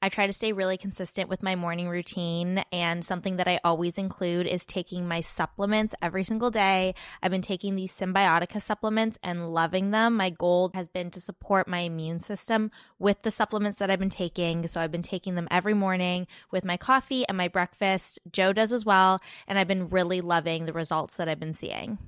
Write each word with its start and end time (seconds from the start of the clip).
I 0.00 0.08
try 0.08 0.28
to 0.28 0.32
stay 0.32 0.52
really 0.52 0.76
consistent 0.76 1.28
with 1.28 1.42
my 1.42 1.56
morning 1.56 1.88
routine, 1.88 2.64
and 2.70 3.04
something 3.04 3.36
that 3.36 3.48
I 3.48 3.58
always 3.64 3.98
include 3.98 4.46
is 4.46 4.64
taking 4.64 5.08
my 5.08 5.20
supplements 5.20 5.94
every 6.00 6.22
single 6.22 6.50
day. 6.50 6.94
I've 7.20 7.32
been 7.32 7.42
taking 7.42 7.74
these 7.74 7.92
Symbiotica 7.92 8.62
supplements 8.62 9.18
and 9.24 9.52
loving 9.52 9.90
them. 9.90 10.16
My 10.16 10.30
goal 10.30 10.70
has 10.74 10.86
been 10.86 11.10
to 11.10 11.20
support 11.20 11.66
my 11.66 11.80
immune 11.80 12.20
system 12.20 12.70
with 13.00 13.22
the 13.22 13.32
supplements 13.32 13.80
that 13.80 13.90
I've 13.90 13.98
been 13.98 14.08
taking. 14.08 14.66
So 14.68 14.80
I've 14.80 14.92
been 14.92 15.02
taking 15.02 15.34
them 15.34 15.48
every 15.50 15.74
morning 15.74 16.28
with 16.52 16.64
my 16.64 16.76
coffee 16.76 17.26
and 17.26 17.36
my 17.36 17.48
breakfast. 17.48 18.20
Joe 18.30 18.52
does 18.52 18.72
as 18.72 18.84
well, 18.84 19.20
and 19.48 19.58
I've 19.58 19.68
been 19.68 19.88
really 19.88 20.20
loving 20.20 20.66
the 20.66 20.72
results 20.72 21.16
that 21.16 21.28
I've 21.28 21.40
been 21.40 21.54
seeing 21.54 21.98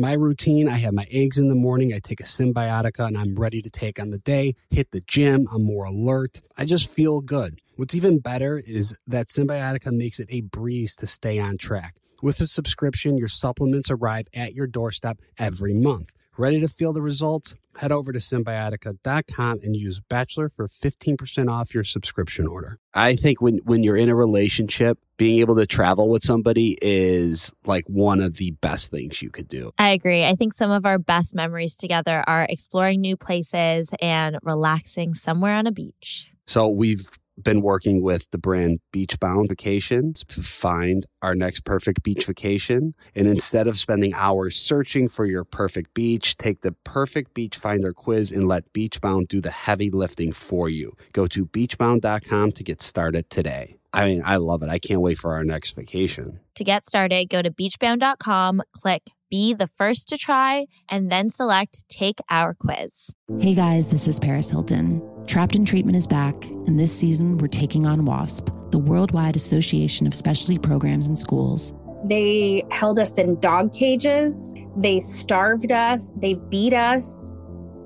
my 0.00 0.14
routine 0.14 0.66
I 0.66 0.78
have 0.78 0.94
my 0.94 1.06
eggs 1.10 1.38
in 1.38 1.48
the 1.48 1.54
morning, 1.54 1.92
I 1.92 1.98
take 1.98 2.20
a 2.20 2.24
symbiotica, 2.24 3.06
and 3.06 3.18
I'm 3.18 3.34
ready 3.34 3.60
to 3.60 3.68
take 3.68 4.00
on 4.00 4.08
the 4.08 4.18
day, 4.18 4.54
hit 4.70 4.92
the 4.92 5.02
gym, 5.02 5.46
I'm 5.52 5.62
more 5.62 5.84
alert. 5.84 6.40
I 6.56 6.64
just 6.64 6.90
feel 6.90 7.20
good. 7.20 7.60
What's 7.76 7.94
even 7.94 8.18
better 8.18 8.62
is 8.66 8.96
that 9.06 9.28
Symbiotica 9.28 9.92
makes 9.92 10.18
it 10.18 10.28
a 10.30 10.40
breeze 10.40 10.96
to 10.96 11.06
stay 11.06 11.38
on 11.38 11.58
track. 11.58 11.96
With 12.22 12.40
a 12.40 12.46
subscription, 12.46 13.18
your 13.18 13.28
supplements 13.28 13.90
arrive 13.90 14.26
at 14.32 14.54
your 14.54 14.66
doorstep 14.66 15.18
every 15.38 15.74
month. 15.74 16.12
Ready 16.38 16.60
to 16.60 16.68
feel 16.68 16.94
the 16.94 17.02
results? 17.02 17.54
Head 17.80 17.92
over 17.92 18.12
to 18.12 18.18
symbiotica.com 18.18 19.60
and 19.62 19.74
use 19.74 20.00
Bachelor 20.00 20.50
for 20.50 20.68
15% 20.68 21.50
off 21.50 21.72
your 21.72 21.82
subscription 21.82 22.46
order. 22.46 22.78
I 22.92 23.16
think 23.16 23.40
when, 23.40 23.56
when 23.64 23.82
you're 23.82 23.96
in 23.96 24.10
a 24.10 24.14
relationship, 24.14 24.98
being 25.16 25.38
able 25.38 25.56
to 25.56 25.66
travel 25.66 26.10
with 26.10 26.22
somebody 26.22 26.76
is 26.82 27.50
like 27.64 27.86
one 27.86 28.20
of 28.20 28.36
the 28.36 28.50
best 28.50 28.90
things 28.90 29.22
you 29.22 29.30
could 29.30 29.48
do. 29.48 29.72
I 29.78 29.92
agree. 29.92 30.26
I 30.26 30.34
think 30.34 30.52
some 30.52 30.70
of 30.70 30.84
our 30.84 30.98
best 30.98 31.34
memories 31.34 31.74
together 31.74 32.22
are 32.26 32.46
exploring 32.50 33.00
new 33.00 33.16
places 33.16 33.88
and 34.02 34.36
relaxing 34.42 35.14
somewhere 35.14 35.54
on 35.54 35.66
a 35.66 35.72
beach. 35.72 36.30
So 36.46 36.68
we've 36.68 37.08
been 37.42 37.60
working 37.62 38.02
with 38.02 38.30
the 38.30 38.38
brand 38.38 38.80
Beachbound 38.92 39.48
Vacations 39.48 40.24
to 40.28 40.42
find 40.42 41.06
our 41.22 41.34
next 41.34 41.64
perfect 41.64 42.02
beach 42.02 42.26
vacation. 42.26 42.94
And 43.14 43.26
instead 43.26 43.66
of 43.66 43.78
spending 43.78 44.14
hours 44.14 44.56
searching 44.56 45.08
for 45.08 45.26
your 45.26 45.44
perfect 45.44 45.94
beach, 45.94 46.36
take 46.36 46.60
the 46.60 46.72
perfect 46.84 47.34
beach 47.34 47.56
finder 47.56 47.92
quiz 47.92 48.30
and 48.30 48.48
let 48.48 48.72
Beachbound 48.72 49.28
do 49.28 49.40
the 49.40 49.50
heavy 49.50 49.90
lifting 49.90 50.32
for 50.32 50.68
you. 50.68 50.94
Go 51.12 51.26
to 51.28 51.46
beachbound.com 51.46 52.52
to 52.52 52.62
get 52.62 52.82
started 52.82 53.28
today. 53.30 53.79
I 53.92 54.06
mean, 54.06 54.22
I 54.24 54.36
love 54.36 54.62
it. 54.62 54.68
I 54.68 54.78
can't 54.78 55.00
wait 55.00 55.18
for 55.18 55.34
our 55.34 55.44
next 55.44 55.72
vacation. 55.72 56.40
To 56.54 56.64
get 56.64 56.84
started, 56.84 57.28
go 57.28 57.42
to 57.42 57.50
beachbound.com, 57.50 58.62
click 58.72 59.10
be 59.30 59.54
the 59.54 59.68
first 59.68 60.08
to 60.08 60.18
try, 60.18 60.66
and 60.88 61.10
then 61.10 61.28
select 61.30 61.88
take 61.88 62.18
our 62.28 62.52
quiz. 62.52 63.12
Hey 63.38 63.54
guys, 63.54 63.88
this 63.88 64.06
is 64.06 64.18
Paris 64.18 64.50
Hilton. 64.50 65.00
Trapped 65.26 65.54
in 65.54 65.64
Treatment 65.64 65.96
is 65.96 66.06
back, 66.06 66.34
and 66.66 66.78
this 66.78 66.92
season 66.92 67.38
we're 67.38 67.46
taking 67.46 67.86
on 67.86 68.04
WASP, 68.04 68.50
the 68.70 68.78
Worldwide 68.78 69.36
Association 69.36 70.06
of 70.06 70.14
Specialty 70.14 70.58
Programs 70.58 71.06
and 71.06 71.18
Schools. 71.18 71.72
They 72.04 72.64
held 72.70 72.98
us 72.98 73.18
in 73.18 73.38
dog 73.40 73.72
cages, 73.72 74.54
they 74.76 75.00
starved 75.00 75.70
us, 75.70 76.10
they 76.16 76.34
beat 76.34 76.72
us. 76.72 77.30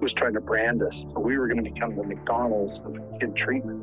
Was 0.00 0.14
trying 0.14 0.34
to 0.34 0.41
brand 0.41 0.82
us. 0.82 1.05
So 1.12 1.20
we 1.20 1.38
were 1.38 1.48
going 1.48 1.62
to 1.62 1.70
become 1.70 1.97
the 1.97 2.04
McDonald's 2.04 2.81
of 2.84 2.97
kid 3.20 3.34
treatment. 3.37 3.82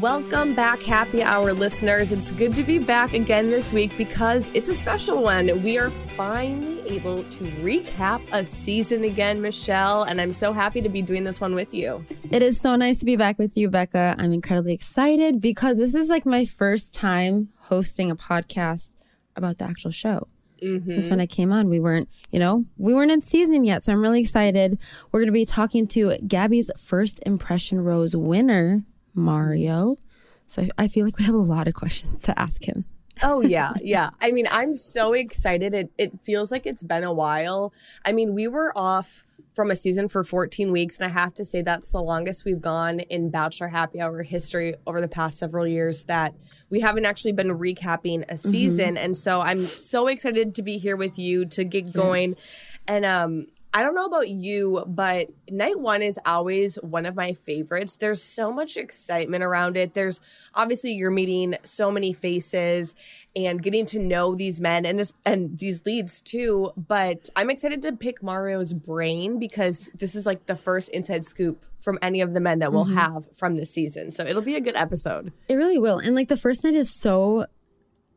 Welcome 0.00 0.54
back, 0.54 0.78
happy 0.78 1.24
hour 1.24 1.52
listeners. 1.52 2.12
It's 2.12 2.30
good 2.30 2.54
to 2.54 2.62
be 2.62 2.78
back 2.78 3.14
again 3.14 3.50
this 3.50 3.72
week 3.72 3.90
because 3.98 4.48
it's 4.54 4.68
a 4.68 4.74
special 4.74 5.24
one. 5.24 5.60
We 5.64 5.76
are 5.76 5.90
finally 6.16 6.88
able 6.88 7.24
to 7.24 7.44
recap 7.62 8.22
a 8.30 8.44
season 8.44 9.02
again, 9.02 9.42
Michelle, 9.42 10.04
and 10.04 10.20
I'm 10.20 10.32
so 10.32 10.52
happy 10.52 10.80
to 10.82 10.88
be 10.88 11.02
doing 11.02 11.24
this 11.24 11.40
one 11.40 11.56
with 11.56 11.74
you. 11.74 12.06
It 12.30 12.42
is 12.42 12.60
so 12.60 12.76
nice 12.76 13.00
to 13.00 13.06
be 13.06 13.16
back 13.16 13.40
with 13.40 13.56
you, 13.56 13.68
Becca. 13.68 14.14
I'm 14.18 14.32
incredibly 14.32 14.72
excited 14.72 15.40
because 15.40 15.78
this 15.78 15.96
is 15.96 16.08
like 16.08 16.24
my 16.24 16.44
first 16.44 16.94
time 16.94 17.48
hosting 17.62 18.08
a 18.08 18.14
podcast 18.14 18.92
about 19.34 19.58
the 19.58 19.64
actual 19.64 19.90
show. 19.90 20.28
Mm-hmm. 20.62 20.90
Since 20.90 21.08
when 21.08 21.20
I 21.20 21.26
came 21.26 21.50
on, 21.50 21.68
we 21.68 21.80
weren't, 21.80 22.08
you 22.30 22.38
know, 22.38 22.64
we 22.76 22.94
weren't 22.94 23.10
in 23.10 23.20
season 23.20 23.64
yet. 23.64 23.82
So 23.82 23.92
I'm 23.92 24.02
really 24.02 24.20
excited. 24.20 24.78
We're 25.10 25.18
going 25.18 25.26
to 25.26 25.32
be 25.32 25.44
talking 25.44 25.88
to 25.88 26.18
Gabby's 26.24 26.70
first 26.78 27.18
impression 27.26 27.82
rose 27.82 28.14
winner, 28.14 28.84
Mario. 29.18 29.98
So 30.46 30.68
I 30.78 30.88
feel 30.88 31.04
like 31.04 31.18
we 31.18 31.24
have 31.24 31.34
a 31.34 31.38
lot 31.38 31.68
of 31.68 31.74
questions 31.74 32.22
to 32.22 32.38
ask 32.38 32.66
him. 32.66 32.84
oh 33.22 33.40
yeah, 33.40 33.74
yeah. 33.82 34.10
I 34.20 34.32
mean, 34.32 34.48
I'm 34.50 34.74
so 34.74 35.12
excited. 35.12 35.74
It 35.74 35.90
it 35.98 36.20
feels 36.22 36.50
like 36.50 36.66
it's 36.66 36.82
been 36.82 37.04
a 37.04 37.12
while. 37.12 37.72
I 38.04 38.12
mean, 38.12 38.34
we 38.34 38.48
were 38.48 38.72
off 38.76 39.24
from 39.58 39.72
a 39.72 39.74
season 39.74 40.06
for 40.06 40.22
14 40.22 40.70
weeks. 40.70 41.00
And 41.00 41.10
I 41.10 41.12
have 41.12 41.34
to 41.34 41.44
say, 41.44 41.62
that's 41.62 41.90
the 41.90 42.00
longest 42.00 42.44
we've 42.44 42.60
gone 42.60 43.00
in 43.00 43.28
Bachelor 43.28 43.66
Happy 43.66 44.00
Hour 44.00 44.22
history 44.22 44.76
over 44.86 45.00
the 45.00 45.08
past 45.08 45.36
several 45.36 45.66
years 45.66 46.04
that 46.04 46.32
we 46.70 46.78
haven't 46.78 47.06
actually 47.06 47.32
been 47.32 47.48
recapping 47.48 48.22
a 48.22 48.34
mm-hmm. 48.34 48.36
season. 48.36 48.94
Mm-hmm. 48.94 49.04
And 49.04 49.16
so 49.16 49.40
I'm 49.40 49.62
so 49.62 50.06
excited 50.06 50.54
to 50.54 50.62
be 50.62 50.78
here 50.78 50.96
with 50.96 51.18
you 51.18 51.44
to 51.46 51.64
get 51.64 51.92
going. 51.92 52.30
Yes. 52.30 52.38
And 52.86 53.04
um, 53.04 53.46
I 53.74 53.82
don't 53.82 53.94
know 53.94 54.06
about 54.06 54.28
you, 54.28 54.82
but 54.86 55.28
night 55.50 55.78
one 55.78 56.00
is 56.00 56.18
always 56.24 56.76
one 56.76 57.04
of 57.04 57.14
my 57.14 57.32
favorites. 57.34 57.96
There's 57.96 58.22
so 58.22 58.50
much 58.50 58.76
excitement 58.76 59.44
around 59.44 59.76
it. 59.76 59.92
There's 59.94 60.22
obviously 60.54 60.92
you're 60.92 61.10
meeting 61.10 61.54
so 61.64 61.90
many 61.90 62.12
faces 62.12 62.94
and 63.36 63.62
getting 63.62 63.84
to 63.86 63.98
know 63.98 64.34
these 64.34 64.60
men 64.60 64.86
and 64.86 64.98
this, 64.98 65.12
and 65.24 65.58
these 65.58 65.84
leads 65.84 66.22
too. 66.22 66.72
But 66.76 67.28
I'm 67.36 67.50
excited 67.50 67.82
to 67.82 67.92
pick 67.92 68.22
Mario's 68.22 68.72
brain 68.72 69.38
because 69.38 69.90
this 69.94 70.14
is 70.14 70.24
like 70.24 70.46
the 70.46 70.56
first 70.56 70.88
inside 70.90 71.26
scoop 71.26 71.64
from 71.80 71.98
any 72.00 72.20
of 72.20 72.32
the 72.32 72.40
men 72.40 72.58
that 72.60 72.72
we'll 72.72 72.86
mm-hmm. 72.86 72.96
have 72.96 73.36
from 73.36 73.56
this 73.56 73.70
season. 73.70 74.10
So 74.10 74.24
it'll 74.24 74.42
be 74.42 74.56
a 74.56 74.60
good 74.60 74.76
episode. 74.76 75.32
It 75.48 75.54
really 75.54 75.78
will. 75.78 75.98
And 75.98 76.14
like 76.14 76.28
the 76.28 76.36
first 76.36 76.64
night 76.64 76.74
is 76.74 76.92
so 76.92 77.46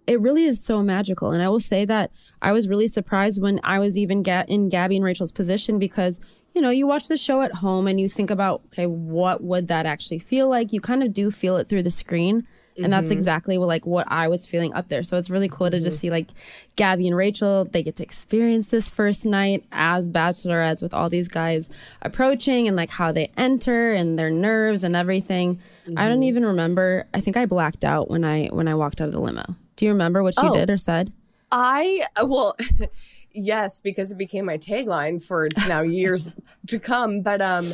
it 0.07 0.19
really 0.19 0.45
is 0.45 0.63
so 0.63 0.81
magical. 0.81 1.31
And 1.31 1.43
I 1.43 1.49
will 1.49 1.59
say 1.59 1.85
that 1.85 2.11
I 2.41 2.51
was 2.51 2.67
really 2.67 2.87
surprised 2.87 3.41
when 3.41 3.59
I 3.63 3.79
was 3.79 3.97
even 3.97 4.23
in 4.23 4.69
Gabby 4.69 4.95
and 4.95 5.05
Rachel's 5.05 5.31
position 5.31 5.79
because, 5.79 6.19
you 6.53 6.61
know, 6.61 6.69
you 6.69 6.87
watch 6.87 7.07
the 7.07 7.17
show 7.17 7.41
at 7.41 7.55
home 7.55 7.87
and 7.87 7.99
you 7.99 8.09
think 8.09 8.29
about, 8.29 8.61
okay, 8.67 8.87
what 8.87 9.43
would 9.43 9.67
that 9.67 9.85
actually 9.85 10.19
feel 10.19 10.49
like? 10.49 10.73
You 10.73 10.81
kind 10.81 11.03
of 11.03 11.13
do 11.13 11.31
feel 11.31 11.57
it 11.57 11.69
through 11.69 11.83
the 11.83 11.91
screen. 11.91 12.47
And 12.75 12.85
mm-hmm. 12.85 12.91
that's 12.91 13.11
exactly 13.11 13.57
what, 13.57 13.67
like 13.67 13.85
what 13.85 14.07
I 14.09 14.27
was 14.27 14.45
feeling 14.45 14.73
up 14.73 14.87
there. 14.87 15.03
So 15.03 15.17
it's 15.17 15.29
really 15.29 15.49
cool 15.49 15.67
mm-hmm. 15.67 15.77
to 15.77 15.81
just 15.81 15.97
mm-hmm. 15.97 16.01
see 16.01 16.09
like 16.09 16.27
Gabby 16.75 17.07
and 17.07 17.15
Rachel, 17.15 17.65
they 17.65 17.83
get 17.83 17.95
to 17.97 18.03
experience 18.03 18.67
this 18.67 18.89
first 18.89 19.25
night 19.25 19.65
as 19.71 20.09
bachelorettes 20.09 20.81
with 20.81 20.93
all 20.93 21.09
these 21.09 21.27
guys 21.27 21.69
approaching 22.01 22.67
and 22.67 22.75
like 22.75 22.91
how 22.91 23.11
they 23.11 23.31
enter 23.37 23.93
and 23.93 24.17
their 24.17 24.29
nerves 24.29 24.83
and 24.83 24.95
everything. 24.95 25.59
Mm-hmm. 25.85 25.97
I 25.97 26.07
don't 26.07 26.17
mm-hmm. 26.17 26.23
even 26.23 26.45
remember. 26.45 27.07
I 27.13 27.21
think 27.21 27.37
I 27.37 27.45
blacked 27.45 27.83
out 27.83 28.09
when 28.09 28.23
I 28.23 28.47
when 28.47 28.67
I 28.67 28.75
walked 28.75 29.01
out 29.01 29.07
of 29.07 29.13
the 29.13 29.19
limo. 29.19 29.55
Do 29.75 29.85
you 29.85 29.91
remember 29.91 30.23
what 30.23 30.35
she 30.35 30.45
oh, 30.45 30.53
did 30.53 30.69
or 30.69 30.77
said? 30.77 31.11
I, 31.51 32.05
well, 32.23 32.55
yes, 33.33 33.81
because 33.81 34.11
it 34.11 34.17
became 34.17 34.45
my 34.45 34.57
tagline 34.57 35.23
for 35.23 35.49
now 35.67 35.81
years 35.81 36.33
to 36.67 36.79
come. 36.79 37.21
But, 37.21 37.41
um, 37.41 37.67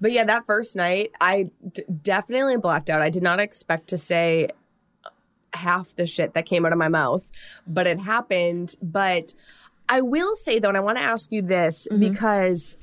but 0.00 0.12
yeah, 0.12 0.24
that 0.24 0.46
first 0.46 0.76
night, 0.76 1.10
I 1.20 1.50
d- 1.72 1.84
definitely 2.02 2.56
blacked 2.56 2.90
out. 2.90 3.02
I 3.02 3.10
did 3.10 3.22
not 3.22 3.40
expect 3.40 3.88
to 3.88 3.98
say 3.98 4.48
half 5.54 5.94
the 5.96 6.06
shit 6.06 6.34
that 6.34 6.46
came 6.46 6.64
out 6.64 6.72
of 6.72 6.78
my 6.78 6.88
mouth, 6.88 7.30
but 7.66 7.86
it 7.86 7.98
happened. 7.98 8.76
But 8.82 9.34
I 9.88 10.00
will 10.00 10.34
say 10.34 10.58
though, 10.58 10.68
and 10.68 10.76
I 10.76 10.80
want 10.80 10.98
to 10.98 11.04
ask 11.04 11.30
you 11.32 11.42
this 11.42 11.86
mm-hmm. 11.90 12.00
because 12.00 12.76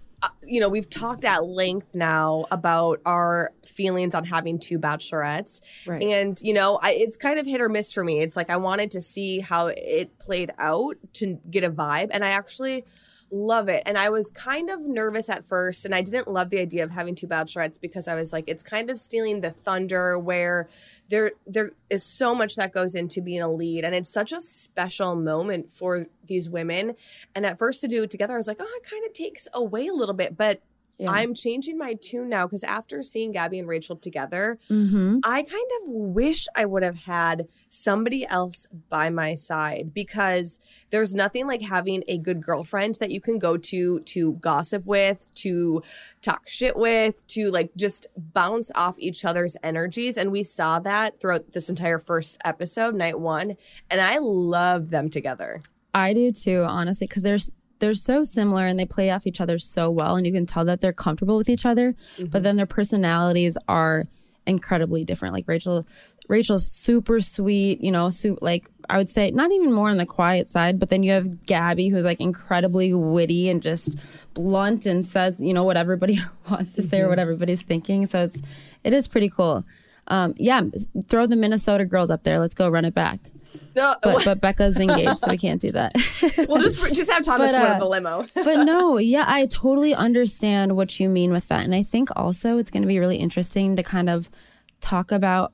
you 0.44 0.60
know, 0.60 0.70
we've 0.70 0.90
talked 0.90 1.26
at 1.26 1.46
length 1.46 1.96
now 1.96 2.46
about 2.52 3.02
our 3.06 3.52
feelings 3.66 4.16
on 4.16 4.26
having 4.26 4.60
two 4.60 4.80
bachelorettes. 4.80 5.62
Right. 5.86 6.02
And, 6.02 6.40
you 6.42 6.54
know, 6.54 6.80
I, 6.82 6.92
it's 6.92 7.18
kind 7.18 7.40
of 7.40 7.46
hit 7.46 7.62
or 7.62 7.70
miss 7.70 7.94
for 7.94 8.04
me. 8.04 8.22
It's 8.22 8.36
like 8.36 8.50
I 8.50 8.58
wanted 8.58 8.92
to 8.92 9.02
see 9.02 9.40
how 9.40 9.68
it 9.68 10.18
played 10.20 10.52
out 10.58 10.98
to 11.14 11.40
get 11.50 11.64
a 11.64 11.70
vibe. 11.70 12.10
And 12.12 12.24
I 12.26 12.30
actually 12.30 12.86
Love 13.32 13.70
it. 13.70 13.84
And 13.86 13.98
I 13.98 14.10
was 14.10 14.32
kind 14.32 14.72
of 14.72 14.82
nervous 14.82 15.30
at 15.30 15.46
first, 15.46 15.86
and 15.86 15.94
I 15.94 16.02
didn't 16.02 16.28
love 16.28 16.50
the 16.50 16.60
idea 16.60 16.84
of 16.84 16.90
having 16.90 17.14
two 17.14 17.28
bachelorettes 17.28 17.80
because 17.80 18.08
I 18.08 18.16
was 18.16 18.34
like, 18.34 18.46
it's 18.48 18.64
kind 18.64 18.90
of 18.90 19.00
stealing 19.00 19.42
the 19.42 19.52
thunder 19.52 20.18
where 20.18 20.68
there 21.10 21.34
there 21.46 21.72
is 21.90 22.04
so 22.04 22.34
much 22.34 22.56
that 22.56 22.74
goes 22.74 22.96
into 22.96 23.22
being 23.22 23.42
a 23.42 23.52
lead. 23.52 23.84
And 23.84 23.94
it's 23.94 24.12
such 24.12 24.32
a 24.32 24.42
special 24.42 25.16
moment 25.16 25.72
for 25.72 26.08
these 26.26 26.50
women. 26.50 26.96
And 27.36 27.46
at 27.46 27.60
first 27.60 27.82
to 27.82 27.88
do 27.88 28.04
it 28.04 28.10
together, 28.10 28.34
I 28.34 28.38
was 28.38 28.48
like, 28.48 28.58
oh, 28.60 28.80
it 28.82 28.90
kind 28.90 29.06
of 29.06 29.14
takes 29.14 29.48
away 29.54 29.88
a 29.88 29.94
little 29.94 30.16
bit. 30.16 30.36
But 30.36 30.62
Yeah. 31.00 31.12
I'm 31.12 31.34
changing 31.34 31.78
my 31.78 31.96
tune 31.96 32.30
now 32.30 32.46
because 32.46 32.64
after 32.64 33.02
seeing 33.02 33.32
Gabby 33.32 33.58
and 33.58 33.68
Rachel 33.68 33.96
together, 33.96 34.58
Mm-hmm. 34.70 35.20
I 35.24 35.44
kind 35.44 35.70
of 35.82 35.90
wish 35.90 36.48
I 36.56 36.66
would 36.66 36.84
have 36.84 36.96
had 36.96 37.48
somebody 37.70 38.26
else 38.26 38.68
by 38.90 39.10
my 39.10 39.36
side 39.36 39.94
because 39.94 40.60
there's 40.90 41.16
nothing 41.16 41.48
like 41.48 41.62
having 41.62 42.04
a 42.08 42.18
good 42.18 42.44
girlfriend 42.44 42.96
that 43.00 43.12
you 43.12 43.22
can 43.22 43.40
go 43.40 43.58
to 43.58 44.00
to 44.02 44.34
gossip 44.34 44.86
with, 44.86 45.28
to 45.36 45.82
talk 46.22 46.48
shit 46.48 46.76
with, 46.76 47.26
to 47.28 47.50
like 47.52 47.72
just 47.76 48.08
bounce 48.18 48.72
off 48.76 49.00
each 49.00 49.26
other's 49.26 49.56
energies. 49.64 50.18
And 50.18 50.32
we 50.32 50.44
saw 50.44 50.80
that 50.80 51.20
throughout 51.20 51.52
this 51.54 51.70
entire 51.70 52.00
first 52.00 52.38
episode, 52.44 52.96
night 52.96 53.20
one. 53.20 53.56
And 53.90 54.02
I 54.02 54.18
love 54.20 54.90
them 54.90 55.10
together. 55.10 55.62
I 55.94 56.14
do 56.14 56.32
too, 56.32 56.66
honestly, 56.68 57.08
because 57.08 57.24
they're 57.24 57.40
they're 57.80 57.94
so 57.94 58.24
similar 58.24 58.68
and 58.68 58.78
they 58.78 58.86
play 58.86 59.10
off 59.10 59.26
each 59.26 59.42
other 59.42 59.58
so 59.60 59.90
well, 59.90 60.16
and 60.16 60.26
you 60.26 60.34
can 60.34 60.46
tell 60.46 60.66
that 60.66 60.82
they're 60.82 60.94
comfortable 60.94 61.38
with 61.38 61.50
each 61.50 61.66
other. 61.66 61.96
But 62.30 62.44
then 62.44 62.56
their 62.58 62.66
personalities 62.66 63.58
are 63.68 64.08
incredibly 64.46 65.04
different. 65.04 65.34
Like 65.34 65.48
Rachel, 65.48 65.86
Rachel's 66.28 66.68
super 66.72 67.20
sweet, 67.20 67.82
you 67.82 67.92
know, 67.92 68.10
su- 68.10 68.38
like 68.42 68.70
I 68.90 68.98
would 68.98 69.10
say 69.10 69.32
not 69.32 69.52
even 69.52 69.72
more 69.72 69.90
on 69.90 69.98
the 69.98 70.06
quiet 70.06 70.50
side. 70.50 70.80
But 70.80 70.90
then 70.90 71.04
you 71.04 71.12
have 71.12 71.46
Gabby, 71.46 71.90
who's 71.90 72.06
like 72.06 72.20
incredibly 72.20 72.94
witty 72.94 73.50
and 73.50 73.62
just 73.62 73.96
blunt 74.34 74.86
and 74.86 75.06
says, 75.06 75.40
you 75.40 75.54
know, 75.54 75.64
what 75.64 75.78
everybody 75.78 76.20
wants 76.50 76.74
to 76.74 76.82
say 76.82 77.02
or 77.02 77.10
what 77.10 77.20
everybody's 77.20 77.62
thinking. 77.62 78.06
So 78.06 78.24
it's 78.24 78.42
it 78.84 78.94
is 78.94 79.08
pretty 79.08 79.30
cool. 79.30 79.64
Um, 80.08 80.34
yeah, 80.38 80.64
throw 81.08 81.28
the 81.28 81.36
Minnesota 81.36 81.86
girls 81.86 82.10
up 82.10 82.24
there. 82.24 82.40
Let's 82.40 82.56
go 82.56 82.68
run 82.68 82.86
it 82.86 82.96
back. 82.96 83.20
But 84.02 84.26
but 84.26 84.42
Becca's 84.42 84.78
engaged, 84.78 85.20
so 85.20 85.30
we 85.32 85.38
can't 85.38 85.62
do 85.62 85.72
that. 85.72 85.94
we'll 86.48 86.60
just 86.60 86.94
just 86.94 87.10
have 87.10 87.24
Thomas 87.24 87.52
But, 87.52 87.62
uh, 87.62 87.80
the 87.80 87.86
limo. 87.86 88.26
but 88.36 88.64
no, 88.64 88.98
yeah, 88.98 89.26
I 89.28 89.46
totally 89.46 89.94
understand 89.94 90.76
what 90.76 91.00
you 91.00 91.10
mean 91.10 91.32
with 91.32 91.48
that. 91.48 91.64
And 91.64 91.74
I 91.74 91.84
think 91.84 92.10
also 92.16 92.58
it's 92.58 92.70
going 92.70 92.82
to 92.82 92.88
be 92.88 93.00
really 93.00 93.18
interesting 93.18 93.76
to 93.76 93.84
kind 93.84 94.10
of 94.10 94.30
talk 94.82 95.12
about 95.12 95.54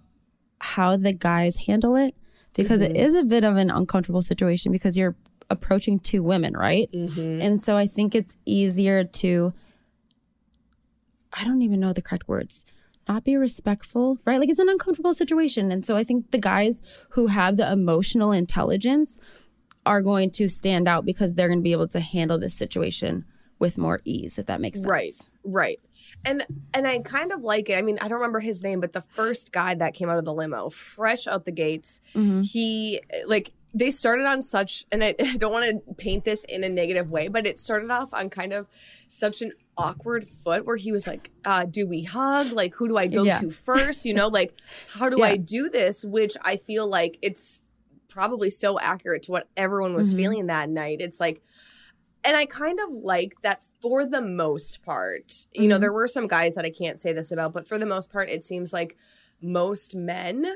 how 0.60 0.98
the 0.98 1.14
guys 1.14 1.58
handle 1.58 1.96
it 1.96 2.16
because 2.54 2.82
it 2.82 2.96
is 2.96 3.14
a 3.14 3.24
bit 3.24 3.44
of 3.44 3.58
an 3.58 3.70
uncomfortable 3.70 4.22
situation 4.22 4.72
because 4.72 4.98
you're 4.98 5.16
approaching 5.50 6.00
two 6.00 6.24
women, 6.24 6.54
right? 6.56 6.90
And 7.42 7.62
so 7.62 7.76
I 7.78 7.86
think 7.86 8.16
it's 8.16 8.38
easier 8.46 9.04
to, 9.04 9.54
I 11.34 11.44
don't 11.44 11.62
even 11.62 11.80
know 11.80 11.94
the 11.94 12.02
correct 12.02 12.28
words. 12.28 12.66
Not 13.08 13.24
be 13.24 13.36
respectful, 13.36 14.18
right? 14.26 14.40
Like 14.40 14.50
it's 14.50 14.60
an 14.60 14.70
uncomfortable 14.70 15.14
situation. 15.14 15.72
And 15.72 15.86
so 15.86 15.96
I 15.96 16.04
think 16.04 16.32
the 16.32 16.40
guys 16.40 16.82
who 17.10 17.28
have 17.28 17.56
the 17.58 17.72
emotional 17.72 18.32
intelligence 18.32 19.20
are 19.86 20.02
going 20.02 20.32
to 20.32 20.48
stand 20.50 20.88
out 20.88 21.06
because 21.06 21.36
they're 21.36 21.48
going 21.48 21.60
to 21.60 21.64
be 21.64 21.72
able 21.72 21.88
to 21.90 22.00
handle 22.00 22.40
this 22.40 22.56
situation 22.56 23.24
with 23.60 23.78
more 23.78 24.02
ease, 24.04 24.38
if 24.40 24.48
that 24.48 24.60
makes 24.60 24.80
sense. 24.80 24.88
Right, 24.90 25.32
right. 25.46 25.80
And 26.26 26.46
and 26.74 26.88
I 26.88 27.00
kind 27.00 27.32
of 27.32 27.42
like 27.42 27.70
it. 27.70 27.78
I 27.78 27.84
mean, 27.84 27.98
I 28.02 28.08
don't 28.08 28.18
remember 28.18 28.40
his 28.40 28.64
name, 28.64 28.82
but 28.82 28.94
the 28.94 29.02
first 29.02 29.54
guy 29.54 29.76
that 29.76 29.94
came 29.94 30.10
out 30.10 30.18
of 30.18 30.26
the 30.26 30.34
limo, 30.34 30.70
fresh 30.70 31.28
out 31.28 31.46
the 31.46 31.52
gates, 31.52 32.02
Mhm. 32.16 32.44
he 32.44 33.02
like 33.28 33.52
they 33.74 33.92
started 33.92 34.26
on 34.26 34.42
such 34.42 34.86
and 34.92 35.04
I, 35.04 35.16
I 35.20 35.38
don't 35.38 35.52
want 35.54 35.86
to 35.88 35.94
paint 35.94 36.24
this 36.24 36.44
in 36.46 36.64
a 36.64 36.70
negative 36.70 37.12
way, 37.12 37.28
but 37.28 37.46
it 37.46 37.60
started 37.60 37.92
off 37.92 38.14
on 38.14 38.30
kind 38.30 38.52
of 38.52 38.68
such 39.08 39.42
an 39.42 39.52
awkward 39.78 40.28
foot 40.44 40.66
where 40.66 40.76
he 40.78 40.92
was 40.92 41.06
like, 41.08 41.32
uh, 41.44 41.66
do 41.66 41.86
we 41.88 42.04
hug? 42.04 42.52
Like 42.52 42.74
who 42.76 42.88
do 42.88 42.98
I 42.98 43.08
go 43.08 43.24
Yeah. 43.24 43.36
to 43.40 43.52
first? 43.52 44.06
You 44.06 44.14
know, 44.14 44.28
like 44.28 44.54
how 44.94 45.10
do 45.10 45.18
Yeah. 45.20 45.26
I 45.26 45.38
do 45.38 45.70
this? 45.70 46.04
Which 46.06 46.36
I 46.42 46.58
feel 46.58 46.88
like 46.88 47.18
it's 47.22 47.62
probably 48.08 48.50
so 48.50 48.80
accurate 48.80 49.24
to 49.24 49.32
what 49.32 49.50
everyone 49.58 49.94
was 49.94 50.14
Mhm. 50.14 50.18
feeling 50.18 50.46
that 50.48 50.70
night. 50.70 51.02
It's 51.02 51.20
like 51.20 51.42
and 52.24 52.36
I 52.36 52.48
kind 52.48 52.80
of 52.80 52.90
like 52.92 53.34
that 53.44 53.62
for 53.82 54.04
the 54.04 54.20
most 54.22 54.82
part. 54.82 55.46
You 55.54 55.68
know, 55.68 55.78
Mhm. 55.78 55.82
there 55.82 55.94
were 55.94 56.08
some 56.08 56.26
guys 56.26 56.56
that 56.56 56.66
I 56.66 56.72
can't 56.72 57.00
say 57.00 57.14
this 57.14 57.32
about, 57.32 57.54
but 57.54 57.68
for 57.68 57.78
the 57.78 57.86
most 57.86 58.12
part, 58.12 58.32
it 58.32 58.44
seems 58.44 58.74
like 58.74 58.98
most 59.44 59.94
men 59.94 60.56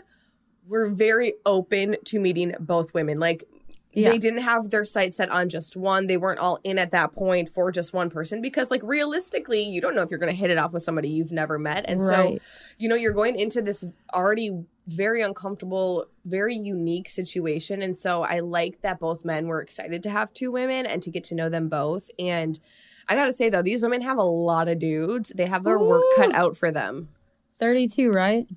were 0.68 0.90
very 0.90 1.34
open 1.46 1.98
to 2.06 2.20
meeting 2.20 2.56
both 2.60 2.96
women. 2.96 3.20
Like 3.20 3.44
Yeah. 3.92 4.12
they 4.12 4.18
didn't 4.20 4.44
have 4.44 4.70
their 4.70 4.86
sights 4.86 5.18
set 5.18 5.30
on 5.32 5.50
just 5.50 5.76
one. 5.76 6.08
They 6.08 6.18
weren't 6.18 6.40
all 6.40 6.60
in 6.64 6.78
at 6.78 6.92
that 6.92 7.12
point 7.12 7.50
for 7.50 7.72
just 7.72 7.92
one 7.92 8.10
person 8.10 8.40
because, 8.42 8.70
like, 8.70 8.82
realistically, 8.84 9.64
you 9.64 9.82
don't 9.82 9.96
know 9.96 10.04
if 10.04 10.12
you're 10.12 10.20
going 10.20 10.32
to 10.32 10.38
hit 10.38 10.52
it 10.52 10.60
off 10.60 10.74
with 10.74 10.84
somebody 10.84 11.10
you've 11.10 11.32
never 11.32 11.58
met. 11.58 11.86
And 11.88 12.00
so, 12.00 12.38
you 12.78 12.88
know, 12.88 12.96
you're 12.96 13.14
going 13.14 13.40
into 13.40 13.62
this 13.64 13.84
already 14.14 14.64
very 14.88 15.22
uncomfortable, 15.22 16.06
very 16.26 16.56
unique 16.56 17.10
situation. 17.10 17.82
And 17.82 17.96
so 17.96 18.24
I 18.24 18.40
like 18.40 18.82
that 18.82 19.00
both 19.00 19.26
men 19.26 19.48
were 19.48 19.62
excited 19.62 20.04
to 20.04 20.10
have 20.10 20.34
two 20.34 20.52
women 20.52 20.86
and 20.86 21.02
to 21.04 21.12
get 21.12 21.24
to 21.26 21.36
know 21.36 21.50
them 21.50 21.70
both. 21.70 22.10
And 22.18 22.60
I 23.08 23.16
gotta 23.16 23.34
say 23.34 23.50
though, 23.50 23.62
these 23.62 23.82
women 23.82 24.02
have 24.02 24.18
a 24.18 24.24
lot 24.24 24.68
of 24.68 24.80
dudes. 24.80 25.32
They 25.36 25.48
have 25.48 25.64
their 25.64 25.80
work 25.80 26.04
cut 26.16 26.34
out 26.34 26.58
for 26.58 26.72
them. 26.72 27.10
32, 27.60 28.12
right? 28.12 28.48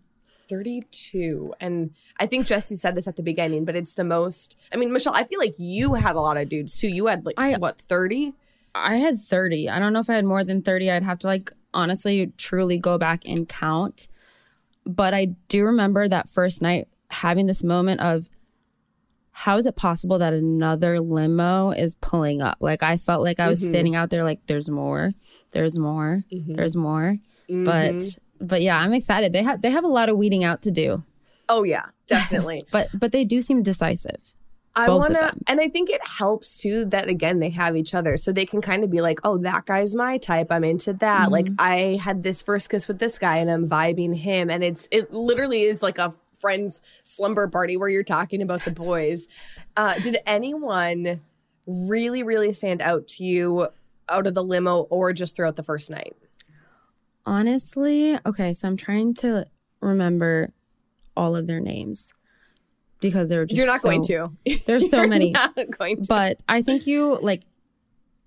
32. 0.53 1.55
And 1.61 1.91
I 2.19 2.27
think 2.27 2.47
Jesse 2.47 2.77
said 2.77 2.95
this 2.95 3.09
at 3.09 3.17
the 3.17 3.23
beginning, 3.23 3.65
but 3.65 3.77
it's 3.77 3.95
the 3.95 4.05
most 4.05 4.57
I 4.73 4.77
mean, 4.77 4.93
Michelle, 4.93 5.15
I 5.15 5.25
feel 5.25 5.39
like 5.39 5.55
you 5.59 5.95
had 5.95 6.17
a 6.17 6.21
lot 6.21 6.37
of 6.37 6.49
dudes 6.49 6.79
too. 6.79 6.89
You 6.89 7.07
had 7.07 7.25
like 7.27 7.35
I- 7.39 7.57
what, 7.59 7.81
30? 7.81 8.33
I 8.75 8.97
had 8.97 9.19
30. 9.19 9.69
I 9.69 9.79
don't 9.79 9.93
know 9.93 10.01
if 10.01 10.09
I 10.09 10.15
had 10.15 10.25
more 10.25 10.45
than 10.45 10.63
30. 10.63 10.91
I'd 10.91 11.03
have 11.03 11.19
to 11.21 11.27
like 11.27 11.53
honestly 11.75 12.33
truly 12.39 12.79
go 12.79 12.97
back 12.99 13.27
and 13.27 13.49
count. 13.49 14.09
But 14.87 15.15
I 15.15 15.27
do 15.49 15.65
remember 15.65 16.09
that 16.09 16.29
first 16.29 16.63
night 16.63 16.89
having 17.11 17.47
this 17.47 17.63
moment 17.63 18.01
of 18.01 18.29
how 19.31 19.57
is 19.57 19.67
it 19.67 19.77
possible 19.77 20.19
that 20.19 20.33
another 20.33 21.01
limo 21.01 21.71
is 21.71 21.95
pulling 21.97 22.41
up? 22.43 22.59
Like 22.61 22.83
I 22.83 22.97
felt 22.97 23.23
like 23.23 23.41
I 23.41 23.49
was 23.49 23.63
Mhm. 23.63 23.69
standing 23.69 23.95
out 23.97 24.11
there 24.11 24.25
like 24.25 24.41
there's 24.47 24.69
more. 24.71 25.13
There's 25.53 25.79
more. 25.79 26.25
Mhm. 26.33 26.57
There's 26.57 26.77
more. 26.77 27.19
Mhm. 27.51 27.65
But 27.65 28.19
but 28.43 28.63
yeah, 28.63 28.79
I'm 28.79 28.93
excited. 28.93 29.33
They 29.33 29.43
have 29.43 29.63
they 29.63 29.71
have 29.71 29.85
a 29.85 29.89
lot 29.89 30.09
of 30.09 30.17
weeding 30.17 30.45
out 30.45 30.63
to 30.63 30.71
do. 30.71 31.03
oh 31.49 31.63
yeah, 31.63 31.87
definitely. 32.07 32.65
But 32.71 32.89
but 32.95 33.13
they 33.13 33.25
do 33.25 33.41
seem 33.43 33.63
decisive. 33.63 34.21
I 34.75 34.89
want 34.89 35.13
to, 35.13 35.35
and 35.49 35.61
I 35.61 35.69
think 35.69 35.91
it 35.91 36.01
helps 36.07 36.57
too 36.57 36.87
that 36.87 37.11
again 37.11 37.41
they 37.41 37.51
have 37.51 37.77
each 37.77 37.95
other, 37.95 38.17
so 38.17 38.33
they 38.33 38.47
can 38.47 38.63
kind 38.63 38.83
of 38.85 38.91
be 38.91 39.03
like, 39.03 39.19
"Oh, 39.23 39.37
that 39.39 39.67
guy's 39.67 39.95
my 39.95 40.17
type. 40.17 40.47
I'm 40.51 40.65
into 40.65 40.95
that." 40.95 41.31
Like 41.31 41.45
Mm-hmm. 41.47 41.55
I 41.59 41.99
had 42.03 42.23
this 42.23 42.41
first 42.41 42.71
kiss 42.71 42.89
with 42.89 42.99
this 42.99 43.19
guy, 43.19 43.37
and 43.37 43.51
I'm 43.51 43.69
vibing 43.69 44.17
him, 44.17 44.49
and 44.49 44.65
it's 44.65 44.89
it 44.91 45.13
literally 45.13 45.63
is 45.65 45.83
like 45.83 45.99
a 45.99 46.15
friend's 46.41 46.81
slumber 47.03 47.49
party 47.49 47.77
where 47.77 47.91
you're 47.91 48.03
talking 48.03 48.41
about 48.43 48.65
the 48.65 48.71
boys. 48.73 49.29
Uh, 49.77 49.99
did 50.01 50.19
anyone 50.27 51.21
really, 51.67 52.23
really 52.23 52.53
stand 52.53 52.83
out 52.83 53.09
to 53.09 53.25
you 53.25 53.69
out 54.09 54.27
of 54.27 54.35
the 54.35 54.45
limo, 54.45 54.83
or 54.91 55.13
just 55.15 55.35
throughout 55.35 55.57
the 55.57 55.63
first 55.63 55.91
night? 55.91 56.15
Honestly, 57.25 58.19
okay, 58.27 58.53
so 58.53 58.69
I'm 58.69 58.77
trying 58.77 59.15
to 59.15 59.47
remember 59.81 60.53
all 61.17 61.37
of 61.37 61.47
their 61.47 61.61
names 61.61 62.13
because 63.01 63.29
they 63.29 63.37
were 63.37 63.47
just 63.47 63.57
you're 63.57 63.67
not 63.67 63.81
so- 63.81 63.89
going 63.89 64.03
to. 64.05 64.31
There's 64.67 64.91
so 64.91 65.07
many. 65.07 65.31
Not 65.31 65.55
going 65.79 66.03
to. 66.03 66.09
But 66.09 66.43
I 66.49 66.63
think 66.63 66.87
you 66.87 67.19
like 67.21 67.43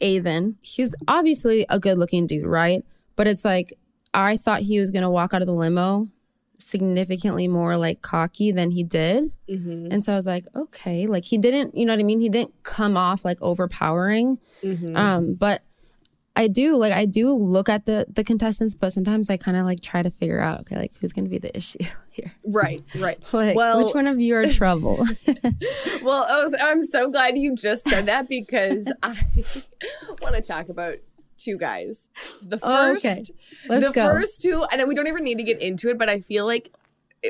Aven. 0.02 0.58
He's 0.62 0.94
obviously 1.08 1.66
a 1.70 1.80
good 1.80 1.98
looking 1.98 2.28
dude, 2.28 2.46
right? 2.46 2.84
But 3.16 3.28
it's 3.28 3.46
like 3.46 3.74
I 4.14 4.38
thought 4.38 4.62
he 4.62 4.80
was 4.80 4.92
gonna 4.92 5.10
walk 5.12 5.34
out 5.34 5.42
of 5.42 5.48
the 5.48 5.54
limo 5.54 6.10
significantly 6.58 7.48
more 7.48 7.78
like 7.78 8.02
cocky 8.02 8.52
than 8.52 8.72
he 8.72 8.84
did. 8.84 9.32
Mhm, 9.50 9.90
And 9.92 10.04
so 10.06 10.14
I 10.14 10.16
was 10.16 10.26
like, 10.26 10.46
okay, 10.56 11.06
like 11.06 11.26
he 11.26 11.38
didn't, 11.38 11.76
you 11.76 11.86
know 11.86 11.94
what 11.94 12.00
I 12.00 12.04
mean? 12.04 12.22
He 12.22 12.30
didn't 12.30 12.54
come 12.64 12.96
off 12.98 13.24
like 13.26 13.38
overpowering. 13.42 14.40
mhm. 14.64 14.96
Um, 14.98 15.34
but 15.34 15.64
I 16.36 16.48
do 16.50 16.76
like 16.76 16.92
I 16.94 17.06
do 17.06 17.34
look 17.34 17.70
at 17.70 17.86
the 17.86 18.06
the 18.14 18.24
contestants, 18.24 18.74
but 18.76 18.92
sometimes 18.92 19.30
I 19.30 19.38
kind 19.38 19.56
of 19.58 19.66
like 19.66 19.82
try 19.82 20.02
to 20.04 20.10
figure 20.10 20.40
out 20.42 20.62
okay, 20.62 20.76
like 20.76 20.92
who's 21.00 21.14
gonna 21.14 21.30
be 21.30 21.38
the 21.38 21.56
issue 21.56 21.80
here. 22.10 22.32
right, 22.46 22.84
right. 23.00 23.18
Like 23.34 23.56
Well- 23.56 23.86
which 23.86 23.96
one 23.96 24.08
of 24.08 24.20
you 24.20 24.36
are 24.36 24.46
trouble? 24.48 25.06
Well, 26.04 26.26
I 26.30 26.44
was, 26.44 26.56
I'm 26.62 26.82
so 26.86 27.10
glad 27.10 27.36
you 27.38 27.56
just 27.56 27.84
said 27.88 28.06
that 28.06 28.30
because 28.30 28.92
I 29.02 29.16
want 30.22 30.36
to 30.36 30.42
talk 30.42 30.70
about 30.70 30.98
two 31.38 31.58
guys. 31.58 32.10
The 32.44 32.60
Oh, 32.62 32.94
first, 32.94 33.06
okay. 33.06 33.24
Let's 33.68 33.88
the 33.88 33.92
go. 33.94 34.04
first 34.06 34.42
two, 34.42 34.66
and 34.72 34.88
we 34.88 34.94
don't 34.94 35.08
even 35.08 35.24
need 35.24 35.38
to 35.40 35.44
get 35.44 35.62
into 35.62 35.90
it, 35.90 35.98
but 35.98 36.08
I 36.10 36.20
feel 36.20 36.46
like 36.46 36.70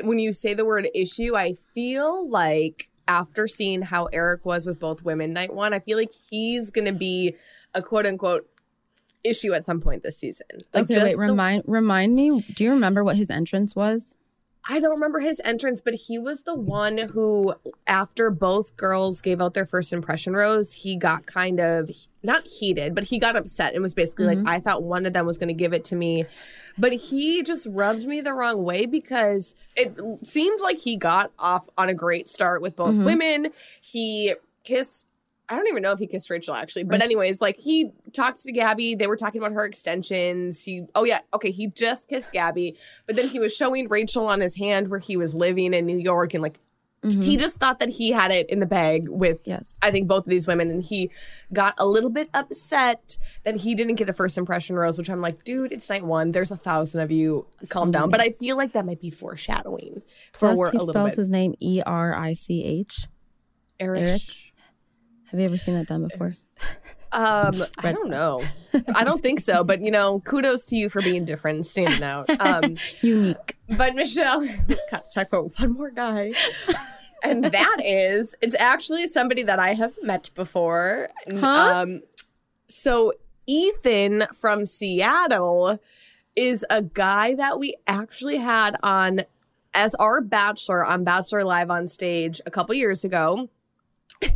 when 0.02 0.18
you 0.18 0.32
say 0.34 0.52
the 0.52 0.64
word 0.66 0.88
issue, 0.94 1.34
I 1.36 1.54
feel 1.74 2.28
like 2.28 2.90
after 3.08 3.46
seeing 3.46 3.80
how 3.82 4.06
Erich 4.06 4.44
was 4.44 4.66
with 4.66 4.78
both 4.78 5.02
women 5.04 5.32
night 5.32 5.54
one, 5.54 5.72
I 5.72 5.78
feel 5.78 5.96
like 5.96 6.10
he's 6.30 6.70
going 6.70 6.86
to 6.86 6.92
be 6.92 7.34
a 7.74 7.80
quote 7.80 8.04
unquote 8.04 8.46
issue 9.26 9.52
at 9.52 9.64
some 9.64 9.80
point 9.80 10.02
this 10.02 10.18
season. 10.18 10.46
Like 10.72 10.84
okay, 10.84 10.94
just 10.94 11.06
wait, 11.06 11.16
the- 11.16 11.22
remind 11.22 11.64
remind 11.66 12.14
me. 12.14 12.44
Do 12.54 12.64
you 12.64 12.70
remember 12.70 13.04
what 13.04 13.16
his 13.16 13.30
entrance 13.30 13.74
was? 13.76 14.14
I 14.68 14.80
don't 14.80 14.90
remember 14.90 15.20
his 15.20 15.40
entrance, 15.44 15.80
but 15.80 15.94
he 15.94 16.18
was 16.18 16.42
the 16.42 16.54
one 16.54 16.98
who, 16.98 17.54
after 17.86 18.30
both 18.30 18.76
girls 18.76 19.20
gave 19.20 19.40
out 19.40 19.54
their 19.54 19.66
first 19.66 19.92
impression 19.92 20.34
rose, 20.34 20.72
he 20.72 20.96
got 20.96 21.24
kind 21.24 21.60
of 21.60 21.88
not 22.24 22.46
heated, 22.46 22.92
but 22.92 23.04
he 23.04 23.20
got 23.20 23.36
upset 23.36 23.74
and 23.74 23.82
was 23.82 23.94
basically 23.94 24.26
like, 24.26 24.38
mm-hmm. 24.38 24.48
I 24.48 24.58
thought 24.58 24.82
one 24.82 25.06
of 25.06 25.12
them 25.12 25.24
was 25.24 25.38
going 25.38 25.48
to 25.48 25.54
give 25.54 25.72
it 25.72 25.84
to 25.86 25.96
me. 25.96 26.24
But 26.76 26.92
he 26.92 27.44
just 27.44 27.68
rubbed 27.70 28.06
me 28.06 28.20
the 28.20 28.32
wrong 28.32 28.64
way 28.64 28.86
because 28.86 29.54
it 29.76 29.96
seemed 30.26 30.60
like 30.60 30.80
he 30.80 30.96
got 30.96 31.30
off 31.38 31.68
on 31.78 31.88
a 31.88 31.94
great 31.94 32.28
start 32.28 32.60
with 32.60 32.74
both 32.74 32.94
mm-hmm. 32.94 33.04
women. 33.04 33.52
He 33.80 34.34
kissed 34.64 35.06
I 35.48 35.54
don't 35.54 35.68
even 35.68 35.82
know 35.82 35.92
if 35.92 35.98
he 35.98 36.06
kissed 36.06 36.28
Rachel 36.28 36.54
actually, 36.54 36.84
but 36.84 37.02
anyways, 37.02 37.40
like 37.40 37.60
he 37.60 37.90
talked 38.12 38.42
to 38.42 38.52
Gabby. 38.52 38.96
They 38.96 39.06
were 39.06 39.16
talking 39.16 39.40
about 39.40 39.52
her 39.52 39.64
extensions. 39.64 40.64
He, 40.64 40.84
oh 40.94 41.04
yeah, 41.04 41.20
okay, 41.32 41.50
he 41.50 41.68
just 41.68 42.08
kissed 42.08 42.32
Gabby, 42.32 42.76
but 43.06 43.16
then 43.16 43.28
he 43.28 43.38
was 43.38 43.54
showing 43.54 43.88
Rachel 43.88 44.26
on 44.26 44.40
his 44.40 44.56
hand 44.56 44.88
where 44.88 44.98
he 44.98 45.16
was 45.16 45.34
living 45.34 45.72
in 45.72 45.86
New 45.86 45.98
York, 45.98 46.34
and 46.34 46.42
like 46.42 46.58
mm-hmm. 47.02 47.22
he 47.22 47.36
just 47.36 47.58
thought 47.58 47.78
that 47.78 47.90
he 47.90 48.10
had 48.10 48.30
it 48.30 48.50
in 48.50 48.58
the 48.58 48.66
bag 48.66 49.08
with, 49.08 49.40
Yes. 49.44 49.78
I 49.82 49.90
think 49.90 50.08
both 50.08 50.24
of 50.24 50.30
these 50.30 50.46
women, 50.46 50.70
and 50.70 50.82
he 50.82 51.10
got 51.52 51.74
a 51.78 51.86
little 51.86 52.10
bit 52.10 52.28
upset 52.34 53.18
that 53.44 53.56
he 53.56 53.74
didn't 53.74 53.94
get 53.94 54.08
a 54.08 54.12
first 54.12 54.38
impression 54.38 54.76
rose, 54.76 54.98
which 54.98 55.08
I'm 55.08 55.20
like, 55.20 55.44
dude, 55.44 55.72
it's 55.72 55.88
night 55.88 56.04
one. 56.04 56.32
There's 56.32 56.50
a 56.50 56.56
thousand 56.56 57.02
of 57.02 57.10
you. 57.10 57.46
Calm 57.68 57.90
down. 57.90 58.10
But 58.10 58.20
I 58.20 58.30
feel 58.30 58.56
like 58.56 58.72
that 58.72 58.84
might 58.84 59.00
be 59.00 59.10
foreshadowing 59.10 60.02
for 60.32 60.54
Plus, 60.54 60.68
a 60.68 60.70
he 60.72 60.78
spells 60.78 61.10
bit. 61.10 61.16
his 61.16 61.30
name 61.30 61.54
E 61.60 61.82
R 61.86 62.14
I 62.14 62.32
C 62.32 62.64
H. 62.64 63.06
Erich. 63.78 64.45
Have 65.30 65.40
you 65.40 65.46
ever 65.46 65.58
seen 65.58 65.74
that 65.74 65.86
done 65.86 66.06
before? 66.06 66.36
Um, 67.12 67.54
I 67.78 67.92
don't 67.92 68.08
know. 68.10 68.42
I 68.94 69.04
don't 69.04 69.20
think 69.20 69.40
so. 69.40 69.64
But 69.64 69.80
you 69.80 69.90
know, 69.90 70.20
kudos 70.20 70.64
to 70.66 70.76
you 70.76 70.88
for 70.88 71.02
being 71.02 71.24
different, 71.24 71.56
and 71.56 71.66
standing 71.66 72.02
out. 72.02 72.28
Um, 72.40 72.76
Unique. 73.00 73.56
but 73.76 73.94
Michelle, 73.94 74.46
got 74.90 75.04
to 75.04 75.10
talk 75.12 75.28
about 75.28 75.58
one 75.58 75.72
more 75.72 75.90
guy. 75.90 76.32
And 77.22 77.44
that 77.44 77.78
is, 77.84 78.36
it's 78.40 78.54
actually 78.54 79.06
somebody 79.06 79.42
that 79.42 79.58
I 79.58 79.74
have 79.74 79.96
met 80.02 80.30
before. 80.34 81.08
Huh? 81.28 81.82
Um, 81.82 82.02
so 82.68 83.14
Ethan 83.46 84.26
from 84.32 84.64
Seattle 84.64 85.80
is 86.36 86.64
a 86.68 86.82
guy 86.82 87.34
that 87.34 87.58
we 87.58 87.74
actually 87.86 88.36
had 88.36 88.76
on 88.82 89.22
as 89.74 89.94
our 89.96 90.20
bachelor 90.20 90.84
on 90.84 91.04
Bachelor 91.04 91.44
Live 91.44 91.70
on 91.70 91.88
stage 91.88 92.40
a 92.46 92.50
couple 92.50 92.74
years 92.74 93.04
ago. 93.04 93.48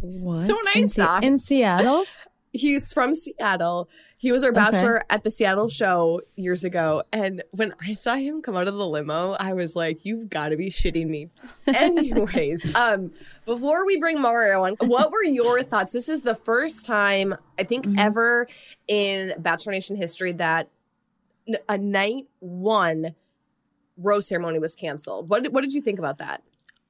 What? 0.01 0.47
So 0.47 0.59
in, 0.75 0.81
nice, 0.83 0.95
Se- 0.95 1.03
huh? 1.03 1.21
in 1.23 1.39
Seattle? 1.39 2.05
He's 2.53 2.93
from 2.93 3.15
Seattle. 3.15 3.89
He 4.19 4.33
was 4.33 4.43
our 4.43 4.51
Okay. 4.51 4.57
bachelor 4.59 5.05
at 5.09 5.23
the 5.23 5.31
Seattle 5.31 5.69
show 5.69 6.21
years 6.35 6.65
ago. 6.65 7.05
And 7.13 7.45
when 7.53 7.73
I 7.81 7.95
saw 7.95 8.17
him 8.17 8.43
come 8.43 8.57
out 8.57 8.67
of 8.67 8.75
the 8.75 8.87
limo, 8.89 9.37
I 9.39 9.53
was 9.53 9.77
like, 9.77 10.05
you've 10.05 10.29
got 10.29 10.49
to 10.49 10.57
be 10.57 10.69
shitting 10.69 11.07
me. 11.07 11.29
Anyways, 11.69 12.75
um, 12.75 13.13
before 13.47 13.87
we 13.87 13.99
bring 13.99 14.21
Mario 14.21 14.65
on, 14.65 14.75
what 14.81 15.13
were 15.13 15.23
your 15.23 15.63
thoughts? 15.63 15.93
This 15.93 16.09
is 16.09 16.23
the 16.23 16.35
first 16.35 16.85
time, 16.87 17.37
I 17.57 17.63
think, 17.63 17.87
Mm-hmm. 17.87 17.99
ever 18.01 18.49
in 18.89 19.35
Bachelor 19.39 19.73
Nation 19.73 19.95
history 19.95 20.33
that 20.33 20.69
a 21.69 21.79
night 21.79 22.25
one 22.41 23.15
rose 23.97 24.27
ceremony 24.27 24.59
was 24.59 24.75
canceled. 24.75 25.29
What, 25.29 25.53
what 25.53 25.61
did 25.61 25.73
you 25.73 25.83
think 25.83 26.01
about 26.01 26.19
that? 26.19 26.43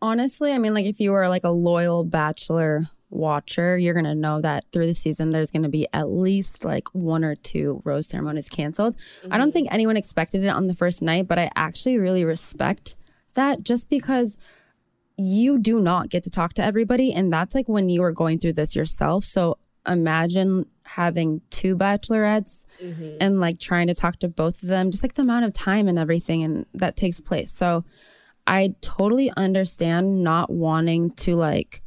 Honestly, 0.03 0.53
I 0.53 0.59
mean, 0.59 0.75
like 0.75 0.87
if 0.87 1.01
you 1.01 1.13
were 1.13 1.29
like 1.29 1.45
a 1.45 1.51
loyal 1.51 2.05
Bachelor 2.05 2.89
watcher, 3.11 3.77
you're 3.77 3.95
gonna 3.95 4.15
know 4.15 4.41
that 4.41 4.65
through 4.73 4.87
the 4.87 4.95
season 4.95 5.33
there's 5.33 5.51
gonna 5.51 5.69
be 5.69 5.87
at 5.93 6.09
least 6.09 6.65
like 6.65 6.89
one 6.95 7.25
or 7.25 7.35
two 7.35 7.83
rose 7.85 8.07
ceremonies 8.07 8.49
canceled. 8.49 8.95
I 9.31 9.37
don't 9.37 9.49
mm-hmm. 9.49 9.53
think 9.53 9.69
anyone 9.71 9.97
expected 9.97 10.45
it 10.45 10.49
on 10.49 10.69
the 10.69 10.75
first 10.75 11.03
night, 11.03 11.29
but 11.29 11.39
I 11.39 11.51
actually 11.57 11.99
really 11.99 12.25
respect 12.25 12.97
that 13.35 13.63
just 13.63 13.91
because 13.91 14.37
you 15.17 15.59
do 15.59 15.79
not 15.81 16.09
get 16.09 16.23
to 16.25 16.31
talk 16.31 16.55
to 16.55 16.65
everybody, 16.65 17.13
and 17.13 17.33
that's 17.33 17.55
like 17.55 17.69
when 17.69 17.89
you 17.89 18.03
are 18.03 18.13
going 18.13 18.39
through 18.39 18.55
this 18.55 18.75
yourself. 18.75 19.25
So 19.25 19.59
imagine 19.87 20.67
having 20.83 21.41
two 21.51 21.77
bachelorettes 21.77 22.65
mm-hmm. 22.83 23.17
and 23.21 23.41
like 23.41 23.59
trying 23.59 23.87
to 23.89 23.95
talk 23.95 24.19
to 24.21 24.29
both 24.29 24.63
of 24.63 24.69
them, 24.69 24.91
just 24.91 25.03
like 25.03 25.15
the 25.15 25.23
amount 25.23 25.45
of 25.45 25.53
time 25.53 25.89
and 25.89 25.99
everything 25.99 26.43
and 26.43 26.67
that 26.75 26.97
takes 26.97 27.21
place. 27.21 27.53
So 27.53 27.85
I 28.51 28.75
totally 28.81 29.33
understand 29.37 30.25
not 30.25 30.51
wanting 30.51 31.13
to 31.13 31.37
like 31.37 31.83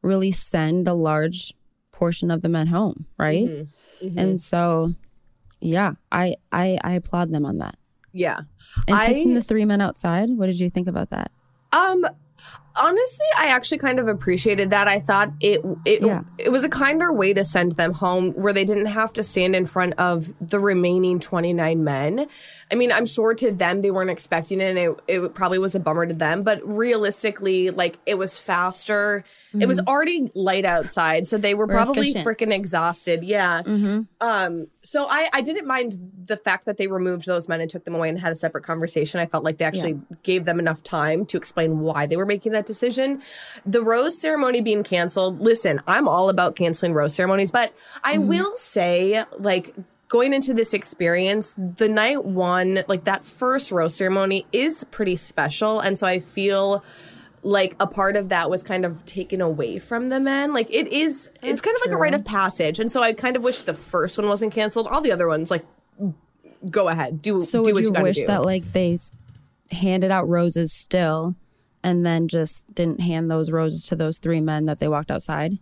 really 0.00 0.32
send 0.32 0.88
a 0.88 0.94
large 0.94 1.52
portion 1.92 2.30
of 2.30 2.40
the 2.40 2.48
men 2.48 2.68
home, 2.68 3.04
right? 3.18 3.46
Mm-hmm. 3.46 4.18
And 4.18 4.40
so 4.40 4.94
yeah, 5.60 5.92
I 6.10 6.36
I 6.50 6.78
I 6.82 6.94
applaud 6.94 7.30
them 7.30 7.44
on 7.44 7.58
that. 7.58 7.76
Yeah. 8.12 8.40
And 8.88 8.96
I- 8.96 9.08
taking 9.08 9.34
the 9.34 9.42
three 9.42 9.66
men 9.66 9.82
outside, 9.82 10.30
what 10.30 10.46
did 10.46 10.58
you 10.58 10.70
think 10.70 10.88
about 10.88 11.10
that? 11.10 11.30
Um 11.72 12.06
honestly, 12.80 13.26
I 13.36 13.48
actually 13.48 13.78
kind 13.78 14.00
of 14.00 14.08
appreciated 14.08 14.70
that. 14.70 14.88
I 14.88 14.98
thought 14.98 15.32
it 15.40 15.60
it 15.84 16.02
Yeah. 16.02 16.22
it 16.38 16.50
was 16.50 16.64
a 16.64 16.68
kinder 16.68 17.12
way 17.12 17.32
to 17.34 17.44
send 17.44 17.72
them 17.72 17.92
home 17.92 18.32
where 18.32 18.52
they 18.52 18.64
didn't 18.64 18.86
have 18.86 19.12
to 19.14 19.22
stand 19.22 19.54
in 19.54 19.66
front 19.66 19.94
of 19.98 20.32
the 20.40 20.58
remaining 20.58 21.20
29 21.20 21.84
men. 21.84 22.26
I 22.72 22.74
mean, 22.76 22.90
I'm 22.92 23.06
sure 23.06 23.34
to 23.34 23.50
them 23.50 23.82
they 23.82 23.90
weren't 23.90 24.10
expecting 24.10 24.60
it 24.60 24.76
and 24.76 24.78
it, 24.78 25.00
it 25.08 25.34
probably 25.34 25.58
was 25.58 25.74
a 25.74 25.80
bummer 25.80 26.06
to 26.06 26.14
them, 26.14 26.42
but 26.42 26.60
realistically, 26.66 27.70
like 27.70 27.98
it 28.06 28.14
was 28.16 28.38
faster. 28.38 29.24
It 29.58 29.66
was 29.66 29.80
already 29.80 30.28
light 30.36 30.64
outside, 30.64 31.26
so 31.26 31.36
they 31.36 31.54
were 31.54 31.66
We're 31.66 31.74
probably 31.74 32.14
freaking 32.14 32.52
exhausted. 32.52 33.24
Yeah. 33.24 33.62
Mm-hmm. 33.62 34.02
Um, 34.20 34.68
so 34.82 35.06
I, 35.08 35.28
I 35.32 35.40
didn't 35.40 35.66
mind 35.66 35.96
the 36.24 36.36
fact 36.36 36.66
that 36.66 36.76
they 36.76 36.86
removed 36.86 37.26
those 37.26 37.48
men 37.48 37.60
and 37.60 37.68
took 37.68 37.84
them 37.84 37.96
away 37.96 38.08
and 38.08 38.18
had 38.18 38.30
a 38.30 38.36
separate 38.36 38.62
conversation. 38.62 39.18
I 39.18 39.26
felt 39.26 39.42
like 39.42 39.58
they 39.58 39.64
actually 39.64 39.98
gave 40.22 40.44
them 40.44 40.60
enough 40.60 40.84
time 40.84 41.26
to 41.26 41.36
explain 41.36 41.80
why 41.80 42.06
they 42.06 42.16
were 42.16 42.26
making 42.26 42.52
that 42.52 42.64
decision. 42.70 43.20
The 43.66 43.82
rose 43.82 44.20
ceremony 44.20 44.60
being 44.60 44.84
canceled, 44.84 45.40
listen, 45.40 45.80
I'm 45.86 46.06
all 46.06 46.28
about 46.30 46.54
canceling 46.54 46.94
rose 46.94 47.14
ceremonies, 47.14 47.50
but 47.50 47.74
I 48.04 48.16
mm-hmm. 48.16 48.28
will 48.28 48.56
say, 48.56 49.24
like, 49.38 49.74
going 50.08 50.32
into 50.32 50.52
this 50.52 50.74
experience, 50.74 51.54
the 51.56 51.88
night 51.88 52.24
one, 52.24 52.82
like 52.88 53.04
that 53.04 53.24
first 53.24 53.70
rose 53.70 53.94
ceremony 53.94 54.44
is 54.52 54.84
pretty 54.84 55.16
special. 55.16 55.80
And 55.80 55.98
so 55.98 56.06
I 56.06 56.18
feel 56.18 56.84
like 57.42 57.74
a 57.80 57.86
part 57.86 58.16
of 58.16 58.28
that 58.28 58.50
was 58.50 58.62
kind 58.62 58.84
of 58.84 59.06
taken 59.06 59.40
away 59.40 59.78
from 59.78 60.08
the 60.08 60.20
men. 60.20 60.52
Like 60.52 60.68
it 60.70 60.88
is, 60.88 61.30
it's 61.34 61.40
That's 61.42 61.60
kind 61.60 61.76
of 61.76 61.82
like 61.86 61.94
a 61.94 61.96
rite 61.96 62.12
of 62.12 62.24
passage. 62.24 62.80
And 62.80 62.90
so 62.90 63.02
I 63.02 63.12
kind 63.12 63.36
of 63.36 63.42
wish 63.42 63.60
the 63.60 63.72
first 63.72 64.18
one 64.18 64.28
wasn't 64.28 64.52
canceled. 64.52 64.88
All 64.88 65.00
the 65.00 65.12
other 65.12 65.28
ones, 65.28 65.50
like, 65.50 65.64
go 66.68 66.88
ahead, 66.88 67.22
do 67.22 67.40
So 67.40 67.62
do 67.62 67.72
would 67.72 67.86
what 67.86 67.98
you, 67.98 68.02
wish 68.02 68.16
do. 68.16 68.26
that 68.26 68.44
like 68.44 68.72
they 68.72 68.98
handed 69.70 70.10
out 70.10 70.28
roses 70.28 70.72
still 70.72 71.36
and 71.82 72.04
then 72.04 72.28
just 72.28 72.72
didn't 72.74 73.00
hand 73.00 73.30
those 73.30 73.50
roses 73.50 73.84
to 73.86 73.96
those 73.96 74.18
three 74.18 74.40
men 74.40 74.66
that 74.66 74.78
they 74.78 74.88
walked 74.88 75.10
outside? 75.10 75.58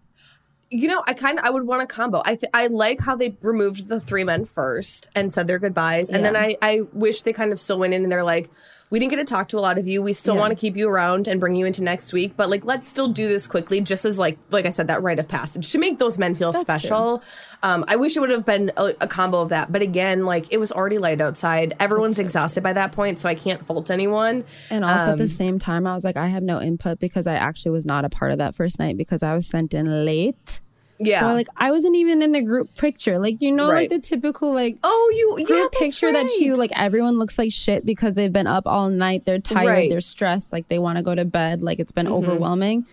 you 0.71 0.89
know, 0.89 1.03
I 1.07 1.15
kind 1.15 1.39
of 1.39 1.45
I 1.45 1.51
would 1.51 1.67
want 1.67 1.83
a 1.83 1.87
combo. 1.87 2.23
I 2.25 2.37
th- 2.37 2.51
I 2.53 2.67
like 2.67 3.01
how 3.01 3.17
they 3.17 3.37
removed 3.41 3.89
the 3.89 4.01
three 4.01 4.25
men 4.25 4.45
first 4.45 5.09
and 5.15 5.33
said 5.33 5.47
their 5.47 5.59
goodbyes, 5.59 6.11
and 6.11 6.25
then 6.25 6.37
I 6.37 6.57
I 6.61 6.83
wish 6.93 7.23
they 7.23 7.33
kind 7.33 7.53
of 7.53 7.61
still 7.61 7.79
went 7.79 7.95
in 7.95 8.03
and 8.03 8.13
they're 8.13 8.25
like, 8.25 8.51
we 8.91 8.99
didn't 8.99 9.11
get 9.11 9.17
to 9.17 9.25
talk 9.25 9.49
to 9.49 9.59
a 9.59 9.61
lot 9.61 9.79
of 9.79 9.87
you. 9.87 10.01
We 10.03 10.13
still 10.13 10.35
Yeah. 10.35 10.41
want 10.41 10.51
to 10.51 10.57
keep 10.57 10.77
you 10.77 10.89
around 10.89 11.29
and 11.29 11.39
bring 11.41 11.55
you 11.55 11.67
into 11.67 11.83
next 11.85 12.13
week, 12.13 12.33
but 12.37 12.49
like 12.49 12.65
let's 12.65 12.89
still 12.89 13.09
do 13.09 13.29
this 13.29 13.47
quickly, 13.47 13.81
just 13.81 14.05
as 14.05 14.19
like 14.19 14.39
like 14.51 14.67
I 14.67 14.71
said 14.71 14.89
that 14.89 15.03
rite 15.03 15.19
of 15.19 15.29
passage 15.29 15.71
to 15.73 15.79
make 15.79 15.99
those 15.99 16.19
men 16.19 16.35
feel 16.35 16.53
That's 16.53 16.63
special. 16.63 17.23
Um, 17.63 17.85
I 17.89 17.97
wish 17.97 18.17
it 18.17 18.21
would 18.21 18.31
have 18.31 18.45
been 18.45 18.71
a, 18.77 18.95
a 19.01 19.09
combo 19.09 19.41
of 19.41 19.49
that, 19.49 19.73
but 19.73 19.83
again, 19.83 20.25
like 20.25 20.47
it 20.53 20.59
was 20.59 20.71
already 20.73 20.99
light 20.99 21.21
outside. 21.21 21.75
Everyone's 21.81 22.19
exhausted 22.19 22.63
by 22.63 22.73
that 22.75 22.93
point, 22.93 23.19
so 23.19 23.29
I 23.29 23.35
can't 23.35 23.67
fault 23.67 23.91
anyone. 23.91 24.45
And 24.71 24.85
also 24.85 25.11
at 25.13 25.19
the 25.19 25.25
Um, 25.25 25.29
same 25.29 25.59
time, 25.59 25.87
I 25.87 25.95
was 25.95 26.05
like, 26.05 26.17
I 26.17 26.29
have 26.29 26.43
no 26.43 26.61
input 26.61 26.99
because 26.99 27.27
I 27.27 27.35
actually 27.35 27.73
was 27.73 27.85
not 27.85 28.05
a 28.05 28.09
part 28.09 28.31
of 28.33 28.39
that 28.39 28.55
first 28.55 28.79
night 28.79 28.97
because 28.97 29.23
I 29.23 29.35
was 29.35 29.47
sent 29.47 29.75
in 29.75 30.05
late. 30.05 30.61
Yeah. 31.01 31.21
So 31.21 31.27
like 31.35 31.47
I 31.57 31.71
wasn't 31.71 31.95
even 31.97 32.23
in 32.23 32.33
the 32.33 32.41
group 32.41 32.75
picture. 32.77 33.19
Like 33.19 33.41
you 33.41 33.53
know, 33.53 33.71
Right. 33.71 33.91
like 33.91 33.91
the 33.91 34.07
typical 34.07 34.53
like 34.53 34.77
oh, 34.83 35.13
you 35.39 35.45
group 35.47 35.71
yeah, 35.73 35.79
picture 35.79 36.13
that 36.13 36.29
you 36.41 36.55
like 36.55 36.73
everyone 36.75 37.19
looks 37.19 37.39
like 37.39 37.53
shit 37.53 37.87
because 37.87 38.15
they've 38.15 38.33
been 38.33 38.47
up 38.49 38.67
all 38.67 38.89
night. 38.89 39.25
They're 39.25 39.39
tired. 39.39 39.67
Right. 39.69 39.91
They're 39.91 40.01
stressed. 40.01 40.53
Like 40.53 40.69
they 40.69 40.79
want 40.79 40.97
to 40.99 41.03
go 41.03 41.15
to 41.15 41.25
bed. 41.25 41.63
Like 41.63 41.79
it's 41.79 41.93
been 41.93 42.07
Mm-hmm. 42.07 42.15
overwhelming. 42.31 42.87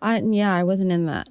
I 0.00 0.18
yeah, 0.20 0.54
I 0.54 0.62
wasn't 0.64 0.92
in 0.92 1.06
that. 1.06 1.28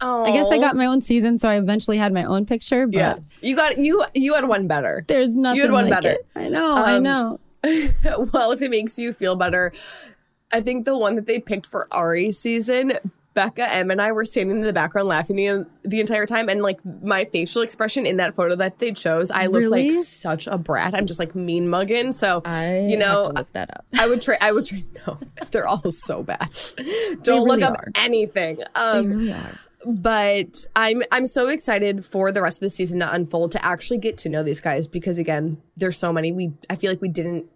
Oh, 0.00 0.24
I 0.26 0.30
guess 0.32 0.46
I 0.50 0.58
got 0.58 0.76
my 0.76 0.86
own 0.86 1.00
season, 1.00 1.38
so 1.38 1.48
I 1.48 1.56
eventually 1.58 1.96
had 1.98 2.12
my 2.12 2.22
own 2.24 2.46
picture. 2.46 2.86
But 2.86 2.94
Yeah, 2.94 3.16
you 3.40 3.56
got 3.56 3.78
you 3.78 4.04
you 4.14 4.34
had 4.34 4.46
one 4.46 4.66
better. 4.68 5.04
there's 5.08 5.36
nothing. 5.36 5.56
You 5.56 5.62
had 5.62 5.72
one 5.72 5.84
like 5.88 5.94
better. 6.02 6.10
it. 6.10 6.26
I 6.36 6.48
know. 6.48 6.74
I 6.76 6.94
Um, 6.96 7.02
know. 7.02 7.40
well, 8.32 8.52
if 8.52 8.62
it 8.62 8.70
makes 8.70 8.98
you 9.00 9.12
feel 9.12 9.34
better, 9.34 9.72
I 10.52 10.60
think 10.60 10.84
the 10.84 10.96
one 10.96 11.16
that 11.16 11.26
they 11.26 11.40
picked 11.40 11.66
for 11.66 11.88
Arie's 11.92 12.38
season, 12.38 12.92
Becca, 13.38 13.72
M 13.72 13.90
and 13.92 14.02
I 14.02 14.10
were 14.10 14.24
standing 14.24 14.56
in 14.56 14.62
the 14.64 14.72
background 14.72 15.06
laughing 15.06 15.36
the 15.36 15.64
the 15.84 16.00
entire 16.00 16.26
time, 16.26 16.48
and 16.48 16.60
like 16.60 16.80
my 16.84 17.24
facial 17.24 17.62
expression 17.62 18.04
in 18.04 18.16
that 18.16 18.34
photo 18.34 18.56
that 18.56 18.80
they 18.80 18.90
chose, 18.92 19.30
I 19.30 19.46
look 19.46 19.60
Really? 19.60 19.90
like 19.90 20.04
such 20.04 20.48
a 20.48 20.58
brat. 20.58 20.92
I'm 20.92 21.06
just 21.06 21.20
like 21.20 21.36
mean 21.36 21.68
mugging. 21.68 22.10
So 22.10 22.42
I 22.44 22.80
you 22.80 22.96
know. 22.96 23.30
look 23.34 23.52
that 23.52 23.70
up. 23.70 23.84
I 23.96 24.08
would 24.08 24.20
try. 24.20 24.36
I 24.40 24.50
would 24.50 24.64
try. 24.64 24.82
No, 25.06 25.18
they're 25.52 25.68
all 25.68 25.88
so 25.92 26.24
bad. 26.24 26.48
Don't 27.22 27.46
look 27.46 27.62
up 27.62 27.78
are. 27.78 27.92
anything. 27.94 28.56
They 28.56 28.64
Um, 28.74 29.06
really 29.10 29.32
are. 29.32 29.52
but 29.86 30.66
I'm 30.74 31.02
I'm 31.12 31.26
so 31.28 31.46
excited 31.46 32.04
for 32.04 32.32
the 32.32 32.42
rest 32.42 32.58
of 32.58 32.66
the 32.66 32.70
season 32.70 32.98
to 33.00 33.12
unfold 33.12 33.52
to 33.52 33.64
actually 33.64 33.98
get 33.98 34.18
to 34.18 34.28
know 34.28 34.42
these 34.42 34.60
guys 34.60 34.88
because 34.88 35.18
again, 35.18 35.62
there's 35.76 35.96
so 35.96 36.12
many 36.12 36.32
we 36.32 36.52
I 36.68 36.74
feel 36.76 36.90
like 36.90 37.00
we 37.00 37.08
didn't 37.08 37.46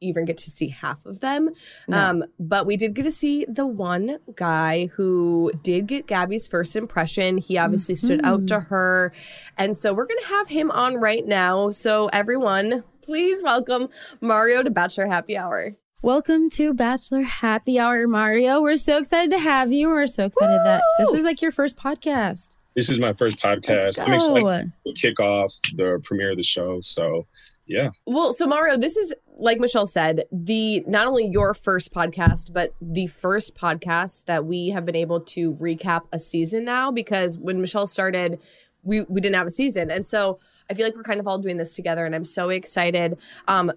even 0.00 0.24
get 0.24 0.36
to 0.38 0.50
see 0.50 0.68
half 0.68 1.04
of 1.06 1.20
them. 1.20 1.50
No. 1.88 1.98
Um, 1.98 2.24
but 2.38 2.66
we 2.66 2.76
did 2.76 2.94
get 2.94 3.04
to 3.04 3.10
see 3.10 3.44
the 3.48 3.66
one 3.66 4.18
guy 4.34 4.86
who 4.86 5.52
did 5.62 5.86
get 5.86 6.06
Gabby's 6.06 6.46
first 6.46 6.76
impression. 6.76 7.38
He 7.38 7.58
obviously 7.58 7.94
stood 7.94 8.24
out 8.24 8.46
to 8.48 8.60
her. 8.60 9.12
And 9.56 9.76
so 9.76 9.92
we're 9.92 10.06
going 10.06 10.20
to 10.20 10.28
have 10.28 10.48
him 10.48 10.70
on 10.70 10.96
right 10.96 11.24
now. 11.24 11.70
So, 11.70 12.08
everyone, 12.12 12.84
please 13.02 13.42
welcome 13.42 13.88
Mario 14.20 14.62
to 14.62 14.70
Bachelor 14.70 15.06
Happy 15.06 15.36
Hour. 15.36 15.76
Welcome 16.02 16.50
to 16.50 16.74
Bachelor 16.74 17.22
Happy 17.22 17.78
Hour, 17.78 18.06
Mario. 18.06 18.60
We're 18.60 18.76
so 18.76 18.98
excited 18.98 19.30
to 19.30 19.38
have 19.38 19.72
you. 19.72 19.88
We're 19.88 20.06
so 20.06 20.26
excited 20.26 20.60
that 20.64 20.82
this 20.98 21.14
is 21.14 21.24
like 21.24 21.40
your 21.40 21.50
first 21.50 21.78
podcast. 21.78 22.56
This 22.76 22.90
is 22.90 22.98
my 22.98 23.12
first 23.14 23.38
podcast. 23.38 23.84
Let's 23.84 23.98
I'm 23.98 24.12
excited 24.12 24.72
to 24.86 24.92
kick 24.94 25.20
off 25.20 25.54
the 25.74 26.00
premiere 26.04 26.32
of 26.32 26.36
the 26.36 26.42
show. 26.42 26.80
So, 26.82 27.26
yeah. 27.66 27.90
Well, 28.06 28.32
so 28.32 28.46
Mario, 28.46 28.76
this 28.76 28.96
is 28.96 29.14
like 29.38 29.58
Michelle 29.58 29.86
said, 29.86 30.24
the 30.30 30.80
not 30.86 31.06
only 31.06 31.26
your 31.26 31.54
first 31.54 31.92
podcast, 31.92 32.52
but 32.52 32.74
the 32.80 33.06
first 33.06 33.56
podcast 33.56 34.26
that 34.26 34.44
we 34.44 34.68
have 34.68 34.84
been 34.84 34.96
able 34.96 35.20
to 35.20 35.54
recap 35.54 36.02
a 36.12 36.20
season 36.20 36.64
now 36.64 36.90
because 36.90 37.38
when 37.38 37.60
Michelle 37.60 37.86
started, 37.86 38.40
we 38.82 39.02
we 39.02 39.20
didn't 39.20 39.36
have 39.36 39.46
a 39.46 39.52
season. 39.52 39.90
And 39.90 40.04
so 40.06 40.38
I 40.70 40.74
feel 40.74 40.86
like 40.86 40.94
we're 40.94 41.02
kind 41.02 41.20
of 41.20 41.26
all 41.26 41.38
doing 41.38 41.56
this 41.56 41.74
together 41.74 42.04
and 42.04 42.14
I'm 42.14 42.24
so 42.24 42.50
excited. 42.50 43.18
Um 43.48 43.72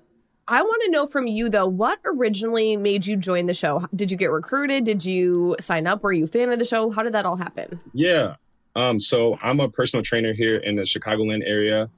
I 0.49 0.61
want 0.61 0.81
to 0.85 0.91
know 0.91 1.05
from 1.05 1.27
you 1.27 1.49
though, 1.49 1.67
what 1.67 1.99
originally 2.05 2.77
made 2.77 3.05
you 3.05 3.17
join 3.17 3.47
the 3.47 3.53
show? 3.53 3.85
Did 3.93 4.11
you 4.11 4.17
get 4.17 4.31
recruited? 4.31 4.85
Did 4.85 5.03
you 5.03 5.57
sign 5.59 5.87
up? 5.87 6.03
Were 6.03 6.13
you 6.13 6.23
a 6.23 6.27
fan 6.27 6.49
of 6.49 6.59
the 6.59 6.65
show? 6.65 6.89
How 6.89 7.03
did 7.03 7.13
that 7.13 7.25
all 7.25 7.35
happen? 7.35 7.81
Yeah. 7.93 8.35
Um, 8.75 8.99
so 8.99 9.37
I'm 9.41 9.59
a 9.59 9.69
personal 9.69 10.03
trainer 10.03 10.33
here 10.33 10.57
in 10.57 10.75
the 10.75 10.83
Chicagoland 10.83 11.41
area. 11.45 11.89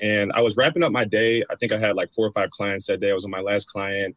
And 0.00 0.32
I 0.32 0.40
was 0.40 0.56
wrapping 0.56 0.82
up 0.82 0.92
my 0.92 1.04
day. 1.04 1.44
I 1.50 1.56
think 1.56 1.72
I 1.72 1.78
had 1.78 1.96
like 1.96 2.12
four 2.14 2.26
or 2.26 2.32
five 2.32 2.50
clients 2.50 2.86
that 2.86 3.00
day. 3.00 3.10
I 3.10 3.14
was 3.14 3.24
on 3.24 3.30
my 3.30 3.40
last 3.40 3.68
client. 3.68 4.16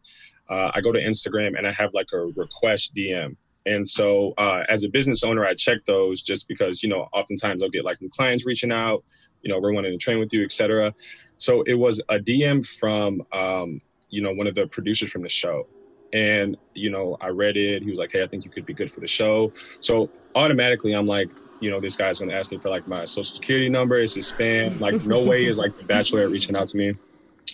Uh, 0.50 0.72
I 0.74 0.82
go 0.82 0.92
to 0.92 1.00
Instagram 1.00 1.58
and 1.58 1.66
I 1.66 1.72
have 1.72 1.94
like 1.94 2.08
a 2.14 2.20
request 2.36 2.94
DM. 2.96 3.36
And 3.66 3.88
so 3.88 4.34
uh, 4.38 4.64
as 4.70 4.84
a 4.84 4.90
business 4.90 5.24
owner, 5.24 5.46
I 5.46 5.54
check 5.54 5.80
those 5.86 6.22
just 6.22 6.48
because, 6.48 6.82
you 6.82 6.90
know, 6.90 7.08
oftentimes 7.14 7.62
I'll 7.62 7.70
get 7.70 7.86
like 7.86 8.02
new 8.02 8.10
clients 8.10 8.46
reaching 8.46 8.72
out, 8.72 9.04
you 9.44 9.52
know, 9.52 9.60
we're 9.60 9.74
wanting 9.74 9.92
to 9.92 9.98
train 9.98 10.20
with 10.20 10.34
you, 10.34 10.44
et 10.44 10.52
cetera. 10.52 10.94
So 11.38 11.62
it 11.64 11.76
was 11.76 12.00
a 12.10 12.20
DM 12.20 12.66
from, 12.66 13.22
um, 13.32 13.82
you 14.10 14.22
know, 14.22 14.34
one 14.34 14.48
of 14.48 14.56
the 14.56 14.68
producers 14.68 15.12
from 15.12 15.24
the 15.24 15.30
show. 15.30 15.68
And, 16.14 16.58
you 16.74 16.90
know, 16.90 17.18
I 17.22 17.28
read 17.28 17.56
it. 17.56 17.84
He 17.84 17.90
was 17.90 17.98
like, 17.98 18.12
hey, 18.12 18.24
I 18.24 18.28
think 18.28 18.44
you 18.44 18.52
could 18.52 18.66
be 18.66 18.74
good 18.74 18.92
for 18.92 19.00
the 19.00 19.08
show. 19.08 19.54
So 19.80 20.10
automatically 20.36 20.94
I'm 20.94 21.08
like, 21.08 21.32
you 21.62 21.72
know, 21.72 21.80
this 21.80 21.96
guy's 21.96 22.20
gonna 22.20 22.34
ask 22.34 22.52
me 22.52 22.58
for 22.58 22.70
like 22.70 22.88
my 22.88 23.06
social 23.06 23.36
security 23.36 23.70
number. 23.70 24.00
It's 24.00 24.18
a 24.18 24.20
spam. 24.20 24.80
Like, 24.82 25.06
no 25.06 25.24
way 25.24 25.46
is 25.46 25.58
like 25.58 25.78
the 25.78 25.84
bachelor 25.84 26.28
reaching 26.28 26.56
out 26.56 26.68
to 26.70 26.78
me. 26.78 26.96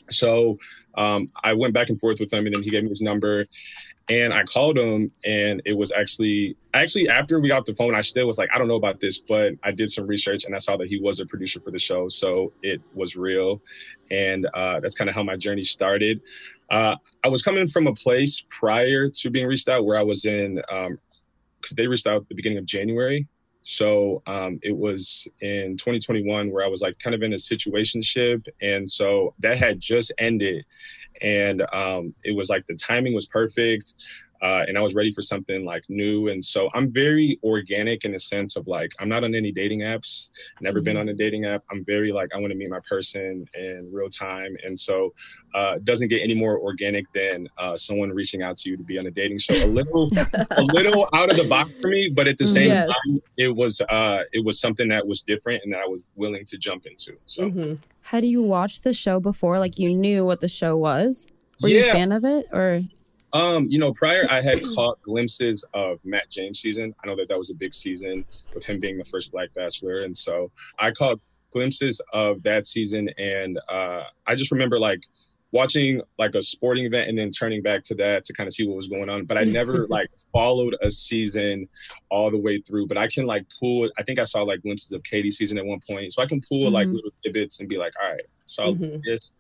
So 0.09 0.57
um, 0.95 1.29
I 1.43 1.53
went 1.53 1.73
back 1.73 1.89
and 1.89 1.99
forth 1.99 2.19
with 2.19 2.33
him, 2.33 2.45
and 2.45 2.55
then 2.55 2.63
he 2.63 2.71
gave 2.71 2.83
me 2.83 2.89
his 2.89 3.01
number, 3.01 3.45
and 4.09 4.33
I 4.33 4.43
called 4.43 4.77
him, 4.77 5.11
and 5.25 5.61
it 5.65 5.73
was 5.73 5.91
actually 5.91 6.55
actually 6.73 7.09
after 7.09 7.39
we 7.39 7.49
got 7.49 7.59
off 7.59 7.65
the 7.65 7.75
phone, 7.75 7.93
I 7.93 8.01
still 8.01 8.25
was 8.25 8.37
like, 8.37 8.49
I 8.53 8.57
don't 8.57 8.67
know 8.67 8.75
about 8.75 8.99
this, 8.99 9.19
but 9.19 9.53
I 9.63 9.71
did 9.71 9.91
some 9.91 10.07
research, 10.07 10.45
and 10.45 10.55
I 10.55 10.59
saw 10.59 10.77
that 10.77 10.87
he 10.87 10.99
was 10.99 11.19
a 11.19 11.25
producer 11.25 11.59
for 11.59 11.71
the 11.71 11.79
show, 11.79 12.07
so 12.07 12.53
it 12.63 12.81
was 12.93 13.15
real, 13.15 13.61
and 14.09 14.47
uh, 14.53 14.79
that's 14.79 14.95
kind 14.95 15.09
of 15.09 15.15
how 15.15 15.23
my 15.23 15.35
journey 15.35 15.63
started. 15.63 16.21
Uh, 16.69 16.95
I 17.23 17.27
was 17.27 17.41
coming 17.41 17.67
from 17.67 17.87
a 17.87 17.93
place 17.93 18.45
prior 18.59 19.07
to 19.09 19.29
being 19.29 19.47
reached 19.47 19.67
out 19.69 19.85
where 19.85 19.97
I 19.97 20.03
was 20.03 20.25
in, 20.25 20.55
because 20.55 21.75
they 21.75 21.87
reached 21.87 22.07
out 22.07 22.21
at 22.21 22.29
the 22.29 22.35
beginning 22.35 22.57
of 22.57 22.65
January, 22.65 23.27
so 23.67 24.23
um, 24.27 24.59
it 24.63 24.75
was 24.75 25.27
in 25.41 25.75
2021 25.75 26.51
where 26.51 26.63
I 26.63 26.69
was 26.69 26.81
like 26.81 26.97
kind 26.99 27.13
of 27.13 27.21
in 27.21 27.33
a 27.33 27.35
situationship. 27.35 28.47
And 28.61 28.89
so 28.89 29.33
that 29.39 29.57
had 29.57 29.81
just 29.81 30.13
ended. 30.17 30.65
And 31.21 31.63
um, 31.73 32.15
it 32.23 32.33
was 32.33 32.49
like 32.49 32.65
the 32.65 32.75
timing 32.75 33.13
was 33.13 33.25
perfect. 33.25 33.95
Uh, 34.41 34.63
and 34.67 34.77
I 34.77 34.81
was 34.81 34.93
ready 34.93 35.11
for 35.11 35.21
something 35.21 35.65
like 35.65 35.83
new. 35.89 36.27
And 36.29 36.43
so 36.43 36.69
I'm 36.73 36.91
very 36.91 37.39
organic 37.43 38.05
in 38.05 38.11
the 38.11 38.19
sense 38.19 38.55
of 38.55 38.67
like, 38.67 38.91
I'm 38.99 39.09
not 39.09 39.23
on 39.23 39.33
any 39.33 39.51
dating 39.51 39.79
apps, 39.79 40.29
never 40.61 40.79
been 40.81 40.95
on 40.97 41.09
a 41.09 41.13
dating 41.13 41.45
app. 41.45 41.63
I'm 41.71 41.83
very 41.85 42.11
like, 42.11 42.29
I 42.33 42.37
want 42.39 42.51
to 42.51 42.57
meet 42.57 42.69
my 42.69 42.79
person 42.89 43.45
in 43.55 43.89
real 43.91 44.09
time. 44.09 44.55
And 44.63 44.77
so 44.77 45.13
uh, 45.55 45.73
it 45.77 45.85
doesn't 45.85 46.09
get 46.09 46.21
any 46.21 46.35
more 46.35 46.59
organic 46.59 47.11
than 47.13 47.47
uh, 47.57 47.75
someone 47.75 48.09
reaching 48.11 48.43
out 48.43 48.57
to 48.57 48.69
you 48.69 48.77
to 48.77 48.83
be 48.83 48.99
on 48.99 49.07
a 49.07 49.11
dating 49.11 49.39
show. 49.39 49.55
A 49.63 49.65
little, 49.65 50.09
a 50.51 50.61
little 50.73 51.07
out 51.13 51.31
of 51.31 51.37
the 51.37 51.47
box 51.49 51.71
for 51.81 51.87
me, 51.87 52.09
but 52.09 52.27
at 52.27 52.37
the 52.37 52.45
same 52.47 52.67
Yes. 52.69 52.87
time, 52.87 53.21
it 53.37 53.55
was, 53.55 53.81
uh, 53.89 54.19
it 54.33 54.43
was 54.45 54.59
something 54.59 54.87
that 54.89 55.07
was 55.07 55.21
different 55.23 55.63
and 55.63 55.73
that 55.73 55.79
I 55.79 55.87
was 55.87 56.03
willing 56.15 56.45
to 56.45 56.57
jump 56.57 56.85
into. 56.85 57.17
So 57.25 57.49
Mhm. 57.49 57.79
Had 58.01 58.23
you 58.23 58.41
watched 58.43 58.83
the 58.83 58.93
show 58.93 59.19
before? 59.19 59.57
Like 59.59 59.77
you 59.79 59.93
knew 59.93 60.25
what 60.25 60.41
the 60.41 60.47
show 60.47 60.77
was? 60.77 61.27
Were 61.61 61.69
you 61.69 61.79
a 61.79 61.91
fan 61.91 62.11
of 62.11 62.23
it? 62.23 62.45
Or 62.53 62.81
Um, 63.33 63.67
you 63.69 63.77
know, 63.79 63.91
prior 63.93 64.25
I 64.29 64.41
had 64.41 64.61
caught 64.75 65.01
glimpses 65.01 65.65
of 65.73 65.99
Matt 66.05 66.29
James 66.29 66.59
season. 66.59 66.95
I 67.03 67.07
know 67.07 67.15
that 67.17 67.27
that 67.29 67.37
was 67.37 67.49
a 67.49 67.55
big 67.55 67.73
season 67.73 68.25
with 68.53 68.63
him 68.65 68.79
being 68.79 68.97
the 68.97 69.05
first 69.05 69.31
Black 69.31 69.53
Bachelor, 69.53 70.03
and 70.03 70.15
so 70.15 70.51
I 70.79 70.91
caught 70.91 71.19
glimpses 71.51 72.01
of 72.13 72.43
that 72.43 72.65
season, 72.67 73.09
and 73.17 73.59
uh, 73.69 74.03
I 74.25 74.35
just 74.35 74.51
remember 74.51 74.79
like 74.79 75.03
watching 75.53 76.01
like 76.19 76.35
a 76.35 76.43
sporting 76.43 76.83
event 76.85 77.07
and 77.09 77.17
then 77.17 77.31
turning 77.31 77.61
back 77.61 77.81
to 77.81 77.95
that 77.95 78.25
to 78.25 78.33
kind 78.33 78.47
of 78.47 78.53
see 78.53 78.67
what 78.67 78.75
was 78.75 78.87
going 78.89 79.09
on. 79.09 79.23
But 79.23 79.37
I 79.37 79.43
never 79.45 79.87
like 79.89 80.09
followed 80.33 80.75
a 80.81 80.89
season 80.91 81.69
all 82.09 82.29
the 82.29 82.37
way 82.37 82.59
through. 82.59 82.87
But 82.87 82.97
I 82.97 83.07
can 83.07 83.25
like 83.25 83.45
pull. 83.59 83.89
I 83.97 84.03
think 84.03 84.19
I 84.19 84.25
saw 84.25 84.41
like 84.43 84.61
glimpses 84.61 84.91
of 84.91 85.03
Katie's 85.03 85.37
season 85.37 85.57
at 85.57 85.65
one 85.65 85.79
point, 85.87 86.11
so 86.13 86.21
I 86.21 86.25
can 86.27 86.41
pull 86.47 86.69
like 86.69 86.87
Mhm. 86.87 86.95
little 86.95 87.11
tidbits 87.23 87.59
and 87.61 87.67
be 87.69 87.77
like, 87.77 87.93
all 88.01 88.09
right, 88.11 88.21
so 88.45 88.73
Mhm. 88.75 89.01
this. 89.03 89.31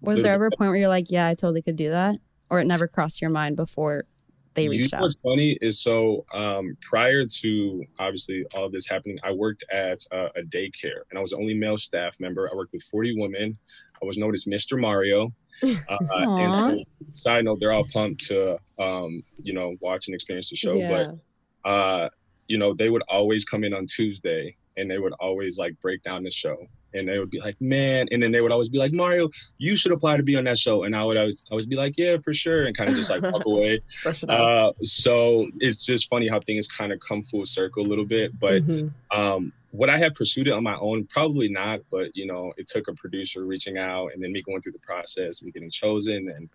was 0.00 0.22
there 0.22 0.32
ever 0.34 0.46
a 0.46 0.50
point 0.50 0.70
where 0.70 0.76
you're 0.76 0.88
like, 0.88 1.10
yeah, 1.10 1.26
I 1.26 1.34
totally 1.34 1.60
could 1.62 1.74
do 1.76 1.90
that? 1.90 2.16
Or 2.50 2.60
it 2.60 2.66
never 2.66 2.88
crossed 2.88 3.20
your 3.20 3.30
mind 3.30 3.56
before 3.56 4.06
they 4.54 4.68
reached 4.68 4.80
You 4.80 4.88
know 4.92 4.98
out? 4.98 5.02
What's 5.02 5.18
funny 5.22 5.58
is 5.60 5.80
so 5.80 6.24
um, 6.34 6.76
prior 6.82 7.24
to 7.26 7.84
obviously 7.98 8.44
all 8.54 8.64
of 8.64 8.72
this 8.72 8.88
happening, 8.88 9.18
I 9.22 9.32
worked 9.32 9.64
at 9.72 10.00
uh, 10.12 10.28
a 10.36 10.42
daycare 10.42 11.02
and 11.10 11.18
I 11.18 11.20
was 11.20 11.30
the 11.30 11.38
only 11.38 11.54
male 11.54 11.78
staff 11.78 12.16
member. 12.20 12.48
I 12.50 12.56
worked 12.56 12.72
with 12.72 12.82
40 12.82 13.20
women. 13.20 13.58
I 14.02 14.06
was 14.06 14.16
known 14.16 14.34
as 14.34 14.44
Mr. 14.44 14.80
Mario. 14.80 15.30
Uh, 15.60 15.98
and 16.38 16.86
side 17.10 17.44
note, 17.44 17.58
they're 17.58 17.72
all 17.72 17.84
pumped 17.92 18.24
to 18.28 18.56
um, 18.78 19.20
you 19.42 19.52
know 19.52 19.74
watch 19.80 20.06
and 20.06 20.14
experience 20.14 20.50
the 20.50 20.56
show. 20.56 20.76
Yeah. 20.76 21.12
But 21.64 21.68
uh, 21.68 22.08
you 22.46 22.58
know, 22.58 22.74
they 22.74 22.90
would 22.90 23.02
always 23.08 23.44
come 23.44 23.64
in 23.64 23.74
on 23.74 23.86
Tuesday 23.86 24.56
and 24.76 24.88
they 24.88 24.98
would 24.98 25.14
always 25.14 25.58
like 25.58 25.78
break 25.80 26.02
down 26.04 26.22
the 26.22 26.30
show. 26.30 26.56
And 26.94 27.06
they 27.06 27.18
would 27.18 27.30
be 27.30 27.38
like, 27.40 27.60
man, 27.60 28.06
and 28.10 28.22
then 28.22 28.32
they 28.32 28.40
would 28.40 28.50
always 28.52 28.70
be 28.70 28.78
like, 28.78 28.94
Mario, 28.94 29.28
you 29.58 29.76
should 29.76 29.92
apply 29.92 30.16
to 30.16 30.22
be 30.22 30.36
on 30.36 30.44
that 30.44 30.58
show. 30.58 30.84
And 30.84 30.96
I 30.96 31.04
would 31.04 31.16
always, 31.18 31.44
always 31.50 31.66
be 31.66 31.76
like, 31.76 31.94
yeah, 31.98 32.16
for 32.24 32.32
sure, 32.32 32.64
and 32.64 32.74
kind 32.76 32.88
of 32.88 32.96
just 32.96 33.10
like 33.10 33.22
walk 33.22 33.44
away. 33.46 33.76
Brush 34.02 34.22
it 34.22 34.30
off. 34.30 34.74
Uh, 34.74 34.84
so 34.84 35.46
it's 35.60 35.84
just 35.84 36.08
funny 36.08 36.28
how 36.28 36.40
things 36.40 36.66
kind 36.66 36.92
of 36.92 36.98
come 37.06 37.22
full 37.24 37.44
circle 37.44 37.84
a 37.84 37.88
little 37.88 38.06
bit. 38.06 38.38
But 38.38 38.66
Mhm. 38.66 38.92
um, 39.10 39.52
would 39.72 39.90
I 39.90 39.98
have 39.98 40.14
pursued 40.14 40.48
it 40.48 40.52
on 40.52 40.62
my 40.62 40.76
own? 40.78 41.06
Probably 41.06 41.48
not. 41.50 41.80
But 41.90 42.16
you 42.16 42.26
know, 42.26 42.54
it 42.56 42.66
took 42.68 42.88
a 42.88 42.94
producer 42.94 43.44
reaching 43.44 43.76
out 43.76 44.12
and 44.14 44.22
then 44.22 44.32
me 44.32 44.40
going 44.40 44.62
through 44.62 44.72
the 44.72 44.78
process 44.78 45.42
and 45.42 45.52
getting 45.52 45.70
chosen, 45.70 46.28
and 46.30 46.48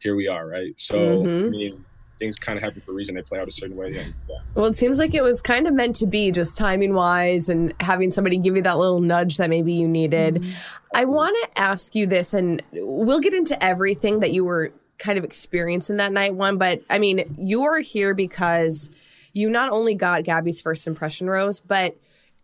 here 0.00 0.16
we 0.16 0.26
are, 0.26 0.48
right? 0.48 0.72
So 0.78 0.96
Mhm. 1.22 1.46
I 1.46 1.48
mean, 1.50 1.84
things 2.20 2.38
kind 2.38 2.56
of 2.56 2.62
happen 2.62 2.80
for 2.82 2.92
a 2.92 2.94
reason. 2.94 3.16
They 3.16 3.22
play 3.22 3.40
out 3.40 3.48
a 3.48 3.50
certain 3.50 3.76
way. 3.76 3.88
And, 3.96 4.14
yeah. 4.28 4.36
Well, 4.54 4.66
it 4.66 4.76
seems 4.76 5.00
like 5.00 5.14
it 5.14 5.22
was 5.24 5.42
kind 5.42 5.66
of 5.66 5.74
meant 5.74 5.96
to 5.96 6.06
be, 6.06 6.30
just 6.30 6.56
timing 6.56 6.94
wise, 6.94 7.48
and 7.48 7.74
having 7.80 8.12
somebody 8.12 8.36
give 8.36 8.54
you 8.54 8.62
that 8.62 8.78
little 8.78 9.00
nudge 9.00 9.38
that 9.38 9.50
maybe 9.50 9.72
you 9.72 9.88
needed. 9.88 10.36
Mm-hmm. 10.36 10.50
I 10.94 11.06
want 11.06 11.36
to 11.42 11.60
ask 11.60 11.96
you 11.96 12.06
this, 12.06 12.32
and 12.32 12.62
we'll 12.72 13.20
get 13.20 13.34
into 13.34 13.60
everything 13.62 14.20
that 14.20 14.30
you 14.30 14.44
were 14.44 14.72
kind 14.98 15.18
of 15.18 15.24
experiencing 15.24 15.96
that 15.96 16.12
night 16.12 16.34
one. 16.34 16.58
But 16.58 16.82
I 16.88 16.98
mean, 16.98 17.34
you 17.38 17.62
are 17.62 17.78
here 17.78 18.14
because 18.14 18.90
you 19.32 19.50
not 19.50 19.72
only 19.72 19.94
got 19.94 20.24
Gabby's 20.24 20.60
first 20.60 20.86
impression 20.86 21.28
rose, 21.28 21.58
but 21.58 21.96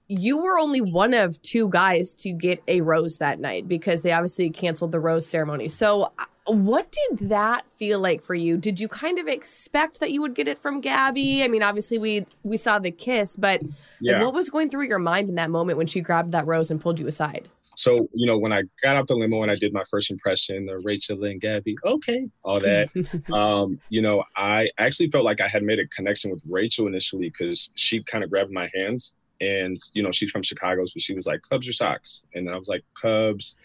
you 0.09 0.41
were 0.41 0.59
only 0.59 0.81
one 0.81 1.15
of 1.15 1.41
two 1.43 1.69
guys 1.69 2.15
to 2.15 2.33
get 2.33 2.63
a 2.69 2.81
rose 2.81 3.19
that 3.19 3.41
night 3.41 3.69
because 3.69 4.03
they 4.03 4.13
obviously 4.13 4.51
canceled 4.51 4.93
the 4.93 5.01
rose 5.01 5.27
ceremony. 5.27 5.69
So, 5.69 6.13
what 6.47 6.93
did 6.93 7.29
that 7.31 7.67
feel 7.77 8.01
like 8.01 8.23
for 8.23 8.35
you? 8.35 8.57
Did 8.57 8.81
you 8.81 8.89
kind 8.89 9.19
of 9.19 9.27
expect 9.27 10.01
that 10.01 10.13
you 10.13 10.21
would 10.21 10.35
get 10.35 10.49
it 10.49 10.59
from 10.59 10.81
Gabby? 10.81 11.43
I 11.43 11.49
mean, 11.49 11.63
obviously 11.63 11.99
we 11.99 12.27
we 12.43 12.57
saw 12.57 12.79
the 12.79 12.91
kiss, 12.91 13.37
but 13.37 13.63
like, 14.01 14.23
what 14.23 14.35
was 14.35 14.51
going 14.51 14.71
through 14.71 14.87
your 14.87 14.99
mind 14.99 15.29
in 15.29 15.35
that 15.37 15.51
moment 15.51 15.79
when 15.79 15.87
she 15.87 16.01
grabbed 16.01 16.33
that 16.33 16.47
rose 16.47 16.71
and 16.71 16.81
pulled 16.81 17.01
you 17.01 17.07
aside? 17.07 17.49
So, 17.77 18.09
you 18.15 18.27
know, 18.27 18.39
when 18.39 18.53
I 18.53 18.63
got 18.83 18.97
out 18.97 19.07
the 19.07 19.15
limo 19.15 19.43
and 19.43 19.51
I 19.51 19.55
did 19.55 19.75
my 19.75 19.85
first 19.91 20.11
impression, 20.11 20.65
the 20.65 20.81
Rachel 20.83 21.23
and 21.25 21.39
Gabby, 21.39 21.77
okay, 21.85 22.27
all 22.43 22.59
that, 22.61 22.89
um, 23.33 23.79
you 23.91 24.01
know, 24.01 24.25
I 24.35 24.71
actually 24.79 25.11
felt 25.11 25.27
like 25.27 25.43
I 25.43 25.49
had 25.49 25.63
made 25.63 25.79
a 25.79 25.87
connection 25.89 26.31
with 26.31 26.41
Rachel 26.49 26.87
initially 26.87 27.29
because 27.29 27.71
she 27.75 28.03
kind 28.03 28.25
of 28.25 28.31
grabbed 28.31 28.51
my 28.51 28.71
hands. 28.75 29.15
And, 29.41 29.79
you 29.93 30.03
know, 30.03 30.11
she's 30.11 30.31
from 30.31 30.43
Chicago. 30.43 30.85
So 30.87 30.99
she 30.99 31.15
was 31.15 31.27
like, 31.27 31.43
Cubs 31.49 31.69
or 31.69 31.73
Sox? 31.73 32.25
And 32.35 32.51
I 32.51 32.57
was 32.57 32.69
like, 32.69 32.85
Cubs, 33.01 33.57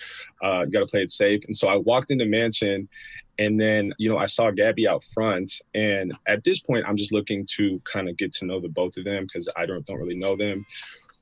uh, 0.43 0.61
you 0.65 0.71
got 0.71 0.81
to 0.81 0.85
play 0.85 1.01
it 1.01 1.11
safe. 1.11 1.43
And 1.45 1.55
so 1.55 1.69
I 1.69 1.77
walked 1.77 2.11
in 2.11 2.17
the 2.17 2.25
mansion 2.25 2.89
and 3.39 3.59
then, 3.59 3.93
you 3.97 4.09
know, 4.09 4.17
I 4.17 4.25
saw 4.25 4.51
Gabby 4.51 4.87
out 4.87 5.03
front. 5.03 5.61
And 5.73 6.13
at 6.27 6.43
this 6.43 6.59
point, 6.59 6.85
I'm 6.87 6.97
just 6.97 7.13
looking 7.13 7.45
to 7.57 7.81
kind 7.85 8.09
of 8.09 8.17
get 8.17 8.33
to 8.33 8.45
know 8.45 8.59
the 8.59 8.69
both 8.69 8.97
of 8.97 9.05
them 9.05 9.23
because 9.23 9.49
I 9.55 9.65
don't, 9.65 9.85
don't 9.85 9.99
really 9.99 10.17
know 10.17 10.35
them. 10.35 10.65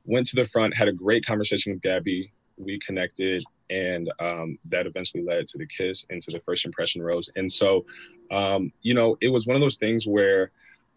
Went 0.06 0.28
to 0.28 0.36
the 0.36 0.46
front, 0.46 0.76
had 0.76 0.88
a 0.88 0.94
great 0.94 1.26
conversation 1.26 1.74
with 1.74 1.82
Gabby 1.82 2.32
we 2.58 2.80
connected 2.80 3.44
and 3.70 4.12
um, 4.20 4.58
that 4.66 4.86
eventually 4.86 5.24
led 5.24 5.48
to 5.48 5.58
the 5.58 5.66
kiss 5.66 6.06
and 6.10 6.22
to 6.22 6.32
the 6.32 6.40
first 6.42 6.66
impression 6.66 7.02
rose. 7.02 7.30
And 7.36 7.52
so, 7.52 7.86
um, 8.32 8.72
you 8.82 8.94
know, 8.94 9.18
it 9.22 9.30
was 9.30 9.48
one 9.48 9.56
of 9.56 9.62
those 9.62 9.78
things 9.78 10.08
where 10.08 10.52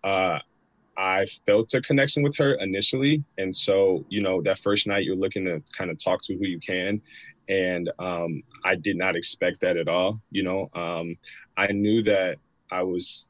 uh, 0.04 0.38
I 0.96 1.26
felt 1.46 1.72
a 1.74 1.81
connection 1.81 2.22
with 2.22 2.37
her 2.37 2.55
initially. 2.55 3.24
And 3.38 3.55
so, 3.55 4.05
you 4.09 4.20
know, 4.20 4.42
that 4.42 4.59
first 4.59 4.87
night 4.87 5.05
you're 5.05 5.16
looking 5.16 5.44
to 5.46 5.62
kind 5.76 5.90
of 5.90 6.02
talk 6.02 6.22
to 6.24 6.35
who 6.37 6.46
you 6.46 6.61
can. 6.61 7.00
And 7.48 7.90
um, 7.98 8.42
I 8.64 8.74
did 8.74 8.96
not 8.96 9.16
expect 9.16 9.61
that 9.62 9.76
at 9.76 9.88
all. 9.88 10.20
You 10.31 10.42
know, 10.44 10.70
um, 10.74 11.16
I 11.57 11.68
knew 11.68 12.02
that 12.05 12.38
I 12.70 12.83
was, 12.83 13.28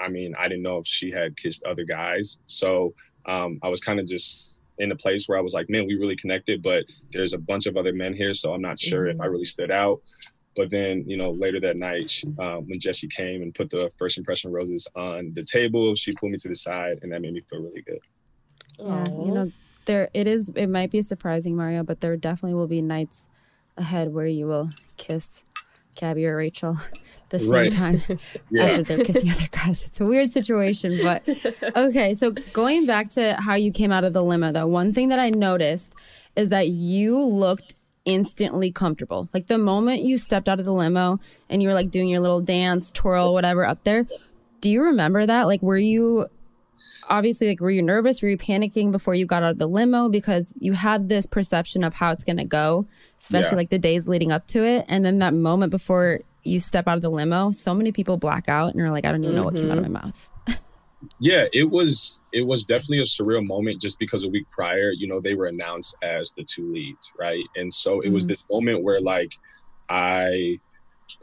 I 0.00 0.08
mean, 0.08 0.34
I 0.38 0.48
didn't 0.48 0.62
know 0.62 0.78
if 0.78 0.86
she 0.86 1.10
had 1.10 1.36
kissed 1.36 1.64
other 1.64 1.84
guys. 1.84 2.38
So 2.46 2.94
um, 3.26 3.58
I 3.62 3.68
was 3.68 3.80
kind 3.80 3.98
of 3.98 4.06
just 4.06 4.56
in 4.78 4.92
a 4.92 4.96
place 4.96 5.26
where 5.26 5.36
I 5.36 5.40
was 5.40 5.54
like, 5.54 5.68
man, 5.68 5.86
we 5.86 5.96
really 5.96 6.16
connected, 6.16 6.62
but 6.62 6.84
there's 7.12 7.32
a 7.32 7.38
bunch 7.38 7.66
of 7.66 7.76
other 7.76 7.92
men 7.92 8.14
here. 8.14 8.32
So 8.32 8.54
I'm 8.54 8.62
not 8.62 8.78
sure 8.78 9.06
Mm-hmm. 9.06 9.16
if 9.16 9.20
I 9.20 9.26
really 9.26 9.44
stood 9.44 9.70
out. 9.70 10.00
But 10.58 10.70
then, 10.70 11.04
you 11.06 11.16
know, 11.16 11.30
later 11.30 11.60
that 11.60 11.76
night, 11.76 12.10
she, 12.10 12.26
um, 12.40 12.66
when 12.68 12.80
Jesse 12.80 13.06
came 13.06 13.42
and 13.42 13.54
put 13.54 13.70
the 13.70 13.88
first 13.96 14.18
impression 14.18 14.50
roses 14.50 14.88
on 14.96 15.30
the 15.34 15.44
table, 15.44 15.94
she 15.94 16.12
pulled 16.12 16.32
me 16.32 16.38
to 16.38 16.48
the 16.48 16.56
side, 16.56 16.98
and 17.02 17.12
that 17.12 17.22
made 17.22 17.32
me 17.32 17.42
feel 17.48 17.60
really 17.60 17.82
good. 17.82 18.00
Yeah, 18.80 19.06
Aw. 19.06 19.24
you 19.24 19.30
know, 19.32 19.52
there 19.86 20.08
it 20.12 20.26
is. 20.26 20.50
It 20.56 20.66
might 20.66 20.90
be 20.90 21.00
surprising, 21.00 21.54
Mario, 21.54 21.84
but 21.84 22.00
there 22.00 22.16
definitely 22.16 22.54
will 22.54 22.66
be 22.66 22.82
nights 22.82 23.28
ahead 23.76 24.12
where 24.12 24.26
you 24.26 24.46
will 24.48 24.70
kiss 24.96 25.44
Gabby 25.94 26.26
or 26.26 26.36
Rachel 26.36 26.76
the 27.30 27.38
same 27.38 27.50
Right. 27.50 27.72
time 27.72 28.02
Yeah. 28.50 28.64
after 28.64 28.82
they're 28.82 29.04
kissing 29.04 29.30
other 29.30 29.46
guys. 29.52 29.84
It's 29.84 30.00
a 30.00 30.06
weird 30.06 30.32
situation, 30.32 30.98
but 31.00 31.22
okay. 31.76 32.14
So 32.14 32.32
going 32.52 32.84
back 32.84 33.10
to 33.10 33.36
how 33.38 33.54
you 33.54 33.70
came 33.70 33.92
out 33.92 34.02
of 34.02 34.12
the 34.12 34.24
limo, 34.24 34.50
though, 34.50 34.66
one 34.66 34.92
thing 34.92 35.08
that 35.10 35.20
I 35.20 35.30
noticed 35.30 35.94
is 36.34 36.48
that 36.48 36.66
you 36.66 37.20
looked 37.22 37.74
instantly 38.08 38.72
comfortable. 38.72 39.28
Like 39.32 39.46
the 39.46 39.58
moment 39.58 40.02
you 40.02 40.18
stepped 40.18 40.48
out 40.48 40.58
of 40.58 40.64
the 40.64 40.72
limo 40.72 41.20
and 41.48 41.62
you 41.62 41.68
were 41.68 41.74
like 41.74 41.90
doing 41.90 42.08
your 42.08 42.20
little 42.20 42.40
dance, 42.40 42.90
twirl, 42.90 43.34
whatever 43.34 43.64
up 43.64 43.84
there. 43.84 44.06
Do 44.60 44.70
you 44.70 44.82
remember 44.82 45.24
that? 45.24 45.46
Like, 45.46 45.62
were 45.62 45.78
you 45.78 46.26
obviously 47.10 47.48
like 47.48 47.60
were 47.60 47.70
you 47.70 47.80
nervous 47.80 48.20
were 48.20 48.28
you 48.28 48.36
panicking 48.36 48.92
before 48.92 49.14
you 49.14 49.24
got 49.24 49.42
out 49.42 49.52
of 49.52 49.58
the 49.58 49.66
limo 49.66 50.10
because 50.10 50.52
you 50.58 50.74
have 50.74 51.08
this 51.08 51.24
perception 51.24 51.82
of 51.82 51.94
how 51.94 52.12
it's 52.12 52.22
going 52.22 52.36
to 52.36 52.44
go 52.44 52.86
especially 53.18 53.52
Yeah. 53.52 53.56
like 53.56 53.70
the 53.70 53.78
days 53.78 54.06
leading 54.06 54.30
up 54.30 54.46
to 54.48 54.62
it 54.62 54.84
and 54.88 55.06
then 55.06 55.18
that 55.20 55.32
moment 55.32 55.70
before 55.70 56.20
you 56.44 56.60
step 56.60 56.86
out 56.86 56.96
of 56.96 57.02
the 57.02 57.10
limo 57.10 57.50
so 57.50 57.72
many 57.72 57.92
people 57.92 58.18
black 58.18 58.46
out 58.46 58.74
and 58.74 58.82
are 58.82 58.90
like 58.90 59.06
i 59.06 59.10
don't 59.10 59.24
even 59.24 59.36
know 59.36 59.44
what 59.44 59.54
came 59.54 59.70
out 59.70 59.78
of 59.78 59.88
my 59.88 60.00
mm-hmm. 60.00 60.08
mouth 60.08 60.58
Yeah, 61.20 61.44
it 61.52 61.70
was 61.70 62.20
it 62.32 62.42
was 62.46 62.64
definitely 62.64 62.98
a 62.98 63.02
surreal 63.02 63.46
moment 63.46 63.80
just 63.80 63.98
because 63.98 64.24
a 64.24 64.28
week 64.28 64.46
prior, 64.50 64.90
you 64.90 65.06
know, 65.06 65.20
they 65.20 65.34
were 65.34 65.46
announced 65.46 65.96
as 66.02 66.32
the 66.36 66.44
two 66.44 66.72
leads, 66.72 67.12
right? 67.18 67.44
And 67.56 67.72
so 67.72 68.00
it 68.00 68.10
was 68.10 68.24
Mhm. 68.24 68.28
this 68.28 68.44
moment 68.50 68.82
where 68.82 69.00
like 69.00 69.32
I 69.88 70.58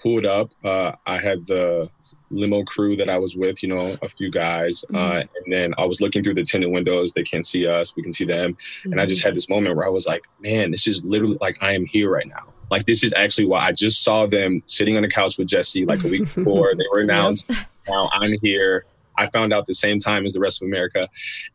pulled 0.01 0.25
up, 0.25 0.51
uh, 0.63 0.93
I 1.05 1.17
had 1.19 1.45
the 1.47 1.89
limo 2.31 2.63
crew 2.63 2.95
that 2.95 3.09
I 3.09 3.17
was 3.19 3.35
with, 3.35 3.61
you 3.61 3.69
know, 3.69 3.95
a 4.01 4.09
few 4.09 4.31
guys, 4.31 4.83
uh, 4.93 5.21
and 5.43 5.53
then 5.53 5.73
I 5.77 5.85
was 5.85 6.01
looking 6.01 6.23
through 6.23 6.33
the 6.33 6.43
tinted 6.43 6.71
windows. 6.71 7.13
They 7.13 7.21
can't 7.23 7.45
see 7.45 7.67
us, 7.67 7.95
we 7.95 8.01
can 8.01 8.11
see 8.11 8.25
them, 8.25 8.57
and 8.85 8.99
I 8.99 9.05
just 9.05 9.23
had 9.23 9.35
this 9.35 9.47
moment 9.47 9.75
where 9.75 9.85
I 9.85 9.89
was 9.89 10.07
like, 10.07 10.23
man, 10.39 10.71
this 10.71 10.87
is 10.87 11.03
literally 11.03 11.37
like 11.39 11.57
I 11.61 11.73
am 11.73 11.85
here 11.85 12.09
right 12.09 12.27
now. 12.27 12.51
Like 12.71 12.85
this 12.87 13.03
is 13.03 13.13
actually 13.13 13.45
why 13.45 13.65
I 13.67 13.71
just 13.73 14.03
saw 14.03 14.25
them 14.25 14.63
sitting 14.65 14.95
on 14.97 15.03
the 15.03 15.07
couch 15.07 15.37
with 15.37 15.47
Jesse 15.47 15.85
like 15.85 16.03
a 16.03 16.07
week 16.07 16.21
before 16.35 16.73
they 16.75 16.85
were 16.91 17.01
announced. 17.01 17.47
Now 17.87 18.09
I'm 18.13 18.35
here. 18.41 18.85
I 19.17 19.27
found 19.27 19.53
out 19.53 19.65
the 19.65 19.73
same 19.73 19.99
time 19.99 20.25
as 20.25 20.33
the 20.33 20.39
rest 20.39 20.61
of 20.61 20.67
America. 20.67 21.07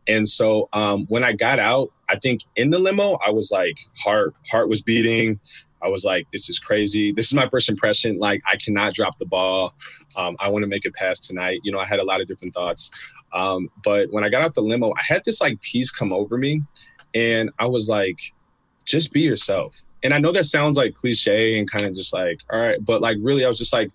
And 0.06 0.28
so 0.28 0.68
um, 0.72 1.06
when 1.08 1.24
I 1.24 1.32
got 1.32 1.58
out, 1.58 1.92
I 2.08 2.16
think 2.16 2.42
in 2.56 2.70
the 2.70 2.78
limo, 2.78 3.18
I 3.24 3.30
was 3.30 3.50
like, 3.50 3.78
heart, 4.02 4.34
heart 4.50 4.68
was 4.68 4.82
beating. 4.82 5.40
I 5.82 5.88
was 5.88 6.04
like, 6.04 6.26
this 6.30 6.50
is 6.50 6.58
crazy. 6.58 7.12
This 7.12 7.26
is 7.26 7.34
my 7.34 7.48
first 7.48 7.68
impression. 7.68 8.18
Like, 8.18 8.42
I 8.50 8.56
cannot 8.56 8.92
drop 8.92 9.18
the 9.18 9.26
ball. 9.26 9.74
Um, 10.16 10.36
I 10.38 10.48
want 10.50 10.62
to 10.62 10.68
make 10.68 10.84
it 10.84 10.94
past 10.94 11.24
tonight. 11.24 11.60
You 11.62 11.72
know, 11.72 11.78
I 11.78 11.86
had 11.86 12.00
a 12.00 12.04
lot 12.04 12.20
of 12.20 12.28
different 12.28 12.52
thoughts. 12.52 12.90
Um, 13.32 13.68
but 13.82 14.08
when 14.10 14.24
I 14.24 14.28
got 14.28 14.42
out 14.42 14.54
the 14.54 14.60
limo, 14.60 14.90
I 14.90 15.02
had 15.02 15.22
this 15.24 15.40
like 15.40 15.60
peace 15.62 15.90
come 15.90 16.12
over 16.12 16.36
me. 16.36 16.62
And 17.14 17.50
I 17.58 17.66
was 17.66 17.88
like, 17.88 18.18
just 18.84 19.12
be 19.12 19.20
yourself. 19.20 19.80
And 20.02 20.14
I 20.14 20.18
know 20.18 20.32
that 20.32 20.46
sounds 20.46 20.76
like 20.76 20.94
cliche 20.94 21.58
and 21.58 21.70
kind 21.70 21.84
of 21.84 21.94
just 21.94 22.12
like, 22.12 22.40
all 22.52 22.60
right. 22.60 22.82
But 22.84 23.00
like, 23.00 23.18
really, 23.20 23.44
I 23.44 23.48
was 23.48 23.58
just 23.58 23.72
like, 23.72 23.90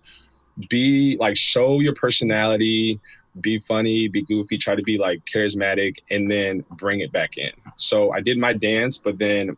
be 0.68 1.16
like, 1.18 1.36
show 1.36 1.80
your 1.80 1.94
personality, 1.94 3.00
be 3.40 3.58
funny, 3.60 4.08
be 4.08 4.22
goofy, 4.22 4.58
try 4.58 4.74
to 4.74 4.82
be 4.82 4.98
like 4.98 5.24
charismatic, 5.24 5.96
and 6.10 6.30
then 6.30 6.64
bring 6.72 7.00
it 7.00 7.12
back 7.12 7.36
in. 7.38 7.50
So 7.76 8.12
I 8.12 8.20
did 8.20 8.38
my 8.38 8.52
dance, 8.52 8.98
but 8.98 9.18
then 9.18 9.56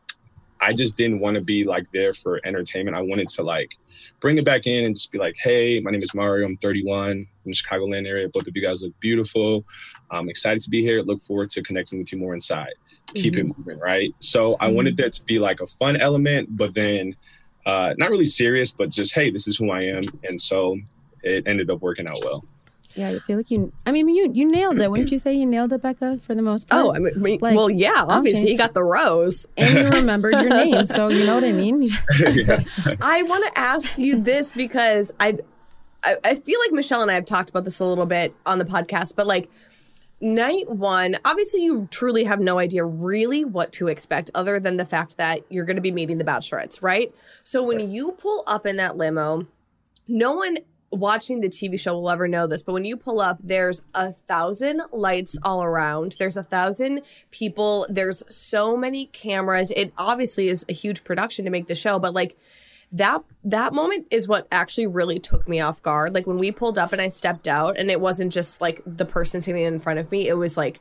I 0.61 0.73
just 0.73 0.97
didn't 0.97 1.21
want 1.21 1.37
to 1.37 1.41
be 1.41 1.65
like 1.65 1.91
there 1.93 2.13
for 2.13 2.41
entertainment. 2.45 2.97
I 2.97 3.01
wanted 3.03 3.29
to 3.31 3.43
like 3.43 3.77
bring 4.21 4.39
it 4.39 4.45
back 4.45 4.67
in 4.67 4.85
and 4.85 4.95
just 4.95 5.13
be 5.13 5.19
like, 5.19 5.37
hey, 5.39 5.81
my 5.81 5.91
name 5.91 6.03
is 6.03 6.15
Mario. 6.15 6.47
I'm 6.47 6.57
31 6.57 7.27
from 7.43 7.53
the 7.53 7.53
Chicagoland 7.53 8.07
area. 8.07 8.29
Both 8.29 8.49
of 8.49 8.57
you 8.57 8.63
guys 8.63 8.83
look 8.83 8.99
beautiful. 9.01 9.65
I'm 10.11 10.29
excited 10.29 10.61
to 10.63 10.71
be 10.71 10.83
here. 10.83 11.03
Look 11.03 11.21
forward 11.21 11.51
to 11.51 11.63
connecting 11.63 11.99
with 11.99 12.13
you 12.13 12.19
more 12.19 12.35
inside. 12.35 12.75
Keep 13.15 13.39
it 13.39 13.45
moving, 13.45 13.79
right? 13.79 14.15
So 14.19 14.57
I 14.61 14.69
wanted 14.69 14.97
there 14.97 15.11
to 15.11 15.25
be 15.25 15.39
like 15.39 15.61
a 15.61 15.67
fun 15.67 15.97
element, 15.97 16.57
but 16.57 16.75
then 16.75 17.17
uh, 17.65 17.95
not 17.97 18.11
really 18.11 18.27
serious, 18.27 18.73
but 18.73 18.91
just, 18.91 19.15
hey, 19.15 19.31
this 19.31 19.49
is 19.49 19.57
who 19.57 19.71
I 19.71 19.83
am. 19.83 20.03
And 20.25 20.41
so 20.41 20.77
it 21.23 21.47
ended 21.47 21.71
up 21.71 21.81
working 21.81 22.07
out 22.07 22.19
well. 22.23 22.45
Yeah 22.99 23.09
i 23.11 23.19
feel 23.21 23.37
like 23.37 23.51
you 23.51 23.73
i 23.87 23.93
mean 23.93 24.09
you 24.09 24.31
you 24.35 24.51
nailed 24.51 24.79
it 24.79 24.91
wouldn't 24.91 25.11
you 25.11 25.19
say 25.19 25.33
you 25.33 25.47
nailed 25.47 25.73
it 25.73 25.81
becca 25.81 26.19
for 26.27 26.35
the 26.35 26.43
most 26.43 26.69
part 26.69 26.85
Oh, 26.85 26.95
I 26.95 26.99
mean, 26.99 27.39
Like, 27.41 27.55
well, 27.55 27.71
yeah, 27.71 28.05
obviously 28.09 28.43
okay. 28.43 28.51
he 28.51 28.57
got 28.57 28.75
the 28.75 28.83
rose. 28.83 29.47
and 29.57 29.73
you 29.79 29.99
remembered 30.01 30.33
your 30.35 30.49
name 30.49 30.85
so 30.87 31.09
you 31.09 31.25
know 31.25 31.35
what 31.37 31.45
i 31.45 31.53
mean 31.53 31.83
yeah. 32.21 32.63
I 33.01 33.23
want 33.23 33.45
to 33.47 33.59
ask 33.59 33.97
you 33.97 34.21
this 34.21 34.53
because 34.53 35.13
I, 35.21 35.39
I 36.03 36.17
I 36.25 36.35
feel 36.35 36.59
like 36.61 36.73
Michelle 36.73 37.03
and 37.03 37.11
I 37.11 37.15
have 37.15 37.25
talked 37.25 37.51
about 37.51 37.65
this 37.65 37.81
a 37.81 37.85
little 37.85 38.07
bit 38.07 38.35
on 38.47 38.59
the 38.59 38.65
podcast, 38.65 39.15
but 39.17 39.27
like 39.27 39.51
night 40.21 40.69
one, 40.69 41.17
obviously 41.25 41.63
you 41.63 41.87
truly 41.91 42.25
have 42.25 42.41
no 42.41 42.59
idea 42.59 42.85
really 42.85 43.45
what 43.45 43.73
to 43.75 43.89
expect 43.89 44.31
other 44.35 44.59
than 44.59 44.77
the 44.77 44.85
fact 44.85 45.17
that 45.17 45.41
you're 45.49 45.65
going 45.65 45.77
to 45.77 45.83
be 45.83 45.93
meeting 45.93 46.19
the 46.19 46.25
bachelorettes, 46.25 46.83
right? 46.83 47.15
So 47.45 47.63
when 47.63 47.89
you 47.89 48.13
pull 48.13 48.43
up 48.47 48.67
in 48.67 48.77
that 48.77 48.97
limo, 48.97 49.47
no 50.09 50.33
one 50.33 50.59
watching 50.91 51.41
the 51.41 51.49
TV 51.49 51.79
show 51.79 51.95
will 51.95 52.11
ever 52.11 52.29
know 52.29 52.47
this, 52.47 52.63
but 52.63 52.73
when 52.73 52.85
you 52.85 52.97
pull 52.97 53.21
up, 53.21 53.39
there's 53.43 53.83
a 53.95 54.13
thousand 54.13 54.83
lights 54.93 55.39
all 55.43 55.63
around. 55.63 56.17
There's 56.19 56.37
a 56.37 56.43
thousand 56.43 57.03
people. 57.31 57.87
There's 57.89 58.23
so 58.35 58.77
many 58.77 59.07
cameras. 59.07 59.71
It 59.73 59.93
obviously 59.99 60.49
is 60.49 60.65
a 60.69 60.73
huge 60.73 61.05
production 61.05 61.45
to 61.45 61.51
make 61.51 61.67
the 61.67 61.75
show, 61.75 61.99
but 61.99 62.15
like 62.15 62.37
that 62.91 63.23
that 63.45 63.75
moment 63.75 64.07
is 64.11 64.29
what 64.29 64.49
actually 64.51 64.87
really 64.87 65.19
took 65.19 65.47
me 65.47 65.61
off 65.61 65.83
guard. 65.83 66.15
Like 66.15 66.27
when 66.27 66.39
we 66.39 66.51
pulled 66.53 66.79
up 66.79 66.93
and 66.93 67.03
I 67.03 67.11
stepped 67.11 67.47
out, 67.47 67.79
and 67.79 67.91
it 67.91 68.01
wasn't 68.01 68.33
just 68.33 68.61
like 68.61 68.81
the 68.87 69.05
person 69.05 69.43
sitting 69.43 69.65
in 69.65 69.79
front 69.79 69.99
of 69.99 70.11
me. 70.11 70.29
It 70.29 70.39
was 70.39 70.57
like 70.57 70.81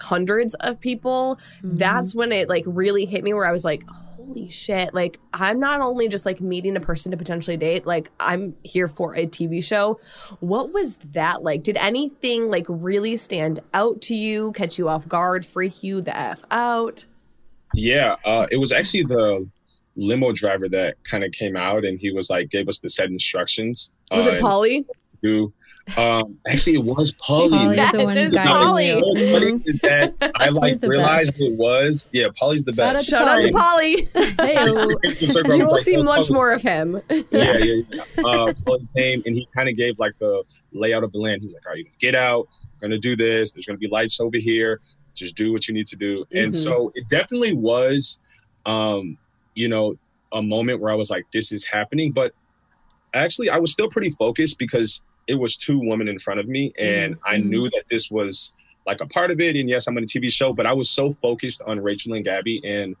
hundreds 0.00 0.54
of 0.54 0.80
people 0.80 1.38
that's 1.62 2.14
when 2.14 2.32
it 2.32 2.48
like 2.48 2.64
really 2.66 3.06
hit 3.06 3.24
me 3.24 3.32
where 3.32 3.46
i 3.46 3.52
was 3.52 3.64
like 3.64 3.82
holy 3.88 4.48
shit 4.48 4.92
like 4.92 5.18
i'm 5.32 5.58
not 5.58 5.80
only 5.80 6.08
just 6.08 6.26
like 6.26 6.40
meeting 6.40 6.76
a 6.76 6.80
person 6.80 7.10
to 7.10 7.16
potentially 7.16 7.56
date 7.56 7.86
like 7.86 8.10
i'm 8.20 8.54
here 8.62 8.88
for 8.88 9.14
a 9.16 9.26
tv 9.26 9.62
show 9.64 9.98
what 10.40 10.72
was 10.72 10.98
that 11.12 11.42
like 11.42 11.62
did 11.62 11.76
anything 11.78 12.50
like 12.50 12.66
really 12.68 13.16
stand 13.16 13.60
out 13.72 14.00
to 14.02 14.14
you 14.14 14.52
catch 14.52 14.78
you 14.78 14.88
off 14.88 15.08
guard 15.08 15.46
freak 15.46 15.82
you 15.82 16.00
the 16.00 16.16
f 16.16 16.44
out 16.50 17.06
Yeah, 17.74 18.16
uh, 18.24 18.46
it 18.50 18.56
was 18.56 18.72
actually 18.72 19.04
the 19.04 19.48
limo 19.96 20.32
driver 20.32 20.68
that 20.68 21.02
kind 21.04 21.24
of 21.24 21.32
came 21.32 21.56
out 21.56 21.84
and 21.84 21.98
he 21.98 22.12
was 22.12 22.30
like 22.30 22.50
gave 22.50 22.68
us 22.68 22.78
the 22.78 22.90
set 22.90 23.06
instructions. 23.06 23.90
was 24.10 24.26
uh, 24.26 24.32
it 24.32 24.40
polly 24.40 24.86
do. 25.22 25.52
Um, 25.96 26.38
actually, 26.48 26.74
it 26.74 26.84
was 26.84 27.14
Polly. 27.14 27.50
Polly's 27.50 27.76
Yes, 27.76 27.92
the 27.92 28.04
one 28.04 28.16
it 28.18 28.24
was 28.24 28.34
Polly. 28.34 28.88
you. 28.88 29.00
What's 29.00 29.30
funny 29.30 29.52
Mhm. 29.52 29.62
is 29.68 29.78
that 29.80 30.14
I 30.34 30.48
like 30.48 30.72
He's 30.72 30.80
the 30.80 30.88
realized 30.88 31.40
it 31.40 31.52
was 31.56 32.08
yeah. 32.12 32.26
Polly's 32.34 32.64
the 32.64 32.72
Shout 32.72 32.94
best. 32.96 33.04
to 33.04 33.10
shout 33.10 33.28
out 33.28 33.40
to 33.42 33.52
polly 33.52 34.08
Hey, 34.12 34.56
The 34.56 35.28
circle, 35.30 35.52
I 35.52 35.56
you 35.56 35.64
will 35.64 35.72
like, 35.72 35.84
see 35.84 35.96
oh, 35.96 36.02
much 36.02 36.26
Polly. 36.26 36.34
more 36.34 36.50
of 36.52 36.62
him 36.62 37.00
Yeah, 37.08 37.56
yeah. 37.58 37.82
yeah. 37.92 38.02
Uh, 38.24 38.52
Polly 38.66 38.88
came 38.96 39.22
and 39.26 39.36
he 39.36 39.46
kind 39.54 39.68
of 39.68 39.76
gave 39.76 39.96
like 39.98 40.18
the 40.18 40.42
layout 40.72 41.04
of 41.04 41.12
the 41.12 41.18
land. 41.20 41.42
He's 41.44 41.54
like, 41.54 41.64
"All 41.66 41.72
right, 41.72 41.78
you 41.78 41.86
get 42.00 42.16
out. 42.16 42.48
We're 42.80 42.88
gonna 42.88 42.98
do 42.98 43.14
this. 43.14 43.52
There's 43.52 43.64
gonna 43.66 43.78
be 43.78 43.88
lights 43.88 44.18
over 44.18 44.38
here. 44.38 44.80
Just 45.14 45.36
do 45.36 45.52
what 45.52 45.68
you 45.68 45.74
need 45.74 45.86
to 45.86 45.96
do." 45.96 46.24
And 46.32 46.52
Mhm. 46.52 46.54
so 46.54 46.90
it 46.96 47.08
definitely 47.08 47.52
was, 47.52 48.18
um, 48.66 49.16
you 49.54 49.68
know, 49.68 49.96
a 50.32 50.42
moment 50.42 50.80
where 50.80 50.90
I 50.92 50.96
was 50.96 51.10
like, 51.10 51.24
"This 51.32 51.52
is 51.52 51.64
happening," 51.64 52.10
but 52.10 52.32
actually, 53.14 53.48
I 53.50 53.58
was 53.58 53.70
still 53.72 53.88
pretty 53.88 54.10
focused 54.10 54.58
because 54.58 55.00
it 55.26 55.34
was 55.34 55.56
two 55.56 55.78
women 55.78 56.08
in 56.08 56.18
front 56.18 56.40
of 56.40 56.48
me, 56.48 56.72
and 56.78 57.16
I 57.24 57.38
knew 57.38 57.68
that 57.70 57.84
this 57.90 58.10
was 58.10 58.54
like 58.86 59.00
a 59.00 59.06
part 59.06 59.30
of 59.30 59.40
it. 59.40 59.56
And 59.56 59.68
yes, 59.68 59.86
I'm 59.86 59.96
on 59.96 60.04
a 60.04 60.06
TV 60.06 60.30
show, 60.30 60.52
but 60.52 60.66
I 60.66 60.72
was 60.72 60.88
so 60.88 61.12
focused 61.14 61.60
on 61.66 61.80
Rachel 61.80 62.14
and 62.14 62.24
Gabby 62.24 62.60
and 62.64 62.94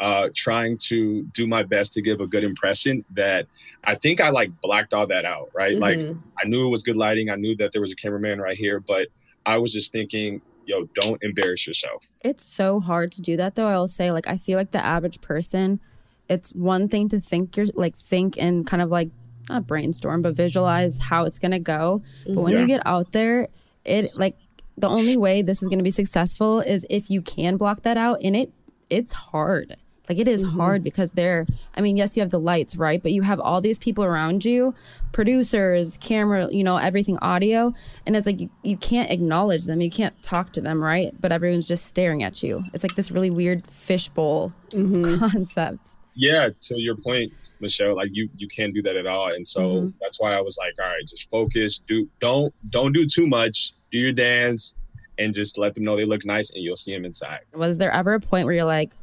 uh, 0.00 0.28
trying 0.34 0.78
to 0.78 1.22
do 1.34 1.46
my 1.46 1.62
best 1.62 1.92
to 1.94 2.02
give 2.02 2.20
a 2.20 2.26
good 2.26 2.44
impression 2.44 3.04
that 3.14 3.46
I 3.84 3.94
think 3.94 4.20
I 4.20 4.30
like 4.30 4.50
blacked 4.60 4.92
all 4.94 5.06
that 5.06 5.24
out, 5.24 5.50
right? 5.54 5.78
Like 5.78 5.98
Mhm. 5.98 6.18
I 6.42 6.46
knew 6.48 6.66
it 6.66 6.70
was 6.70 6.82
good 6.82 6.96
lighting. 6.96 7.30
I 7.30 7.36
knew 7.36 7.56
that 7.56 7.72
there 7.72 7.80
was 7.80 7.92
a 7.92 7.96
cameraman 7.96 8.40
right 8.40 8.56
here, 8.56 8.80
but 8.80 9.08
I 9.46 9.58
was 9.58 9.72
just 9.72 9.92
thinking, 9.92 10.42
yo, 10.66 10.84
don't 11.00 11.22
embarrass 11.22 11.66
yourself. 11.66 12.06
It's 12.22 12.44
so 12.44 12.80
hard 12.80 13.12
to 13.12 13.22
do 13.22 13.36
that 13.36 13.54
though. 13.54 13.68
I'll 13.68 13.88
say, 13.88 14.10
like, 14.12 14.26
I 14.26 14.36
feel 14.36 14.58
like 14.58 14.70
the 14.72 14.84
average 14.84 15.20
person 15.20 15.80
it's 16.28 16.50
one 16.54 16.88
thing 16.88 17.08
to 17.08 17.20
think 17.20 17.56
you're 17.56 17.66
like 17.74 17.96
think 17.96 18.36
and 18.36 18.66
kind 18.66 18.82
of 18.82 18.90
like 18.90 19.10
not 19.48 19.66
brainstorm, 19.66 20.22
but 20.22 20.34
visualize 20.34 20.98
how 20.98 21.24
it's 21.24 21.38
gonna 21.38 21.60
go. 21.60 22.02
But 22.26 22.42
when 22.42 22.52
Yeah. 22.52 22.60
you 22.60 22.66
get 22.66 22.86
out 22.86 23.12
there, 23.12 23.48
it 23.84 24.16
like 24.16 24.36
the 24.78 24.88
only 24.88 25.16
way 25.16 25.42
this 25.42 25.62
is 25.62 25.68
gonna 25.68 25.82
be 25.82 25.90
successful 25.90 26.60
is 26.60 26.86
if 26.90 27.10
you 27.10 27.22
can 27.22 27.56
block 27.56 27.82
that 27.82 27.96
out, 27.96 28.20
and 28.22 28.36
it 28.36 28.52
it's 28.90 29.12
hard. 29.12 29.76
Like 30.08 30.18
it 30.18 30.28
is 30.28 30.44
mm-hmm. 30.44 30.56
hard 30.56 30.84
because 30.84 31.12
they're. 31.12 31.46
I 31.74 31.80
mean, 31.80 31.96
yes, 31.96 32.16
you 32.16 32.20
have 32.20 32.30
the 32.30 32.38
lights, 32.38 32.76
right? 32.76 33.02
But 33.02 33.12
you 33.12 33.22
have 33.22 33.40
all 33.40 33.60
these 33.60 33.78
people 33.78 34.04
around 34.04 34.44
you, 34.44 34.74
producers, 35.12 35.96
camera, 35.96 36.48
you 36.50 36.62
know, 36.62 36.76
everything, 36.76 37.18
audio, 37.18 37.72
and 38.06 38.16
it's 38.16 38.26
like 38.26 38.40
you, 38.40 38.50
you 38.62 38.76
can't 38.76 39.10
acknowledge 39.10 39.64
them, 39.64 39.80
you 39.80 39.90
can't 39.90 40.20
talk 40.22 40.52
to 40.52 40.60
them, 40.60 40.82
right? 40.82 41.12
But 41.20 41.32
everyone's 41.32 41.66
just 41.66 41.86
staring 41.86 42.22
at 42.22 42.42
you. 42.42 42.62
It's 42.72 42.84
like 42.84 42.94
this 42.94 43.10
really 43.10 43.30
weird 43.30 43.66
fishbowl 43.66 44.52
mm-hmm. 44.70 45.18
concept. 45.30 45.96
yeah 46.14 46.50
to 46.60 46.78
your 46.78 46.94
point 46.96 47.32
michelle 47.60 47.94
like 47.96 48.08
you 48.12 48.28
you 48.36 48.48
can't 48.48 48.74
do 48.74 48.82
that 48.82 48.96
at 48.96 49.06
all. 49.06 49.32
And 49.32 49.46
so 49.46 49.60
Mhm. 49.60 49.94
that's 50.00 50.20
why 50.20 50.34
i 50.34 50.40
was 50.40 50.56
like 50.58 50.74
all 50.78 50.86
right 50.92 51.06
just 51.06 51.28
focus 51.30 51.78
do 51.88 52.08
don't 52.20 52.52
don't 52.70 52.92
do 52.92 53.06
too 53.06 53.26
much 53.26 53.72
do 53.90 53.98
your 53.98 54.12
dance 54.12 54.76
and 55.18 55.32
just 55.32 55.56
let 55.58 55.74
them 55.74 55.84
know 55.84 55.96
they 55.96 56.04
look 56.04 56.24
nice 56.26 56.50
and 56.50 56.62
you'll 56.62 56.76
see 56.76 56.92
them 56.92 57.04
inside. 57.06 57.40
Was 57.54 57.78
there 57.78 57.90
ever 57.92 58.14
a 58.14 58.20
point 58.20 58.44
where 58.46 58.54
you're 58.54 58.64
like 58.64 58.94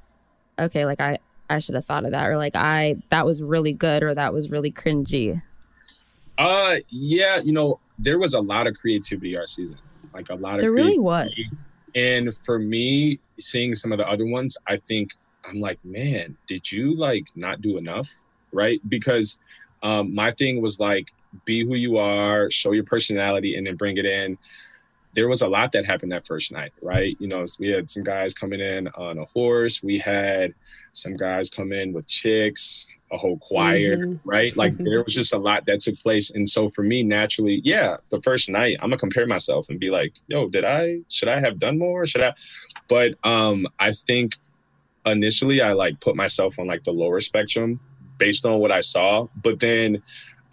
okay 0.60 0.86
like 0.86 1.02
i 1.02 1.18
i 1.50 1.58
should 1.60 1.74
have 1.76 1.86
thought 1.86 2.06
of 2.06 2.12
that 2.12 2.28
or 2.28 2.38
like 2.38 2.56
i 2.56 2.96
that 3.10 3.26
was 3.26 3.42
really 3.42 3.74
good 3.74 4.04
or 4.04 4.14
that 4.14 4.32
was 4.34 4.52
really 4.52 4.72
cringy? 4.72 5.42
Uh 6.38 6.78
yeah 6.90 7.40
you 7.40 7.52
know 7.54 7.80
there 8.00 8.18
was 8.20 8.34
a 8.34 8.42
lot 8.42 8.66
of 8.68 8.76
creativity 8.76 9.36
our 9.38 9.48
season 9.48 9.78
like 10.14 10.30
a 10.30 10.36
lot 10.36 10.56
of 10.56 10.62
there 10.62 10.72
really 10.72 11.00
was. 11.00 11.32
And 11.96 12.34
for 12.46 12.58
me 12.60 13.20
seeing 13.40 13.74
some 13.76 13.92
of 13.92 13.98
the 14.00 14.08
other 14.08 14.26
ones 14.26 14.56
i 14.68 14.78
think 14.78 15.12
i'm 15.46 15.60
like 15.60 15.80
man 15.84 16.36
did 16.48 16.72
you 16.72 16.94
like 16.96 17.26
not 17.36 17.62
do 17.62 17.78
enough 17.78 18.10
right? 18.54 18.80
Because 18.88 19.40
um, 19.82 20.14
my 20.16 20.32
thing 20.32 20.62
was 20.62 20.80
like 20.80 21.12
be 21.46 21.66
who 21.66 21.76
you 21.76 21.98
are 21.98 22.50
show 22.52 22.72
your 22.74 22.84
personality 22.84 23.56
and 23.58 23.66
then 23.68 23.76
bring 23.76 23.98
it 23.98 24.06
in. 24.06 24.38
There 25.16 25.28
was 25.28 25.42
a 25.42 25.48
lot 25.48 25.72
that 25.74 25.86
happened 25.86 26.12
that 26.12 26.26
first 26.26 26.52
night 26.52 26.72
right? 26.82 27.16
You 27.20 27.28
know 27.28 27.46
we 27.60 27.70
had 27.70 27.90
some 27.90 28.04
guys 28.04 28.34
coming 28.34 28.60
in 28.60 28.88
on 28.90 29.18
a 29.18 29.26
horse. 29.26 29.82
We 29.84 29.98
had 30.00 30.54
some 30.94 31.16
guys 31.18 31.50
come 31.50 31.72
in 31.74 31.92
with 31.92 32.08
chicks 32.08 32.88
a 33.12 33.18
whole 33.18 33.38
choir 33.38 33.98
Mhm. 33.98 34.20
right? 34.26 34.56
Like 34.58 34.76
there 34.80 35.04
was 35.04 35.14
just 35.14 35.34
a 35.34 35.38
lot 35.38 35.66
that 35.68 35.82
took 35.82 36.00
place. 36.00 36.32
And 36.32 36.48
so 36.48 36.70
for 36.70 36.82
me 36.84 37.04
naturally 37.04 37.62
yeah 37.64 37.98
the 38.10 38.22
first 38.22 38.50
night 38.50 38.78
i'm 38.80 38.90
gonna 38.90 38.98
compare 38.98 39.28
myself 39.28 39.70
and 39.70 39.80
be 39.80 39.90
like 39.90 40.14
yo 40.28 40.50
did 40.50 40.64
i 40.66 41.00
should 41.10 41.28
i 41.30 41.40
have 41.40 41.60
done 41.60 41.78
more? 41.78 42.06
Should 42.06 42.22
i? 42.22 42.34
But 42.88 43.16
um 43.24 43.68
i 43.80 43.92
think 43.92 44.36
initially 45.06 45.62
i 45.62 45.74
like 45.74 46.00
put 46.00 46.16
myself 46.16 46.58
on 46.60 46.68
like 46.68 46.84
the 46.86 46.92
lower 46.92 47.20
spectrum 47.20 47.80
based 48.24 48.46
on 48.46 48.60
what 48.60 48.72
i 48.72 48.82
saw 48.82 49.28
but 49.42 49.60
then 49.60 50.02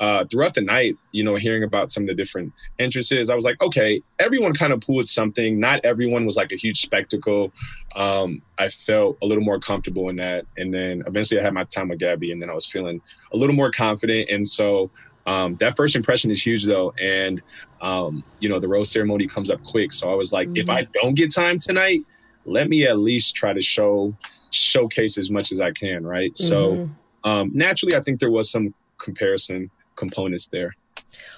uh, 0.01 0.25
throughout 0.25 0.55
the 0.55 0.63
night, 0.63 0.97
you 1.13 1.23
know, 1.23 1.35
hearing 1.35 1.63
about 1.63 1.93
some 1.93 2.05
of 2.05 2.07
the 2.07 2.15
different 2.15 2.55
entrances, 2.79 3.29
I 3.29 3.35
was 3.35 3.45
like, 3.45 3.61
okay, 3.63 4.01
everyone 4.19 4.55
kind 4.55 4.73
of 4.73 4.81
pulled 4.81 5.07
something. 5.07 5.61
Not 5.61 5.85
everyone 5.85 6.25
was 6.25 6.37
like 6.37 6.53
a 6.53 6.57
huge 6.57 6.81
spectacle. 6.81 7.53
Um, 7.95 8.41
I 8.59 8.69
felt 8.69 9.19
a 9.21 9.27
little 9.27 9.45
more 9.45 9.61
comfortable 9.61 10.09
in 10.09 10.17
that. 10.17 10.47
And 10.57 10.73
then 10.73 11.03
eventually 11.07 11.39
I 11.39 11.45
had 11.45 11.53
my 11.53 11.65
time 11.65 11.91
with 11.91 11.99
Gabby, 11.99 12.33
and 12.33 12.41
then 12.41 12.49
I 12.49 12.55
was 12.55 12.65
feeling 12.65 13.03
a 13.35 13.37
little 13.37 13.55
more 13.55 13.71
confident. 13.71 14.31
And 14.31 14.49
so 14.49 14.91
um, 15.27 15.57
that 15.57 15.77
first 15.77 15.95
impression 15.95 16.31
is 16.31 16.45
huge, 16.45 16.65
though. 16.65 16.95
And, 16.99 17.43
um, 17.83 18.25
you 18.39 18.49
know, 18.49 18.59
the 18.59 18.69
rose 18.69 18.91
ceremony 18.91 19.27
comes 19.27 19.51
up 19.51 19.63
quick. 19.65 19.93
So 19.93 20.11
I 20.11 20.15
was 20.15 20.33
like, 20.33 20.49
if 20.55 20.71
I 20.71 20.89
don't 20.95 21.15
get 21.15 21.31
time 21.31 21.59
tonight, 21.59 22.01
let 22.47 22.71
me 22.71 22.87
at 22.87 22.99
least 22.99 23.35
try 23.35 23.53
to 23.53 23.61
show 23.61 24.17
showcase 24.49 25.19
as 25.19 25.31
much 25.31 25.53
as 25.53 25.61
I 25.61 25.73
can, 25.73 26.07
right? 26.07 26.37
So 26.39 26.89
um, 27.25 27.51
naturally, 27.55 27.95
I 27.95 28.01
think 28.01 28.21
there 28.21 28.31
was 28.31 28.51
some 28.51 28.75
comparison 28.99 29.71
components 29.97 30.49
there. 30.49 30.73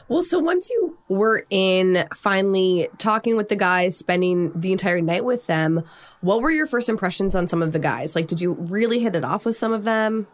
Well, 0.08 0.22
so 0.22 0.38
once 0.38 0.70
you 0.70 0.98
were 1.08 1.46
in 1.50 2.06
finally 2.14 2.88
talking 2.98 3.36
with 3.36 3.48
the 3.48 3.56
guys, 3.56 3.96
spending 3.96 4.52
the 4.58 4.72
entire 4.72 5.00
night 5.00 5.24
with 5.24 5.46
them, 5.46 5.82
what 6.20 6.42
were 6.42 6.50
your 6.50 6.66
first 6.66 6.88
impressions 6.88 7.34
on 7.34 7.48
some 7.48 7.62
of 7.62 7.72
the 7.72 7.78
guys? 7.78 8.14
Like, 8.14 8.26
did 8.26 8.40
you 8.40 8.52
really 8.52 9.00
hit 9.00 9.16
it 9.16 9.24
off 9.24 9.44
with 9.44 9.56
some 9.56 9.72
of 9.72 9.84
them? 9.84 10.26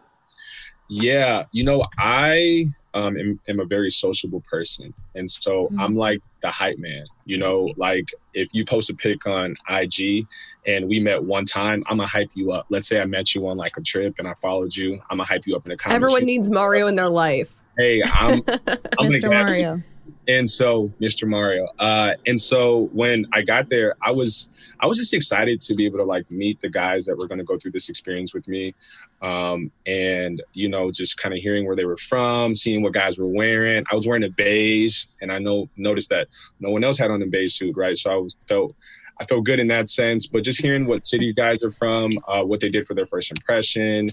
Yeah, 0.89 1.43
you 1.51 1.63
know, 1.63 1.85
I 1.97 2.65
um, 2.95 3.15
am, 3.17 3.39
am 3.47 3.59
a 3.59 3.65
very 3.65 3.91
sociable 3.91 4.43
person, 4.49 4.93
and 5.13 5.29
so 5.29 5.69
Mhm. 5.71 5.79
I'm 5.79 5.95
like 5.95 6.21
the 6.41 6.49
hype 6.49 6.79
man. 6.79 7.03
You 7.25 7.37
know, 7.37 7.71
like 7.77 8.09
if 8.33 8.49
you 8.51 8.65
post 8.65 8.89
a 8.89 8.95
pic 8.95 9.27
on 9.27 9.55
IG 9.69 10.25
and 10.65 10.87
we 10.89 10.99
met 10.99 11.23
one 11.23 11.45
time, 11.45 11.83
I'm 11.87 11.97
gonna 11.97 12.07
hype 12.07 12.31
you 12.33 12.51
up. 12.51 12.65
Let's 12.69 12.87
say 12.87 12.99
I 12.99 13.05
met 13.05 13.35
you 13.35 13.47
on 13.47 13.57
like 13.57 13.77
a 13.77 13.81
trip 13.81 14.15
and 14.17 14.27
I 14.27 14.33
followed 14.41 14.75
you, 14.75 14.93
I'm 15.09 15.17
gonna 15.17 15.25
hype 15.25 15.45
you 15.45 15.55
up 15.55 15.65
in 15.65 15.69
the 15.69 15.77
comments. 15.77 16.03
Everyone 16.03 16.25
needs 16.25 16.49
Mario 16.49 16.87
in 16.87 16.95
their 16.95 17.09
life. 17.09 17.61
hey, 17.77 18.01
I'm 18.13 18.41
I'm 18.99 19.11
mr 19.11 19.21
gonna 19.21 19.43
mario 19.43 19.83
and 20.27 20.49
so 20.49 20.91
mr 21.01 21.27
mario 21.27 21.65
uh 21.79 22.11
and 22.25 22.39
so 22.39 22.89
when 22.91 23.25
i 23.33 23.41
got 23.41 23.69
there 23.69 23.95
i 24.01 24.11
was 24.11 24.49
i 24.79 24.87
was 24.87 24.97
just 24.97 25.13
excited 25.13 25.59
to 25.59 25.73
be 25.75 25.85
able 25.85 25.97
to 25.97 26.03
like 26.03 26.29
meet 26.31 26.59
the 26.61 26.69
guys 26.69 27.05
that 27.05 27.17
were 27.17 27.27
going 27.27 27.37
to 27.37 27.43
go 27.43 27.57
through 27.57 27.71
this 27.71 27.89
experience 27.89 28.33
with 28.33 28.47
me 28.47 28.73
um 29.21 29.71
and 29.85 30.41
you 30.53 30.69
know 30.69 30.91
just 30.91 31.17
kind 31.17 31.33
of 31.33 31.39
hearing 31.39 31.65
where 31.65 31.75
they 31.75 31.85
were 31.85 31.97
from 31.97 32.53
seeing 32.55 32.81
what 32.81 32.93
guys 32.93 33.17
were 33.17 33.27
wearing 33.27 33.83
i 33.91 33.95
was 33.95 34.07
wearing 34.07 34.23
a 34.23 34.29
beige 34.29 35.05
and 35.21 35.31
i 35.31 35.39
know 35.39 35.69
noticed 35.77 36.09
that 36.09 36.27
no 36.59 36.69
one 36.69 36.83
else 36.83 36.97
had 36.97 37.11
on 37.11 37.21
a 37.21 37.27
beige 37.27 37.53
suit 37.53 37.75
right 37.77 37.97
so 37.97 38.11
i 38.11 38.15
was 38.15 38.35
felt 38.47 38.73
I 39.21 39.25
felt 39.25 39.43
good 39.43 39.59
in 39.59 39.67
that 39.67 39.89
sense, 39.89 40.27
but 40.27 40.43
just 40.43 40.61
hearing 40.61 40.85
what 40.85 41.05
city 41.05 41.25
you 41.25 41.33
guys 41.33 41.61
are 41.63 41.71
from, 41.71 42.13
uh, 42.27 42.43
what 42.43 42.61
they 42.61 42.69
did 42.69 42.87
for 42.87 42.93
their 42.93 43.05
first 43.05 43.31
impression, 43.31 44.09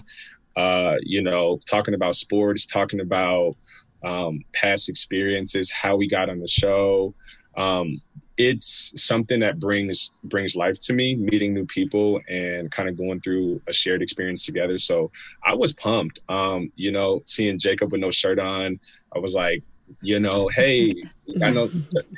uh, 0.57 0.95
you 1.01 1.21
know, 1.21 1.59
talking 1.65 1.93
about 1.93 2.15
sports, 2.15 2.65
talking 2.65 2.99
about 2.99 3.55
um, 4.03 4.43
past 4.53 4.89
experiences, 4.89 5.71
how 5.71 5.95
we 5.95 6.07
got 6.07 6.29
on 6.29 6.39
the 6.39 6.47
show. 6.47 7.13
Um, 7.55 8.01
it's 8.37 8.93
something 9.01 9.39
that 9.39 9.59
brings 9.59 10.11
brings 10.23 10.55
life 10.55 10.79
to 10.81 10.93
me, 10.93 11.15
meeting 11.15 11.53
new 11.53 11.65
people 11.65 12.21
and 12.29 12.71
kind 12.71 12.87
of 12.87 12.95
going 12.97 13.19
through 13.19 13.61
a 13.67 13.73
shared 13.73 14.01
experience 14.01 14.45
together. 14.45 14.77
So 14.77 15.11
I 15.43 15.53
was 15.55 15.73
pumped. 15.73 16.19
Um, 16.29 16.71
you 16.75 16.91
know, 16.91 17.21
seeing 17.25 17.57
Jacob 17.57 17.91
with 17.91 18.01
no 18.01 18.11
shirt 18.11 18.37
on, 18.39 18.79
I 19.15 19.19
was 19.19 19.33
like, 19.33 19.63
you 20.01 20.19
know, 20.19 20.49
hey, 20.49 20.93
I 21.41 21.49
know 21.49 21.67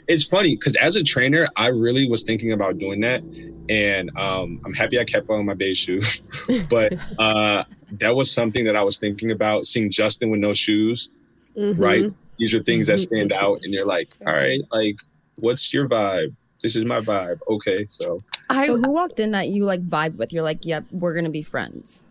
it's 0.07 0.25
funny 0.25 0.55
because 0.55 0.75
as 0.75 0.95
a 0.95 1.03
trainer, 1.03 1.47
I 1.55 1.67
really 1.67 2.09
was 2.09 2.23
thinking 2.23 2.51
about 2.51 2.77
doing 2.79 2.99
that, 3.01 3.21
and 3.69 4.09
um, 4.17 4.59
I'm 4.65 4.73
happy 4.73 4.99
I 4.99 5.05
kept 5.05 5.29
on 5.29 5.45
my 5.45 5.53
beige 5.53 5.77
shoe. 5.79 6.01
but 6.69 6.93
uh, 7.17 7.63
that 7.93 8.15
was 8.15 8.29
something 8.31 8.65
that 8.65 8.75
I 8.75 8.83
was 8.83 8.97
thinking 8.97 9.31
about. 9.31 9.65
Seeing 9.67 9.89
Justin 9.89 10.29
with 10.31 10.39
no 10.41 10.53
shoes, 10.53 11.09
Mhm. 11.57 11.79
right? 11.79 12.11
These 12.37 12.53
are 12.53 12.63
things 12.63 12.87
that 12.87 12.99
stand 12.99 13.31
out, 13.33 13.59
and 13.63 13.73
you're 13.73 13.85
like, 13.85 14.09
all 14.25 14.33
right, 14.33 14.61
like, 14.71 14.97
what's 15.41 15.73
your 15.73 15.87
vibe? 15.87 16.35
This 16.61 16.75
is 16.75 16.85
my 16.85 16.99
vibe. 16.99 17.39
Okay, 17.49 17.85
so 17.87 18.21
I 18.49 18.67
so 18.67 18.77
who 18.77 18.91
walked 18.91 19.19
in 19.19 19.31
that 19.31 19.49
you 19.49 19.65
like 19.65 19.87
vibe 19.87 20.17
with 20.17 20.33
you're 20.33 20.43
like 20.43 20.65
yep 20.65 20.85
we're 20.91 21.13
gonna 21.13 21.29
be 21.29 21.43
friends 21.43 22.03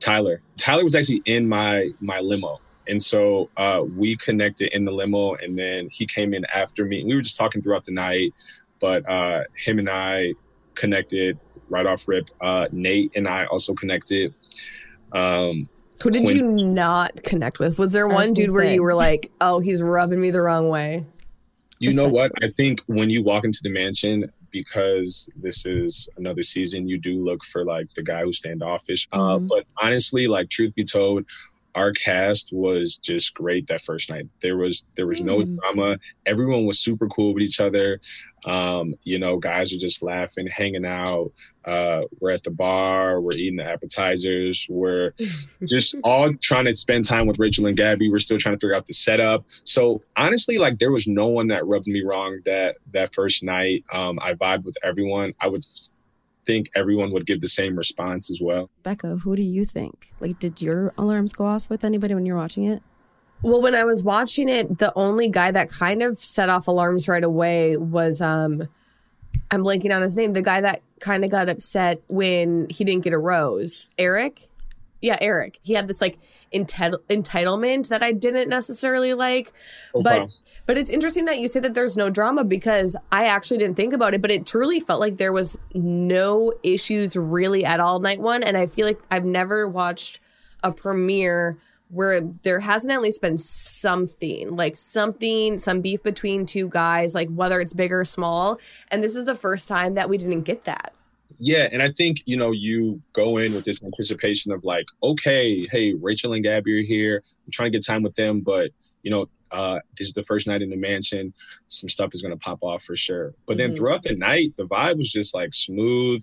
Tyler. 0.00 0.40
Tyler 0.56 0.84
was 0.84 0.94
actually 0.94 1.22
in 1.26 1.48
my 1.48 1.90
my 2.00 2.20
limo. 2.20 2.60
And 2.86 3.02
so 3.02 3.50
uh, 3.58 3.82
we 3.96 4.16
connected 4.16 4.74
in 4.74 4.84
the 4.84 4.90
limo, 4.90 5.34
and 5.34 5.58
then 5.58 5.90
he 5.92 6.06
came 6.06 6.32
in 6.32 6.46
after 6.54 6.86
me. 6.86 7.04
We 7.04 7.14
were 7.14 7.20
just 7.20 7.36
talking 7.36 7.60
throughout 7.60 7.84
the 7.84 7.92
night, 7.92 8.32
but 8.80 9.06
uh, 9.08 9.44
him 9.54 9.78
and 9.78 9.90
I 9.90 10.32
connected 10.74 11.38
right 11.68 11.84
off 11.84 12.08
rip. 12.08 12.30
Uh, 12.40 12.66
Nate 12.72 13.12
and 13.14 13.28
I 13.28 13.44
also 13.46 13.74
connected. 13.74 14.32
Um, 15.12 15.68
who 16.02 16.10
did 16.10 16.24
Quinn- 16.24 16.58
you 16.58 16.66
not 16.66 17.22
connect 17.24 17.58
with? 17.58 17.78
Was 17.78 17.92
there 17.92 18.08
I 18.08 18.14
was 18.14 18.26
one 18.26 18.34
dude 18.34 18.52
where 18.52 18.64
say. 18.64 18.74
you 18.74 18.82
were 18.82 18.94
like, 18.94 19.30
"Oh, 19.40 19.60
he's 19.60 19.82
rubbing 19.82 20.20
me 20.20 20.30
the 20.30 20.40
wrong 20.40 20.70
way"? 20.70 21.04
You 21.80 21.92
know 21.94 22.08
what? 22.08 22.32
I 22.42 22.48
think 22.48 22.80
when 22.86 23.08
you 23.10 23.22
walk 23.22 23.44
into 23.44 23.60
the 23.62 23.70
mansion, 23.70 24.30
because 24.50 25.28
this 25.36 25.66
is 25.66 26.08
another 26.16 26.42
season, 26.42 26.88
you 26.88 26.98
do 26.98 27.22
look 27.22 27.44
for 27.44 27.64
like 27.64 27.86
the 27.94 28.02
guy 28.02 28.22
who's 28.22 28.38
standoffish. 28.38 29.06
Uh, 29.12 29.38
Mhm. 29.38 29.48
but 29.48 29.64
honestly, 29.80 30.26
like 30.26 30.48
truth 30.48 30.74
be 30.74 30.84
told, 30.84 31.24
our 31.74 31.92
cast 31.92 32.52
was 32.52 32.98
just 32.98 33.34
great 33.34 33.66
that 33.68 33.82
first 33.82 34.10
night. 34.10 34.26
There 34.40 34.56
was 34.56 34.86
there 34.96 35.06
was 35.06 35.20
no 35.20 35.40
Mm. 35.40 35.58
drama. 35.58 35.98
Everyone 36.26 36.64
was 36.64 36.78
super 36.80 37.06
cool 37.08 37.34
with 37.34 37.42
each 37.42 37.60
other. 37.60 38.00
Um, 38.44 38.94
you 39.04 39.18
know, 39.18 39.36
guys 39.38 39.72
are 39.72 39.78
just 39.78 40.02
laughing, 40.02 40.46
hanging 40.46 40.86
out. 40.86 41.32
Uh, 41.64 42.02
we're 42.20 42.30
at 42.30 42.44
the 42.44 42.50
bar. 42.50 43.20
We're 43.20 43.32
eating 43.32 43.56
the 43.56 43.64
appetizers. 43.64 44.66
We're 44.70 45.12
just 45.66 45.96
all 46.04 46.32
trying 46.34 46.64
to 46.66 46.74
spend 46.74 47.04
time 47.04 47.26
with 47.26 47.38
Rachel 47.38 47.66
and 47.66 47.76
Gabby. 47.76 48.10
We're 48.10 48.20
still 48.20 48.38
trying 48.38 48.54
to 48.54 48.58
figure 48.58 48.74
out 48.74 48.86
the 48.86 48.94
setup. 48.94 49.44
So 49.64 50.02
honestly, 50.16 50.58
like 50.58 50.78
there 50.78 50.92
was 50.92 51.06
no 51.06 51.26
one 51.26 51.48
that 51.48 51.66
rubbed 51.66 51.86
me 51.86 52.02
wrong 52.02 52.40
that 52.44 52.76
that 52.92 53.14
first 53.14 53.42
night. 53.42 53.84
Um, 53.92 54.18
I 54.22 54.34
vibed 54.34 54.64
with 54.64 54.76
everyone. 54.82 55.34
I 55.40 55.48
would 55.48 55.64
think 56.46 56.70
everyone 56.74 57.10
would 57.12 57.26
give 57.26 57.42
the 57.42 57.48
same 57.48 57.76
response 57.76 58.30
as 58.30 58.38
well. 58.40 58.70
becca 58.82 59.16
who 59.18 59.36
do 59.36 59.42
you 59.42 59.66
think 59.66 60.10
like 60.18 60.38
did 60.38 60.62
your 60.62 60.94
alarms 60.96 61.34
go 61.34 61.44
off 61.44 61.68
with 61.68 61.84
anybody 61.84 62.14
when 62.14 62.24
you're 62.24 62.38
watching 62.38 62.64
it 62.64 62.82
Well, 63.42 63.62
when 63.62 63.74
I 63.74 63.84
was 63.84 64.02
watching 64.02 64.48
it, 64.48 64.78
the 64.78 64.92
only 64.96 65.28
guy 65.28 65.50
that 65.50 65.70
kind 65.70 66.02
of 66.02 66.18
set 66.18 66.48
off 66.48 66.66
alarms 66.66 67.08
right 67.08 67.24
away 67.24 67.76
was 67.76 68.20
um 68.20 68.68
I'm 69.50 69.62
blanking 69.62 69.94
on 69.94 70.02
his 70.02 70.16
name, 70.16 70.32
the 70.32 70.42
guy 70.42 70.60
that 70.60 70.82
kind 71.00 71.24
of 71.24 71.30
got 71.30 71.48
upset 71.48 72.02
when 72.08 72.68
he 72.68 72.84
didn't 72.84 73.04
get 73.04 73.12
a 73.12 73.18
rose. 73.18 73.88
Erich? 73.98 74.48
yeah, 75.00 75.16
Erich. 75.20 75.60
He 75.62 75.74
had 75.74 75.88
this 75.88 76.00
like 76.00 76.18
entitle- 76.52 77.00
entitlement 77.08 77.88
that 77.88 78.02
I 78.02 78.12
didn't 78.12 78.48
necessarily 78.48 79.14
like. 79.14 79.52
Oh, 79.94 80.02
but 80.02 80.22
wow. 80.22 80.28
but 80.66 80.76
it's 80.76 80.90
interesting 80.90 81.26
that 81.26 81.38
you 81.38 81.48
say 81.48 81.60
that 81.60 81.74
there's 81.74 81.96
no 81.96 82.10
drama 82.10 82.44
because 82.44 82.96
I 83.12 83.26
actually 83.26 83.58
didn't 83.58 83.76
think 83.76 83.92
about 83.92 84.14
it, 84.14 84.22
but 84.22 84.30
it 84.30 84.46
truly 84.46 84.80
felt 84.80 85.00
like 85.00 85.16
there 85.16 85.32
was 85.32 85.58
no 85.74 86.52
issues 86.62 87.16
really 87.16 87.64
at 87.64 87.80
all 87.80 88.00
night 88.00 88.20
one. 88.20 88.42
And 88.42 88.56
I 88.56 88.66
feel 88.66 88.86
like 88.86 89.00
I've 89.10 89.24
never 89.24 89.68
watched 89.68 90.20
a 90.64 90.72
premiere 90.72 91.58
where 91.90 92.20
there 92.20 92.60
hasn't 92.60 92.92
at 92.92 93.00
least 93.00 93.22
been 93.22 93.38
something 93.38 94.54
like 94.56 94.76
something 94.76 95.58
some 95.58 95.80
beef 95.80 96.02
between 96.02 96.44
two 96.46 96.68
guys 96.68 97.14
like 97.14 97.28
whether 97.30 97.60
it's 97.60 97.72
big 97.72 97.92
or 97.92 98.04
small 98.04 98.58
and 98.90 99.02
this 99.02 99.16
is 99.16 99.24
the 99.24 99.34
first 99.34 99.68
time 99.68 99.94
that 99.94 100.08
we 100.08 100.16
didn't 100.18 100.42
get 100.42 100.64
that 100.64 100.92
Yeah, 101.38 101.68
and 101.72 101.82
I 101.82 101.90
think 101.92 102.22
you 102.26 102.36
know 102.36 102.50
you 102.52 103.00
go 103.12 103.36
in 103.38 103.54
with 103.54 103.64
this 103.64 103.82
anticipation 103.82 104.50
of 104.52 104.64
like, 104.64 104.86
okay, 105.02 105.66
hey, 105.70 105.94
Rachel 105.94 106.32
and 106.32 106.42
Gabby 106.42 106.80
are 106.80 106.82
here. 106.82 107.22
I'm 107.46 107.52
trying 107.52 107.70
to 107.70 107.78
get 107.78 107.86
time 107.86 108.02
with 108.02 108.14
them, 108.16 108.40
but 108.40 108.70
you 109.04 109.10
know, 109.12 109.26
uh, 109.52 109.78
this 109.96 110.08
is 110.08 110.14
the 110.14 110.24
first 110.24 110.46
night 110.48 110.62
in 110.62 110.70
the 110.70 110.76
mansion. 110.76 111.32
Some 111.68 111.88
stuff 111.88 112.10
is 112.12 112.22
gonna 112.22 112.36
pop 112.38 112.58
off 112.62 112.82
for 112.82 112.96
sure. 112.96 113.34
But 113.46 113.56
then 113.58 113.70
Mhm. 113.70 113.76
throughout 113.76 114.02
the 114.02 114.16
night, 114.16 114.54
the 114.56 114.66
vibe 114.66 114.96
was 114.98 115.12
just 115.12 115.32
like 115.34 115.54
smooth, 115.54 116.22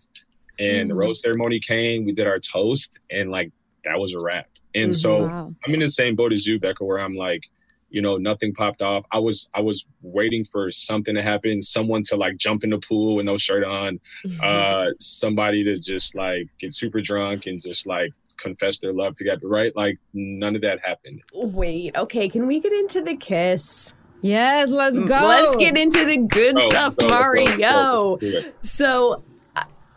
and 0.60 0.90
the 0.90 0.94
Mhm. 0.96 0.98
rose 0.98 1.22
ceremony 1.22 1.60
came. 1.60 2.04
We 2.06 2.12
did 2.12 2.28
our 2.28 2.40
toast, 2.40 3.00
and 3.10 3.32
like 3.32 3.52
that 3.86 4.00
was 4.00 4.14
a 4.14 4.20
wrap. 4.20 4.48
And 4.74 4.90
Mhm. 4.92 4.96
so 4.96 5.24
Wow. 5.26 5.54
I'm 5.66 5.74
in 5.74 5.80
the 5.80 5.88
same 5.90 6.16
boat 6.16 6.34
as 6.34 6.46
you, 6.46 6.60
Becca, 6.60 6.84
where 6.84 7.00
I'm 7.00 7.16
like, 7.16 7.44
you 7.90 8.02
know, 8.02 8.18
nothing 8.18 8.54
popped 8.54 8.82
off. 8.82 9.06
I 9.12 9.20
was 9.20 9.48
I 9.54 9.62
was 9.62 9.86
waiting 10.02 10.44
for 10.44 10.70
something 10.72 11.16
to 11.16 11.22
happen, 11.24 11.62
someone 11.62 12.04
to 12.10 12.18
like 12.18 12.36
jump 12.38 12.64
in 12.64 12.72
the 12.72 12.80
pool 12.80 13.16
with 13.16 13.26
no 13.26 13.38
shirt 13.38 13.64
on, 13.64 14.00
uh, 14.44 14.88
somebody 15.00 15.64
to 15.64 15.78
just 15.80 16.14
like 16.16 16.48
get 16.60 16.74
super 16.74 17.00
drunk 17.02 17.46
and 17.46 17.62
just 17.62 17.88
like 17.88 18.12
confess 18.38 18.80
their 18.80 18.92
love 18.94 19.16
together, 19.16 19.48
right? 19.48 19.74
Like 19.76 19.98
none 20.14 20.56
of 20.56 20.62
that 20.64 20.80
happened. 20.84 21.22
wait 21.34 21.96
okay 21.96 22.28
can 22.28 22.48
we 22.48 22.60
get 22.60 22.74
into 22.74 23.02
the 23.02 23.16
kiss 23.16 23.94
Yes, 24.22 24.72
let's 24.72 24.98
go. 24.98 25.06
let's 25.06 25.56
get 25.58 25.78
into 25.78 26.04
the 26.04 26.18
good 26.18 26.56
Oh, 26.58 26.68
stuff 26.70 26.96
go, 26.98 27.06
let's 27.06 27.14
go, 27.14 27.46
go, 27.46 27.60
mario 27.64 28.18
let's. 28.22 28.52
So, 28.64 29.24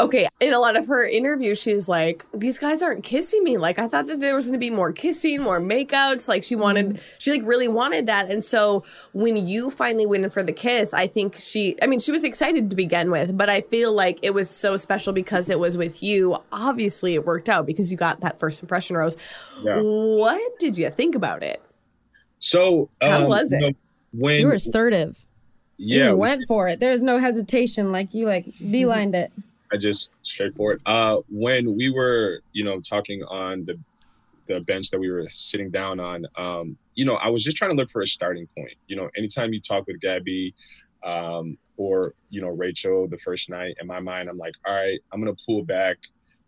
okay, 0.00 0.28
in 0.40 0.52
a 0.52 0.58
lot 0.58 0.76
of 0.76 0.86
her 0.86 1.04
interviews, 1.06 1.60
she's 1.60 1.88
like, 1.88 2.24
"These 2.32 2.58
guys 2.58 2.82
aren't 2.82 3.02
kissing 3.04 3.42
me. 3.42 3.56
Like, 3.56 3.78
I 3.78 3.88
thought 3.88 4.06
that 4.06 4.20
there 4.20 4.34
was 4.34 4.46
going 4.46 4.52
to 4.52 4.58
be 4.58 4.70
more 4.70 4.92
kissing, 4.92 5.42
more 5.42 5.60
makeouts. 5.60 6.28
Like, 6.28 6.44
she 6.44 6.54
wanted, 6.56 7.00
she 7.18 7.30
like 7.32 7.42
really 7.44 7.68
wanted 7.68 8.06
that. 8.06 8.30
And 8.30 8.44
so, 8.44 8.84
when 9.12 9.36
you 9.48 9.70
finally 9.70 10.06
went 10.06 10.24
in 10.24 10.30
for 10.30 10.42
the 10.42 10.52
kiss, 10.52 10.94
I 10.94 11.06
think 11.06 11.34
she, 11.36 11.76
I 11.82 11.86
mean, 11.86 12.00
she 12.00 12.12
was 12.12 12.22
excited 12.24 12.70
to 12.70 12.76
begin 12.76 13.10
with, 13.10 13.36
but 13.36 13.48
I 13.50 13.60
feel 13.60 13.92
like 13.92 14.18
it 14.22 14.34
was 14.34 14.48
so 14.48 14.76
special 14.76 15.12
because 15.12 15.50
it 15.50 15.58
was 15.58 15.76
with 15.76 16.02
you. 16.02 16.38
Obviously, 16.52 17.14
it 17.14 17.26
worked 17.26 17.48
out 17.48 17.66
because 17.66 17.90
you 17.90 17.98
got 17.98 18.20
that 18.20 18.38
first 18.38 18.62
impression 18.62 18.96
rose. 18.96 19.16
Yeah. 19.62 19.80
What 19.80 20.58
did 20.60 20.78
you 20.78 20.90
think 20.90 21.14
about 21.14 21.42
it? 21.42 21.60
So 22.38 22.88
How 23.00 23.22
um, 23.24 23.28
was 23.28 23.50
you 23.52 23.58
it? 23.58 23.60
know, 23.60 23.72
when 24.12 24.40
You 24.40 24.46
were 24.46 24.52
assertive. 24.54 25.26
yeah, 25.76 26.10
you 26.10 26.16
went 26.16 26.42
for 26.46 26.68
it. 26.68 26.78
There 26.80 26.92
was 26.92 27.02
no 27.02 27.18
hesitation. 27.18 27.90
Like 27.92 28.14
you 28.14 28.26
like 28.26 28.46
beelined 28.62 29.14
it. 29.14 29.32
I 29.72 29.76
just 29.76 30.12
straightforward. 30.22 30.82
Uh, 30.86 31.18
when 31.28 31.76
we 31.76 31.90
were, 31.90 32.40
you 32.52 32.64
know, 32.64 32.80
talking 32.80 33.22
on 33.24 33.64
the 33.64 33.78
the 34.46 34.60
bench 34.60 34.90
that 34.90 34.98
we 34.98 35.10
were 35.10 35.28
sitting 35.34 35.70
down 35.70 36.00
on, 36.00 36.24
um, 36.36 36.78
you 36.94 37.04
know, 37.04 37.16
I 37.16 37.28
was 37.28 37.44
just 37.44 37.56
trying 37.56 37.70
to 37.70 37.76
look 37.76 37.90
for 37.90 38.00
a 38.00 38.06
starting 38.06 38.48
point. 38.56 38.72
You 38.86 38.96
know, 38.96 39.10
anytime 39.14 39.52
you 39.52 39.60
talk 39.60 39.86
with 39.86 40.00
Gabby, 40.00 40.54
um, 41.04 41.58
or 41.76 42.14
you 42.30 42.40
know 42.40 42.48
Rachel 42.48 43.08
the 43.08 43.18
first 43.18 43.50
night, 43.50 43.76
in 43.80 43.86
my 43.86 44.00
mind, 44.00 44.28
I'm 44.28 44.38
like, 44.38 44.54
all 44.66 44.74
right, 44.74 45.00
I'm 45.12 45.20
gonna 45.20 45.36
pull 45.46 45.62
back 45.64 45.98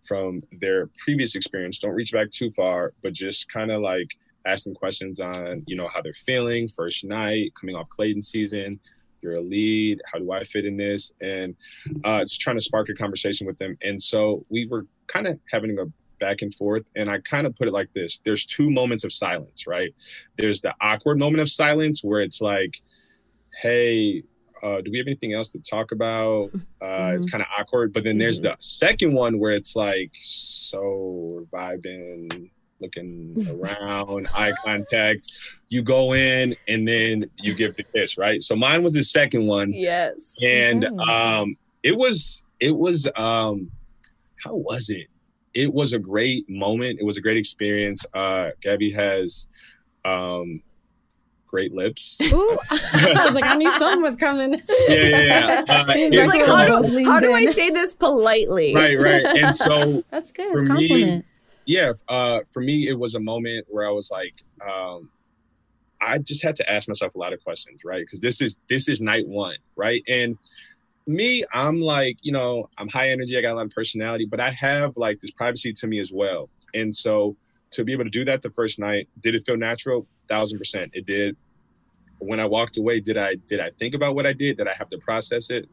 from 0.04 0.42
their 0.60 0.88
previous 1.04 1.34
experience. 1.34 1.78
Don't 1.78 1.94
reach 1.94 2.12
back 2.12 2.30
too 2.30 2.50
far, 2.52 2.94
but 3.02 3.12
just 3.12 3.52
kind 3.52 3.70
of 3.70 3.82
like 3.82 4.08
ask 4.46 4.64
them 4.64 4.74
questions 4.74 5.20
on, 5.20 5.62
you 5.66 5.76
know, 5.76 5.88
how 5.88 6.00
they're 6.00 6.12
feeling, 6.14 6.68
first 6.68 7.04
night, 7.04 7.52
coming 7.58 7.76
off 7.76 7.88
Clayton 7.88 8.22
season. 8.22 8.80
You're 9.22 9.34
a 9.36 9.40
lead. 9.40 10.00
How 10.10 10.18
do 10.18 10.32
I 10.32 10.44
fit 10.44 10.64
in 10.64 10.76
this? 10.76 11.12
And 11.20 11.54
uh, 12.04 12.22
just 12.24 12.40
trying 12.40 12.56
to 12.56 12.62
spark 12.62 12.88
a 12.88 12.94
conversation 12.94 13.46
with 13.46 13.58
them. 13.58 13.76
And 13.82 14.00
so 14.00 14.44
we 14.48 14.66
were 14.66 14.86
kind 15.06 15.26
of 15.26 15.38
having 15.50 15.78
a 15.78 15.84
back 16.18 16.42
and 16.42 16.54
forth. 16.54 16.84
And 16.96 17.10
I 17.10 17.18
kind 17.18 17.46
of 17.46 17.56
put 17.56 17.66
it 17.68 17.72
like 17.72 17.92
this 17.94 18.20
there's 18.24 18.44
two 18.44 18.70
moments 18.70 19.04
of 19.04 19.12
silence, 19.12 19.66
right? 19.66 19.92
There's 20.36 20.60
the 20.60 20.74
awkward 20.80 21.18
moment 21.18 21.40
of 21.40 21.50
silence 21.50 22.04
where 22.04 22.20
it's 22.20 22.40
like, 22.40 22.80
hey, 23.62 24.22
uh, 24.62 24.82
do 24.82 24.90
we 24.90 24.98
have 24.98 25.06
anything 25.06 25.32
else 25.32 25.52
to 25.52 25.58
talk 25.58 25.90
about? 25.92 26.50
Uh, 26.82 27.12
It's 27.16 27.30
kind 27.30 27.42
of 27.42 27.48
awkward. 27.58 27.92
But 27.92 28.04
then 28.04 28.18
there's 28.18 28.40
the 28.42 28.56
second 28.58 29.14
one 29.14 29.38
where 29.38 29.52
it's 29.52 29.74
like, 29.74 30.12
so 30.20 31.46
we're 31.50 31.60
vibing, 31.60 32.50
looking 32.80 33.34
around, 33.80 34.28
eye 34.34 34.52
contact. 34.64 35.28
You 35.68 35.82
go 35.82 36.14
in 36.14 36.56
and 36.68 36.86
then 36.88 37.30
you 37.38 37.54
give 37.54 37.76
the 37.76 37.82
kiss, 37.84 38.16
right? 38.18 38.40
So 38.42 38.56
mine 38.56 38.82
was 38.82 38.92
the 38.92 39.04
second 39.04 39.46
one 39.46 39.72
Yes. 39.72 40.36
and 40.42 40.84
Okay. 40.84 40.96
um 41.12 41.56
it 41.82 41.96
was 41.96 42.44
it 42.58 42.76
was 42.76 43.08
um 43.16 43.70
how 44.44 44.54
was 44.54 44.90
it 44.90 45.06
it 45.54 45.72
was 45.72 45.92
a 45.92 45.98
great 45.98 46.48
moment 46.48 46.98
it 47.00 47.04
was 47.04 47.16
a 47.16 47.20
great 47.20 47.36
experience 47.36 48.04
uh 48.14 48.50
gabby 48.62 48.90
has 48.92 49.48
um 50.04 50.62
great 51.46 51.72
lips 51.74 52.18
Ooh. 52.32 52.58
I 52.70 53.12
was 53.24 53.32
like, 53.34 53.44
I 53.44 53.56
knew 53.56 53.70
something 53.72 54.02
was 54.02 54.16
coming. 54.16 54.52
yeah 54.88 54.94
yeah, 54.94 55.20
yeah. 55.22 55.64
Uh, 55.68 55.84
it- 55.96 56.28
like, 56.28 56.46
how 56.46 56.64
do, 56.82 57.04
how 57.04 57.18
do 57.20 57.32
I 57.32 57.46
say 57.46 57.70
this 57.70 57.94
politely? 57.94 58.74
right 58.74 58.96
right 58.98 59.24
and 59.26 59.56
so 59.56 60.04
That's 60.10 60.30
good. 60.32 60.52
For 60.52 60.60
It's 60.62 60.70
me- 60.70 60.88
compliment. 60.88 61.24
Yeah 61.66 61.92
uh 62.08 62.40
for 62.52 62.60
me 62.60 62.88
it 62.88 62.98
was 62.98 63.14
a 63.14 63.20
moment 63.20 63.66
where 63.68 63.86
i 63.86 63.90
was 63.90 64.10
like 64.10 64.34
um 64.68 65.10
i 66.00 66.18
just 66.18 66.42
had 66.42 66.56
to 66.56 66.70
ask 66.70 66.88
myself 66.88 67.14
a 67.14 67.18
lot 67.18 67.32
of 67.32 67.42
questions 67.42 67.82
right? 67.84 68.00
Because 68.04 68.20
this 68.20 68.40
is 68.40 68.58
this 68.68 68.88
is 68.88 69.00
night 69.00 69.26
one 69.26 69.56
right? 69.76 70.02
And 70.08 70.38
me 71.06 71.44
i'm 71.52 71.80
like 71.80 72.16
you 72.22 72.30
know 72.30 72.68
i'm 72.78 72.88
high 72.88 73.10
energy 73.10 73.36
i 73.36 73.40
got 73.40 73.52
a 73.52 73.54
lot 73.54 73.64
of 73.64 73.70
personality 73.70 74.26
but 74.26 74.38
i 74.38 74.50
have 74.50 74.96
like 74.96 75.18
this 75.20 75.30
privacy 75.30 75.72
to 75.72 75.86
me 75.86 75.98
as 75.98 76.12
well. 76.12 76.48
And 76.74 76.94
so 76.94 77.36
to 77.72 77.84
be 77.84 77.92
able 77.92 78.04
to 78.04 78.10
do 78.10 78.24
that 78.24 78.42
the 78.42 78.50
first 78.50 78.78
night 78.78 79.08
did 79.22 79.34
it 79.34 79.44
feel 79.44 79.56
natural? 79.56 80.06
Thousand 80.28 80.58
percent 80.58 80.90
it 80.94 81.06
did. 81.06 81.36
When 82.18 82.38
i 82.38 82.46
walked 82.46 82.76
away 82.76 83.00
did 83.00 83.16
i 83.16 83.34
did 83.46 83.60
i 83.60 83.70
think 83.78 83.94
about 83.94 84.14
what 84.14 84.26
i 84.26 84.32
did? 84.32 84.58
Did 84.58 84.68
i 84.68 84.74
have 84.74 84.88
to 84.90 84.98
process 84.98 85.50
it? 85.50 85.68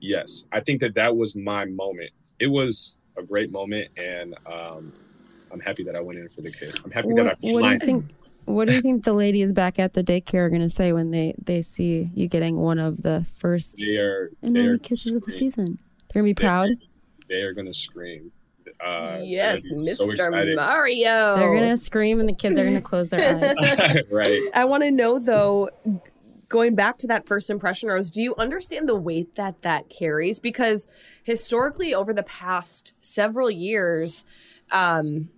Yes. 0.00 0.44
I 0.50 0.60
think 0.60 0.80
that 0.80 0.94
that 0.94 1.14
was 1.14 1.36
my 1.36 1.66
moment. 1.66 2.10
It 2.38 2.48
was 2.48 2.98
a 3.16 3.22
great 3.22 3.52
moment 3.52 3.88
and 3.98 4.34
um 4.46 4.92
i'm 5.52 5.60
happy 5.60 5.82
that 5.84 5.96
i 5.96 6.00
went 6.00 6.18
in 6.18 6.28
for 6.28 6.40
the 6.42 6.50
kiss 6.50 6.76
i'm 6.84 6.90
happy 6.90 7.08
that 7.14 7.26
i 7.26 7.34
What, 7.40 7.52
what 7.54 7.62
do 7.62 7.70
you 7.70 7.78
think? 7.78 8.04
What 8.46 8.68
do 8.68 8.74
you 8.74 8.80
think 8.80 9.04
the 9.04 9.12
ladies 9.12 9.52
back 9.52 9.78
at 9.78 9.92
the 9.92 10.02
daycare 10.02 10.46
are 10.46 10.50
gonna 10.50 10.68
say 10.68 10.92
when 10.92 11.10
they 11.10 11.34
they 11.42 11.62
see 11.62 12.10
you 12.14 12.26
getting 12.26 12.56
one 12.56 12.78
of 12.78 13.02
the 13.02 13.24
first 13.36 13.76
they 13.76 13.96
are 13.96 14.30
and 14.42 14.56
they 14.56 14.60
only 14.60 14.72
are 14.72 14.78
kisses 14.78 15.12
of 15.12 15.22
the 15.24 15.30
season? 15.32 15.78
They're 16.12 16.22
gonna 16.22 16.24
be 16.24 16.32
They- 16.32 16.42
proud. 16.42 16.68
they 17.28 17.42
are 17.42 17.52
gonna 17.52 17.74
scream 17.74 18.32
uh 18.84 19.18
yes, 19.22 19.62
gonna 19.66 19.94
so 19.94 20.06
Mr. 20.06 20.54
Mario. 20.56 21.36
They're 21.36 21.54
gonna 21.54 21.76
scream 21.76 22.18
and 22.18 22.28
the 22.28 22.32
kids 22.32 22.58
are 22.58 22.64
gonna 22.64 22.80
close 22.80 23.10
their 23.10 23.36
eyes. 23.36 24.02
right 24.10 24.40
I 24.54 24.64
want 24.64 24.82
to 24.84 24.90
know 24.90 25.18
though, 25.18 25.68
going 26.48 26.74
back 26.74 26.96
to 26.98 27.06
that 27.08 27.26
first 27.28 27.50
impression 27.50 27.88
rose, 27.90 28.10
do 28.10 28.22
you 28.22 28.34
understand 28.36 28.88
the 28.88 28.96
weight 28.96 29.34
that 29.36 29.62
that 29.62 29.90
carries? 29.90 30.40
Because 30.40 30.88
historically, 31.22 31.94
over 31.94 32.12
the 32.12 32.22
past 32.24 32.94
several 33.02 33.50
years, 33.50 34.24
um, 34.72 35.28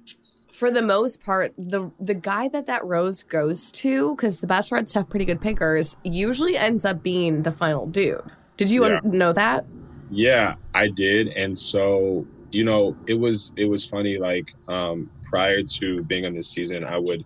for 0.50 0.70
the 0.70 0.82
most 0.82 1.24
part, 1.24 1.52
the 1.56 1.90
the 1.98 2.14
guy 2.14 2.48
that 2.48 2.66
that 2.66 2.84
rose 2.84 3.22
goes 3.22 3.70
to, 3.72 4.14
because 4.14 4.40
the 4.40 4.46
bachelorettes 4.46 4.94
have 4.94 5.08
pretty 5.08 5.24
good 5.24 5.40
pickers, 5.40 5.96
usually 6.04 6.56
ends 6.56 6.84
up 6.84 7.02
being 7.02 7.42
the 7.42 7.52
final 7.52 7.86
dude. 7.86 8.20
Did 8.56 8.70
you 8.70 8.86
Yeah. 8.86 9.00
know 9.02 9.32
that? 9.32 9.64
Yeah, 10.10 10.54
I 10.74 10.88
did. 10.88 11.28
And 11.28 11.56
so, 11.56 12.26
you 12.50 12.64
know, 12.64 12.96
it 13.06 13.14
was 13.14 13.52
it 13.56 13.64
was 13.64 13.86
funny 13.86 14.18
like 14.18 14.52
um 14.68 15.10
prior 15.30 15.62
to 15.62 16.04
being 16.04 16.26
on 16.26 16.34
this 16.34 16.50
season, 16.50 16.84
I 16.84 16.98
would 16.98 17.24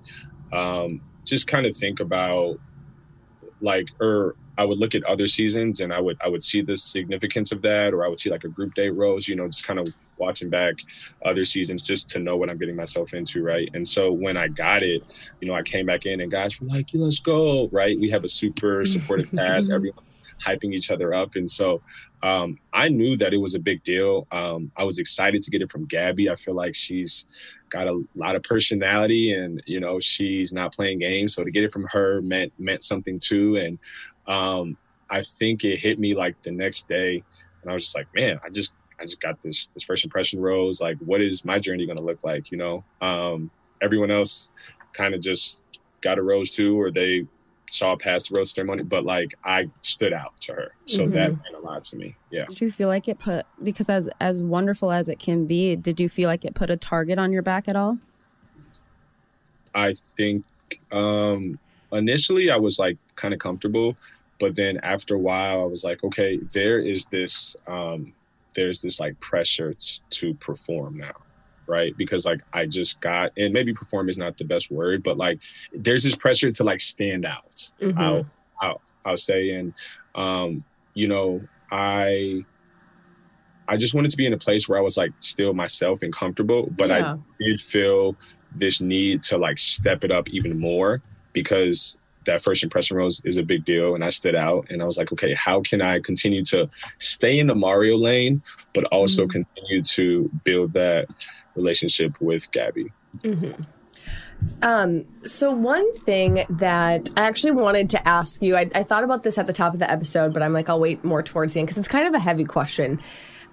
um 0.53 1.01
just 1.27 1.49
kind 1.49 1.67
of 1.67 1.77
think 1.77 1.99
about 2.01 2.59
like 3.61 3.87
or 4.01 4.37
I 4.59 4.65
would 4.65 4.79
look 4.79 4.95
at 4.95 5.05
other 5.05 5.27
seasons 5.27 5.81
and 5.81 5.93
I 5.93 6.01
would 6.01 6.17
I 6.23 6.29
would 6.29 6.43
see 6.43 6.63
the 6.63 6.77
significance 6.77 7.53
of 7.53 7.63
that 7.63 7.93
or 7.93 8.05
I 8.05 8.09
would 8.09 8.19
see 8.19 8.31
like 8.31 8.45
a 8.45 8.49
group 8.49 8.75
date 8.75 8.91
rose, 8.91 9.29
you 9.29 9.37
know, 9.37 9.47
just 9.49 9.67
kind 9.67 9.79
of 9.79 9.89
watching 10.19 10.49
back 10.49 10.77
other 11.25 11.45
seasons 11.45 11.87
just 11.87 12.09
to 12.11 12.19
know 12.19 12.37
what 12.37 12.49
I'm 12.49 12.59
getting 12.59 12.77
myself 12.77 13.13
into, 13.13 13.43
right? 13.43 13.69
And 13.75 13.87
so 13.87 14.13
when 14.13 14.37
I 14.37 14.49
got 14.49 14.83
it, 14.83 15.03
you 15.41 15.49
know, 15.49 15.55
I 15.55 15.63
came 15.63 15.87
back 15.87 16.07
in 16.07 16.21
and 16.21 16.31
guys 16.31 16.61
were 16.61 16.69
like, 16.69 16.89
let's 16.95 17.21
go, 17.21 17.69
right? 17.69 17.99
We 17.99 18.09
have 18.11 18.25
a 18.25 18.29
super 18.29 18.85
supportive 18.87 19.31
cast, 19.31 19.73
everyone 19.73 20.05
hyping 20.45 20.75
each 20.75 20.91
other 20.91 21.15
up. 21.15 21.35
And 21.35 21.49
so 21.49 21.83
um, 22.23 22.59
I 22.73 22.89
knew 22.89 23.17
that 23.19 23.35
it 23.35 23.39
was 23.39 23.55
a 23.55 23.59
big 23.59 23.83
deal. 23.85 24.27
Um, 24.33 24.71
I 24.77 24.85
was 24.85 24.99
excited 24.99 25.43
to 25.43 25.51
get 25.51 25.63
it 25.63 25.71
from 25.71 25.87
Gabby. 25.87 26.31
I 26.31 26.37
feel 26.37 26.55
like 26.55 26.75
she's 26.75 27.27
got 27.69 27.89
a 27.89 28.03
lot 28.15 28.37
of 28.37 28.43
personality, 28.43 29.33
and 29.33 29.63
you 29.67 29.81
know 29.81 30.01
she's 30.01 30.53
not 30.53 30.75
playing 30.75 31.01
games. 31.01 31.35
So 31.35 31.45
to 31.45 31.51
get 31.51 31.65
it 31.65 31.73
from 31.73 31.87
her 31.91 32.23
meant 32.23 32.53
meant 32.59 32.83
something 32.83 33.19
too. 33.19 33.57
And 33.57 33.79
um, 34.29 34.77
I 35.11 35.23
think 35.23 35.65
it 35.65 35.79
hit 35.79 35.99
me 35.99 36.15
like 36.15 36.41
the 36.43 36.51
next 36.51 36.89
day, 36.89 37.23
and 37.63 37.71
I 37.71 37.75
was 37.75 37.85
just 37.85 37.97
like, 37.97 38.09
man, 38.15 38.41
I 38.45 38.51
just 38.51 38.73
I 38.99 39.05
just 39.05 39.21
got 39.21 39.41
this 39.43 39.69
this 39.69 39.85
first 39.85 40.05
impression 40.05 40.41
rose. 40.41 40.81
Like, 40.81 40.99
what 40.99 41.21
is 41.21 41.45
my 41.45 41.59
journey 41.59 41.87
going 41.87 41.99
to 41.99 42.05
look 42.05 42.23
like? 42.23 42.51
You 42.51 42.59
know, 42.59 42.85
um, 43.01 43.51
everyone 43.81 44.11
else 44.11 44.51
kind 44.93 45.15
of 45.15 45.21
just 45.21 45.61
got 46.01 46.19
a 46.19 46.23
rose 46.23 46.51
too, 46.51 46.81
or 46.81 46.91
they 46.91 47.27
saw 47.71 47.97
past 47.97 48.31
the 48.31 48.39
rose 48.39 48.53
ceremony. 48.53 48.83
But 48.83 49.05
like, 49.05 49.35
I 49.45 49.71
stood 49.83 50.13
out 50.13 50.41
to 50.43 50.55
her, 50.55 50.73
so 50.87 51.03
mm-hmm. 51.03 51.13
that 51.13 51.31
meant 51.31 51.57
a 51.57 51.61
lot 51.61 51.85
to 51.87 51.97
me. 51.97 52.17
Yeah. 52.31 52.47
Did 52.47 52.61
you 52.61 52.71
feel 52.71 52.89
like 52.89 53.09
it 53.09 53.19
put 53.19 53.47
because 53.63 53.89
as 53.89 54.09
as 54.21 54.43
wonderful 54.43 54.91
as 54.91 55.09
it 55.09 55.19
can 55.19 55.47
be, 55.47 55.77
did 55.77 56.01
you 56.01 56.09
feel 56.09 56.29
like 56.29 56.45
it 56.45 56.55
put 56.55 56.71
a 56.71 56.77
target 56.77 57.19
on 57.19 57.33
your 57.33 57.43
back 57.43 57.69
at 57.69 57.77
all? 57.77 57.99
I 59.75 59.93
think 59.93 60.45
um 60.91 61.59
initially 61.93 62.51
I 62.51 62.57
was 62.57 62.79
like 62.79 62.99
kind 63.17 63.35
of 63.35 63.41
comfortable, 63.41 63.97
but 64.39 64.55
then 64.55 64.79
after 64.83 65.15
a 65.15 65.19
while 65.19 65.61
I 65.61 65.65
was 65.65 65.85
like, 65.85 66.05
okay, 66.05 66.39
there 66.53 66.79
is 66.79 67.07
this 67.07 67.57
um 67.67 68.13
there's 68.55 68.81
this 68.81 68.99
like 68.99 69.19
pressure 69.21 69.75
t- 69.75 70.01
to 70.11 70.35
perform 70.35 70.97
now 70.97 71.13
right 71.67 71.97
because 71.97 72.25
like 72.25 72.41
i 72.53 72.65
just 72.67 73.01
got 73.01 73.31
and 73.37 73.53
maybe 73.53 73.73
perform 73.73 74.09
is 74.09 74.19
not 74.19 74.37
the 74.39 74.45
best 74.45 74.71
word 74.71 75.03
but 75.03 75.17
like 75.17 75.39
there's 75.73 76.03
this 76.03 76.17
pressure 76.17 76.51
to 76.51 76.65
like 76.65 76.81
stand 76.81 77.25
out 77.25 77.71
mm-hmm. 77.81 77.99
I'll, 77.99 78.27
I'll, 78.61 78.81
I'll 79.05 79.17
say 79.17 79.51
and 79.51 79.75
um 80.15 80.65
you 80.95 81.07
know 81.09 81.43
i 81.71 82.45
i 83.69 83.77
just 83.77 83.95
wanted 83.95 84.11
to 84.11 84.17
be 84.17 84.27
in 84.27 84.33
a 84.33 84.39
place 84.39 84.69
where 84.69 84.79
i 84.79 84.83
was 84.83 84.97
like 84.97 85.13
still 85.21 85.53
myself 85.55 86.03
and 86.03 86.13
comfortable 86.13 86.71
but 86.77 86.89
yeah. 86.89 87.15
i 87.15 87.45
did 87.45 87.61
feel 87.61 88.17
this 88.55 88.81
need 88.81 89.23
to 89.25 89.37
like 89.37 89.59
step 89.59 90.05
it 90.05 90.11
up 90.11 90.29
even 90.31 90.59
more 90.59 91.03
because 91.33 91.99
that 92.27 92.43
first 92.43 92.63
impression 92.63 92.97
rose 92.97 93.23
is 93.25 93.37
a 93.37 93.43
big 93.43 93.65
deal 93.65 93.95
and 93.95 94.05
I 94.05 94.11
stood 94.11 94.35
out 94.35 94.67
and 94.71 94.83
I 94.83 94.87
was 94.87 94.99
like, 94.99 95.13
okay, 95.13 95.35
how 95.35 95.63
can 95.63 95.81
I 95.81 96.01
continue 96.01 96.45
to 96.47 96.69
stay 96.99 97.39
in 97.39 97.47
the 97.47 97.55
Mario 97.55 97.97
lane, 97.97 98.43
but 98.75 98.85
also 98.85 99.23
mm-hmm. 99.23 99.43
continue 99.43 99.83
to 99.83 100.31
build 100.45 100.73
that 100.75 101.09
relationship 101.55 102.21
with 102.21 102.51
Gabby? 102.53 102.93
Mm-hmm. 103.19 103.63
Um, 104.63 105.07
so 105.23 105.51
one 105.51 105.95
thing 105.95 106.45
that 106.51 107.11
I 107.17 107.23
actually 107.23 107.53
wanted 107.53 107.91
to 107.91 108.09
ask 108.09 108.43
you, 108.43 108.57
I, 108.57 108.71
I 108.75 108.83
thought 108.83 109.03
about 109.03 109.23
this 109.23 109.39
at 109.39 109.47
the 109.47 109.53
top 109.53 109.73
of 109.73 109.81
the 109.81 109.91
episode, 109.91 110.33
but 110.33 110.43
I'm 110.43 110.53
like, 110.53 110.69
I'll 110.69 110.81
wait 110.81 111.03
more 111.03 111.23
towards 111.23 111.55
the 111.55 111.61
end 111.61 111.67
because 111.67 111.79
it's 111.79 111.89
kind 111.89 112.07
of 112.07 112.15
a 112.15 112.19
heavy 112.19 112.45
question 112.45 113.01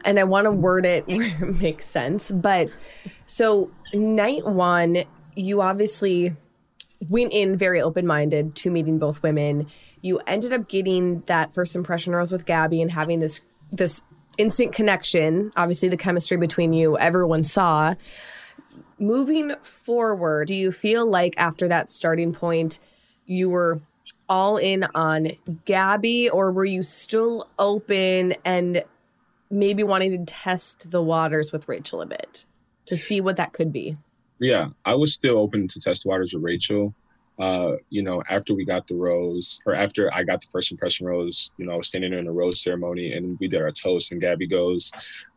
and 0.05 0.19
I 0.19 0.23
want 0.23 0.45
to 0.45 0.51
word 0.51 0.85
it 0.85 1.07
where 1.07 1.21
it 1.21 1.61
makes 1.61 1.85
sense. 1.85 2.31
But 2.31 2.69
so 3.25 3.71
night 3.93 4.45
one, 4.45 5.03
you 5.35 5.61
obviously 5.61 6.35
went 7.09 7.33
in 7.33 7.57
very 7.57 7.81
open 7.81 8.05
minded 8.05 8.55
to 8.55 8.69
meeting 8.69 8.99
both 8.99 9.23
women. 9.23 9.67
You 10.01 10.19
ended 10.27 10.53
up 10.53 10.67
getting 10.67 11.21
that 11.21 11.53
first 11.53 11.75
impression 11.75 12.13
rose 12.13 12.31
with 12.31 12.45
Gabby 12.45 12.81
and 12.81 12.91
having 12.91 13.19
this 13.19 13.41
this 13.71 14.01
instant 14.37 14.73
connection. 14.73 15.51
Obviously, 15.55 15.89
the 15.89 15.97
chemistry 15.97 16.37
between 16.37 16.73
you, 16.73 16.97
everyone 16.97 17.43
saw. 17.43 17.95
Moving 18.99 19.55
forward, 19.61 20.47
do 20.47 20.55
you 20.55 20.71
feel 20.71 21.05
like 21.05 21.33
after 21.37 21.67
that 21.67 21.89
starting 21.89 22.33
point, 22.33 22.79
you 23.25 23.49
were 23.49 23.81
all 24.29 24.57
in 24.57 24.85
on 24.95 25.31
Gabby, 25.65 26.29
or 26.29 26.51
were 26.51 26.65
you 26.65 26.83
still 26.83 27.49
open 27.59 28.35
and 28.45 28.83
maybe 29.49 29.83
wanting 29.83 30.11
to 30.11 30.25
test 30.25 30.89
the 30.91 31.01
waters 31.01 31.51
with 31.51 31.67
Rachel 31.67 32.01
a 32.01 32.05
bit 32.05 32.45
to 32.85 32.95
see 32.95 33.21
what 33.21 33.37
that 33.37 33.53
could 33.53 33.71
be? 33.71 33.97
Yeah, 34.43 34.67
I 34.85 34.95
was 34.95 35.13
still 35.13 35.37
open 35.37 35.67
to 35.67 35.79
test 35.79 36.05
waters 36.05 36.33
with 36.33 36.43
Rachel. 36.43 36.93
Uh, 37.39 37.73
you 37.89 38.03
know, 38.03 38.21
after 38.29 38.53
we 38.53 38.63
got 38.63 38.85
the 38.87 38.95
rose, 38.95 39.59
or 39.65 39.73
after 39.73 40.13
I 40.13 40.23
got 40.23 40.41
the 40.41 40.47
first 40.51 40.71
impression 40.71 41.07
rose, 41.07 41.49
you 41.57 41.65
know, 41.65 41.73
I 41.73 41.77
was 41.77 41.87
standing 41.87 42.11
there 42.11 42.19
in 42.19 42.25
the 42.25 42.31
rose 42.31 42.61
ceremony 42.61 43.13
and 43.13 43.37
we 43.39 43.47
did 43.47 43.61
our 43.61 43.71
toast, 43.71 44.11
and 44.11 44.21
Gabby 44.21 44.47
goes, 44.47 44.91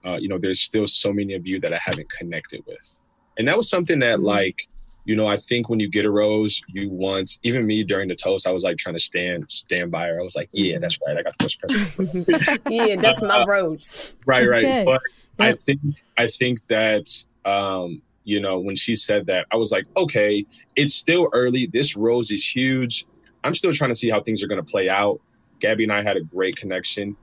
uh, 0.05 0.17
you 0.17 0.29
know, 0.29 0.39
there's 0.39 0.61
still 0.61 0.87
so 0.87 1.13
many 1.13 1.35
of 1.35 1.47
you 1.47 1.59
that 1.61 1.73
I 1.73 1.81
haven't 1.83 2.11
connected 2.11 2.63
with. 2.67 3.01
And 3.39 3.49
that 3.49 3.57
was 3.57 3.71
something 3.71 3.99
that, 4.01 4.17
mm-hmm. 4.17 4.27
like, 4.27 4.69
you 5.07 5.15
know, 5.15 5.27
I 5.27 5.37
think 5.37 5.69
when 5.69 5.81
you 5.81 5.89
get 5.89 6.05
a 6.05 6.11
rose, 6.11 6.61
you 6.69 6.91
want 6.91 7.39
even 7.45 7.65
me 7.65 7.85
during 7.85 8.09
the 8.09 8.17
toast, 8.17 8.47
I 8.47 8.51
was 8.51 8.65
like 8.65 8.77
trying 8.77 8.97
to 8.97 9.01
stand 9.01 9.47
stand 9.49 9.91
by 9.91 10.09
her. 10.09 10.21
I 10.21 10.23
was 10.23 10.35
like, 10.35 10.49
yeah, 10.53 10.75
mm-hmm. 10.75 10.83
that's 10.83 10.99
right. 11.07 11.17
I 11.17 11.23
got 11.23 11.39
the 11.39 11.45
first 11.45 11.63
impression. 11.63 12.61
yeah, 12.71 13.01
that's 13.01 13.23
my 13.23 13.45
rose. 13.47 14.17
Right, 14.27 14.49
right. 14.49 14.65
Okay. 14.65 14.85
But 14.85 15.01
yep. 15.39 15.55
I 15.55 15.57
think 15.57 15.81
I 16.19 16.27
think 16.27 16.67
that 16.67 17.07
um, 17.45 18.03
you 18.27 18.41
know, 18.41 18.59
when 18.59 18.75
she 18.75 18.97
said 18.97 19.27
that, 19.27 19.47
I 19.53 19.57
was 19.57 19.71
like, 19.71 19.87
okay, 19.97 20.45
it's 20.75 20.95
still 20.95 21.31
early. 21.33 21.67
This 21.67 21.97
rose 21.97 22.33
is 22.33 22.45
huge. 22.45 23.07
I'm 23.45 23.55
still 23.55 23.73
trying 23.73 23.93
to 23.93 23.95
see 23.95 24.11
how 24.11 24.21
things 24.21 24.43
are 24.43 24.49
going 24.49 24.63
to 24.63 24.69
play 24.69 24.91
out. 24.91 25.21
Gabby 25.61 25.85
and 25.85 25.93
I 25.93 26.03
had 26.03 26.17
a 26.17 26.23
great 26.23 26.57
connection, 26.57 27.17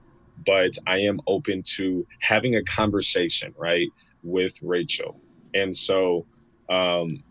but 0.46 0.76
I 0.86 1.00
am 1.00 1.20
open 1.26 1.62
to 1.76 2.06
having 2.20 2.56
a 2.56 2.64
conversation, 2.64 3.54
right, 3.58 3.86
with 4.22 4.58
Rachel. 4.62 5.20
And 5.52 5.76
so 5.76 6.24
um, 6.70 7.22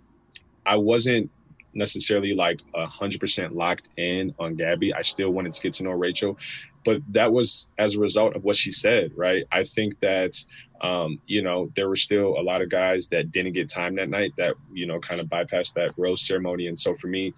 I 0.68 0.76
wasn't 0.76 1.32
necessarily 1.74 2.36
like 2.36 2.62
a 2.76 2.86
hundred 2.86 3.20
percent 3.20 3.56
locked 3.56 3.90
in 3.98 4.36
on 4.38 4.54
Gabby. 4.54 4.94
I 4.94 5.02
still 5.02 5.32
wanted 5.32 5.52
to 5.54 5.62
get 5.62 5.74
to 5.74 5.84
know 5.84 5.94
Rachel, 5.94 6.38
but 6.86 7.02
that 7.10 7.32
was 7.32 7.70
as 7.80 7.96
a 7.96 8.00
result 8.00 8.36
of 8.36 8.44
what 8.44 8.56
she 8.56 8.72
said, 8.72 9.12
right? 9.16 9.46
I 9.52 9.64
think 9.64 10.00
that 10.02 10.46
um, 10.84 11.20
you 11.28 11.42
know, 11.42 11.72
there 11.76 11.88
were 11.88 11.96
still 11.96 12.38
a 12.38 12.44
lot 12.44 12.62
of 12.62 12.70
guys 12.70 13.08
that 13.08 13.32
didn't 13.32 13.54
get 13.54 13.70
time 13.70 13.96
that 13.96 14.10
night 14.10 14.34
that, 14.38 14.56
you 14.72 14.86
know, 14.86 15.00
kind 15.00 15.22
of 15.22 15.28
bypassed 15.28 15.74
that 15.76 15.94
rose 15.98 16.28
ceremony. 16.28 16.68
And 16.68 16.78
so 16.78 16.94
for 16.96 17.08
me, 17.08 17.34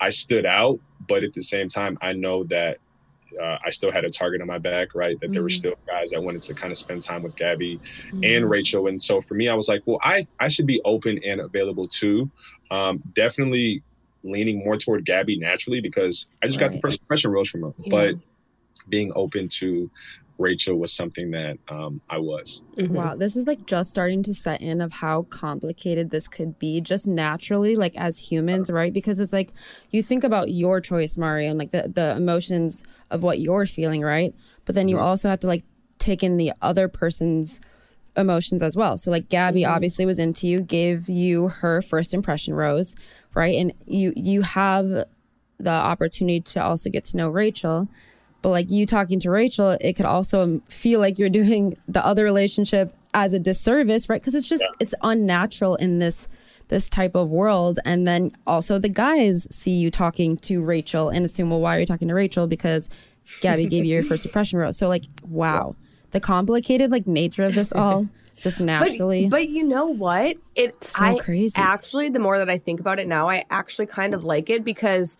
I 0.00 0.08
stood 0.08 0.46
out, 0.46 0.80
but 1.06 1.22
at 1.22 1.34
the 1.34 1.42
same 1.42 1.68
time, 1.68 1.98
I 2.00 2.12
know 2.14 2.44
that 2.44 2.78
uh, 3.40 3.58
I 3.62 3.68
still 3.70 3.92
had 3.92 4.06
a 4.06 4.10
target 4.10 4.40
on 4.40 4.46
my 4.46 4.56
back, 4.56 4.94
right? 4.94 5.20
That 5.20 5.26
mm-hmm. 5.26 5.32
there 5.34 5.42
were 5.42 5.48
mm-hmm. 5.50 5.58
still 5.58 5.74
guys 5.86 6.10
that 6.10 6.22
wanted 6.22 6.40
to 6.42 6.54
kind 6.54 6.72
of 6.72 6.78
spend 6.78 7.02
time 7.02 7.22
with 7.22 7.36
Gabby 7.36 7.76
mm-hmm. 7.76 8.24
and 8.24 8.48
Rachel. 8.48 8.86
And 8.86 9.00
so 9.00 9.20
for 9.20 9.34
me, 9.34 9.50
I 9.50 9.54
was 9.54 9.68
like, 9.68 9.82
well, 9.84 9.98
I, 10.02 10.26
I 10.40 10.48
should 10.48 10.66
be 10.66 10.80
open 10.86 11.20
and 11.24 11.42
available 11.42 11.88
too. 11.88 12.30
Um, 12.70 13.02
definitely 13.14 13.82
leaning 14.22 14.64
more 14.64 14.78
toward 14.78 15.04
Gabby 15.04 15.38
naturally 15.38 15.80
because 15.80 16.28
I 16.42 16.46
just 16.46 16.58
right. 16.58 16.70
got 16.70 16.72
the 16.72 16.80
first 16.80 17.00
impression 17.00 17.30
rose 17.30 17.50
from 17.50 17.62
her. 17.62 17.72
Yeah. 17.78 17.90
But 17.90 18.14
being 18.88 19.12
open 19.14 19.48
to 19.48 19.90
Rachel 20.38 20.76
was 20.76 20.92
something 20.92 21.32
that 21.32 21.58
um, 21.68 22.00
I 22.08 22.18
was. 22.18 22.62
Mm-hmm. 22.76 22.94
Wow, 22.94 23.16
this 23.16 23.36
is 23.36 23.46
like 23.46 23.66
just 23.66 23.90
starting 23.90 24.22
to 24.22 24.34
set 24.34 24.62
in 24.62 24.80
of 24.80 24.92
how 24.92 25.22
complicated 25.22 26.10
this 26.10 26.28
could 26.28 26.58
be, 26.58 26.80
just 26.80 27.06
naturally, 27.06 27.74
like 27.74 27.96
as 27.96 28.18
humans, 28.18 28.70
right? 28.70 28.92
Because 28.92 29.18
it's 29.18 29.32
like 29.32 29.52
you 29.90 30.02
think 30.02 30.22
about 30.24 30.50
your 30.50 30.80
choice, 30.80 31.16
Mario, 31.16 31.50
and 31.50 31.58
like 31.58 31.72
the 31.72 31.90
the 31.92 32.16
emotions 32.16 32.84
of 33.10 33.22
what 33.22 33.40
you're 33.40 33.66
feeling, 33.66 34.02
right? 34.02 34.34
But 34.64 34.74
then 34.74 34.88
you 34.88 34.96
mm-hmm. 34.96 35.04
also 35.04 35.28
have 35.28 35.40
to 35.40 35.48
like 35.48 35.64
take 35.98 36.22
in 36.22 36.36
the 36.36 36.52
other 36.62 36.88
person's 36.88 37.60
emotions 38.16 38.62
as 38.62 38.76
well. 38.76 38.96
So 38.96 39.10
like 39.10 39.28
Gabby 39.28 39.62
mm-hmm. 39.62 39.72
obviously 39.72 40.06
was 40.06 40.18
into 40.18 40.46
you, 40.46 40.60
gave 40.60 41.08
you 41.08 41.48
her 41.48 41.82
first 41.82 42.14
impression 42.14 42.54
rose, 42.54 42.94
right? 43.34 43.56
And 43.56 43.72
you 43.86 44.12
you 44.14 44.42
have 44.42 45.04
the 45.58 45.70
opportunity 45.70 46.40
to 46.40 46.62
also 46.62 46.90
get 46.90 47.04
to 47.06 47.16
know 47.16 47.28
Rachel 47.28 47.88
but 48.42 48.50
like 48.50 48.70
you 48.70 48.86
talking 48.86 49.18
to 49.20 49.30
Rachel, 49.30 49.76
it 49.80 49.94
could 49.94 50.06
also 50.06 50.60
feel 50.68 51.00
like 51.00 51.18
you're 51.18 51.28
doing 51.28 51.76
the 51.88 52.04
other 52.04 52.24
relationship 52.24 52.94
as 53.14 53.32
a 53.32 53.38
disservice, 53.38 54.08
right? 54.08 54.20
Because 54.20 54.34
it's 54.34 54.46
just 54.46 54.62
yeah. 54.62 54.70
it's 54.80 54.94
unnatural 55.02 55.76
in 55.76 55.98
this 55.98 56.28
this 56.68 56.88
type 56.88 57.14
of 57.14 57.30
world. 57.30 57.78
And 57.84 58.06
then 58.06 58.36
also 58.46 58.78
the 58.78 58.88
guys 58.88 59.46
see 59.50 59.72
you 59.72 59.90
talking 59.90 60.36
to 60.38 60.62
Rachel 60.62 61.08
and 61.08 61.24
assume, 61.24 61.50
well, 61.50 61.60
why 61.60 61.76
are 61.76 61.80
you 61.80 61.86
talking 61.86 62.08
to 62.08 62.14
Rachel? 62.14 62.46
Because 62.46 62.88
Gabby 63.40 63.66
gave 63.66 63.84
you 63.84 63.94
your 63.94 64.04
first 64.04 64.24
impression 64.26 64.58
rose. 64.58 64.76
So 64.76 64.88
like, 64.88 65.04
wow, 65.26 65.74
the 66.12 66.20
complicated 66.20 66.90
like 66.90 67.06
nature 67.06 67.44
of 67.44 67.54
this 67.54 67.72
all 67.72 68.06
just 68.36 68.60
naturally. 68.60 69.24
But, 69.24 69.38
but 69.38 69.48
you 69.48 69.64
know 69.64 69.86
what? 69.86 70.36
It's 70.54 70.96
so 70.96 71.04
I 71.04 71.18
crazy. 71.18 71.54
Actually, 71.56 72.10
the 72.10 72.20
more 72.20 72.38
that 72.38 72.50
I 72.50 72.58
think 72.58 72.80
about 72.80 72.98
it 72.98 73.08
now, 73.08 73.28
I 73.28 73.44
actually 73.50 73.86
kind 73.86 74.14
of 74.14 74.24
like 74.24 74.50
it 74.50 74.64
because 74.64 75.18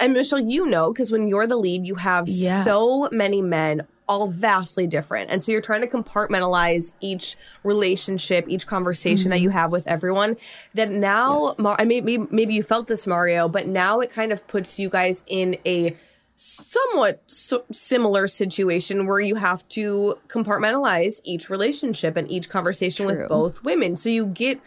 and 0.00 0.14
Michelle, 0.14 0.40
you 0.40 0.66
know, 0.66 0.92
because 0.92 1.12
when 1.12 1.28
you're 1.28 1.46
the 1.46 1.56
lead, 1.56 1.86
you 1.86 1.94
have 1.96 2.28
yeah. 2.28 2.62
so 2.62 3.08
many 3.12 3.42
men, 3.42 3.86
all 4.08 4.26
vastly 4.26 4.88
different. 4.88 5.30
And 5.30 5.42
so 5.42 5.52
you're 5.52 5.60
trying 5.60 5.82
to 5.82 5.86
compartmentalize 5.86 6.94
each 7.00 7.36
relationship, 7.62 8.46
each 8.48 8.66
conversation 8.66 9.24
mm-hmm. 9.24 9.30
that 9.30 9.40
you 9.40 9.50
have 9.50 9.70
with 9.70 9.86
everyone. 9.86 10.36
That 10.74 10.90
now, 10.90 11.54
yeah. 11.58 11.76
I 11.78 11.84
mean, 11.84 12.04
maybe, 12.04 12.26
maybe 12.30 12.54
you 12.54 12.64
felt 12.64 12.88
this, 12.88 13.06
Mario, 13.06 13.48
but 13.48 13.68
now 13.68 14.00
it 14.00 14.10
kind 14.10 14.32
of 14.32 14.46
puts 14.48 14.80
you 14.80 14.88
guys 14.88 15.22
in 15.28 15.56
a 15.64 15.96
somewhat 16.34 17.22
so 17.26 17.62
similar 17.70 18.26
situation 18.26 19.06
where 19.06 19.20
you 19.20 19.36
have 19.36 19.66
to 19.68 20.18
compartmentalize 20.26 21.20
each 21.22 21.50
relationship 21.50 22.16
and 22.16 22.30
each 22.30 22.48
conversation 22.48 23.06
True. 23.06 23.18
with 23.18 23.28
both 23.28 23.62
women. 23.62 23.94
So 23.94 24.08
you 24.08 24.26
get 24.26 24.58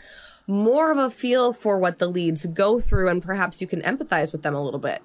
more 0.47 0.91
of 0.91 0.97
a 0.97 1.09
feel 1.09 1.53
for 1.53 1.77
what 1.77 1.99
the 1.99 2.07
leads 2.07 2.45
go 2.47 2.79
through 2.79 3.09
and 3.09 3.21
perhaps 3.21 3.61
you 3.61 3.67
can 3.67 3.81
empathize 3.81 4.31
with 4.31 4.43
them 4.43 4.55
a 4.55 4.63
little 4.63 4.79
bit. 4.79 5.01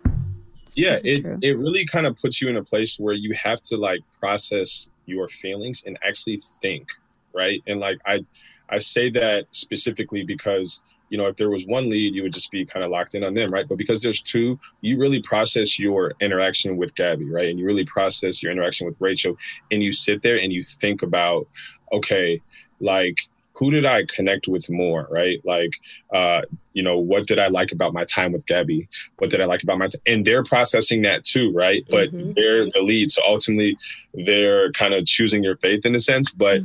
Yeah 0.73 0.99
it, 1.05 1.25
it 1.43 1.59
really 1.59 1.85
kind 1.85 2.07
of 2.07 2.17
puts 2.17 2.41
you 2.41 2.49
in 2.49 2.57
a 2.57 2.65
place 2.65 2.99
where 2.99 3.15
you 3.15 3.35
have 3.35 3.61
to 3.63 3.77
like 3.77 4.01
process 4.21 4.89
your 5.07 5.29
feelings 5.29 5.83
and 5.87 5.99
actually 6.07 6.41
think 6.61 6.89
right? 7.35 7.63
And 7.67 7.81
like 7.81 7.99
i 8.07 8.25
i 8.71 8.79
say 8.79 9.11
that 9.11 9.47
specifically 9.51 10.25
because 10.25 10.83
you 11.09 11.17
know 11.17 11.27
if 11.27 11.37
there 11.37 11.51
was 11.51 11.65
one 11.67 11.89
lead 11.89 12.15
you 12.15 12.23
would 12.23 12.33
just 12.33 12.51
be 12.51 12.65
kind 12.67 12.85
of 12.85 12.91
locked 12.91 13.15
in 13.15 13.25
on 13.25 13.35
them 13.35 13.53
right? 13.53 13.67
But 13.69 13.79
because 13.79 14.03
there's 14.03 14.23
two 14.23 14.59
you 14.81 14.99
really 14.99 15.21
process 15.21 15.79
your 15.79 16.15
interaction 16.21 16.77
with 16.77 16.95
gabby 16.95 17.31
right? 17.31 17.49
And 17.49 17.59
you 17.59 17.65
really 17.65 17.85
process 17.85 18.43
your 18.43 18.53
interaction 18.53 18.87
with 18.87 18.97
rachel 18.99 19.37
and 19.71 19.83
you 19.83 19.93
sit 19.93 20.23
there 20.23 20.37
and 20.37 20.53
you 20.53 20.63
think 20.63 21.03
about 21.03 21.49
okay, 21.93 22.43
like 22.81 23.29
who 23.59 23.71
did 23.71 23.85
I 23.85 24.05
connect 24.05 24.47
with 24.49 24.71
more, 24.71 25.09
right? 25.11 25.41
Like, 25.45 25.73
uh, 26.15 26.43
you 26.73 26.83
know, 26.83 26.97
what 26.97 27.27
did 27.27 27.39
I 27.39 27.49
like 27.49 27.73
about 27.73 27.93
my 27.93 28.05
time 28.05 28.33
with 28.33 28.47
Gabby? 28.47 28.89
What 29.19 29.31
did 29.31 29.41
I 29.41 29.47
like 29.47 29.63
about 29.63 29.79
my 29.79 29.89
time? 29.89 30.01
And 30.07 30.25
they're 30.25 30.45
processing 30.45 31.03
that 31.03 31.25
too, 31.25 31.51
right? 31.53 31.85
But 31.91 32.11
Mhm. 32.13 32.35
they're 32.37 32.67
the 32.67 32.81
lead, 32.83 33.11
so 33.11 33.23
ultimately 33.27 33.77
they're 34.15 34.71
kind 34.73 34.95
of 34.95 35.07
choosing 35.07 35.43
your 35.43 35.57
faith 35.57 35.85
in 35.85 35.95
a 35.95 36.01
sense. 36.01 36.33
But 36.33 36.61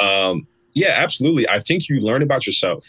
um, 0.00 0.46
yeah, 0.74 0.94
absolutely. 0.96 1.48
I 1.48 1.60
think 1.60 1.88
you 1.88 1.98
learn 2.00 2.22
about 2.22 2.46
yourself, 2.46 2.86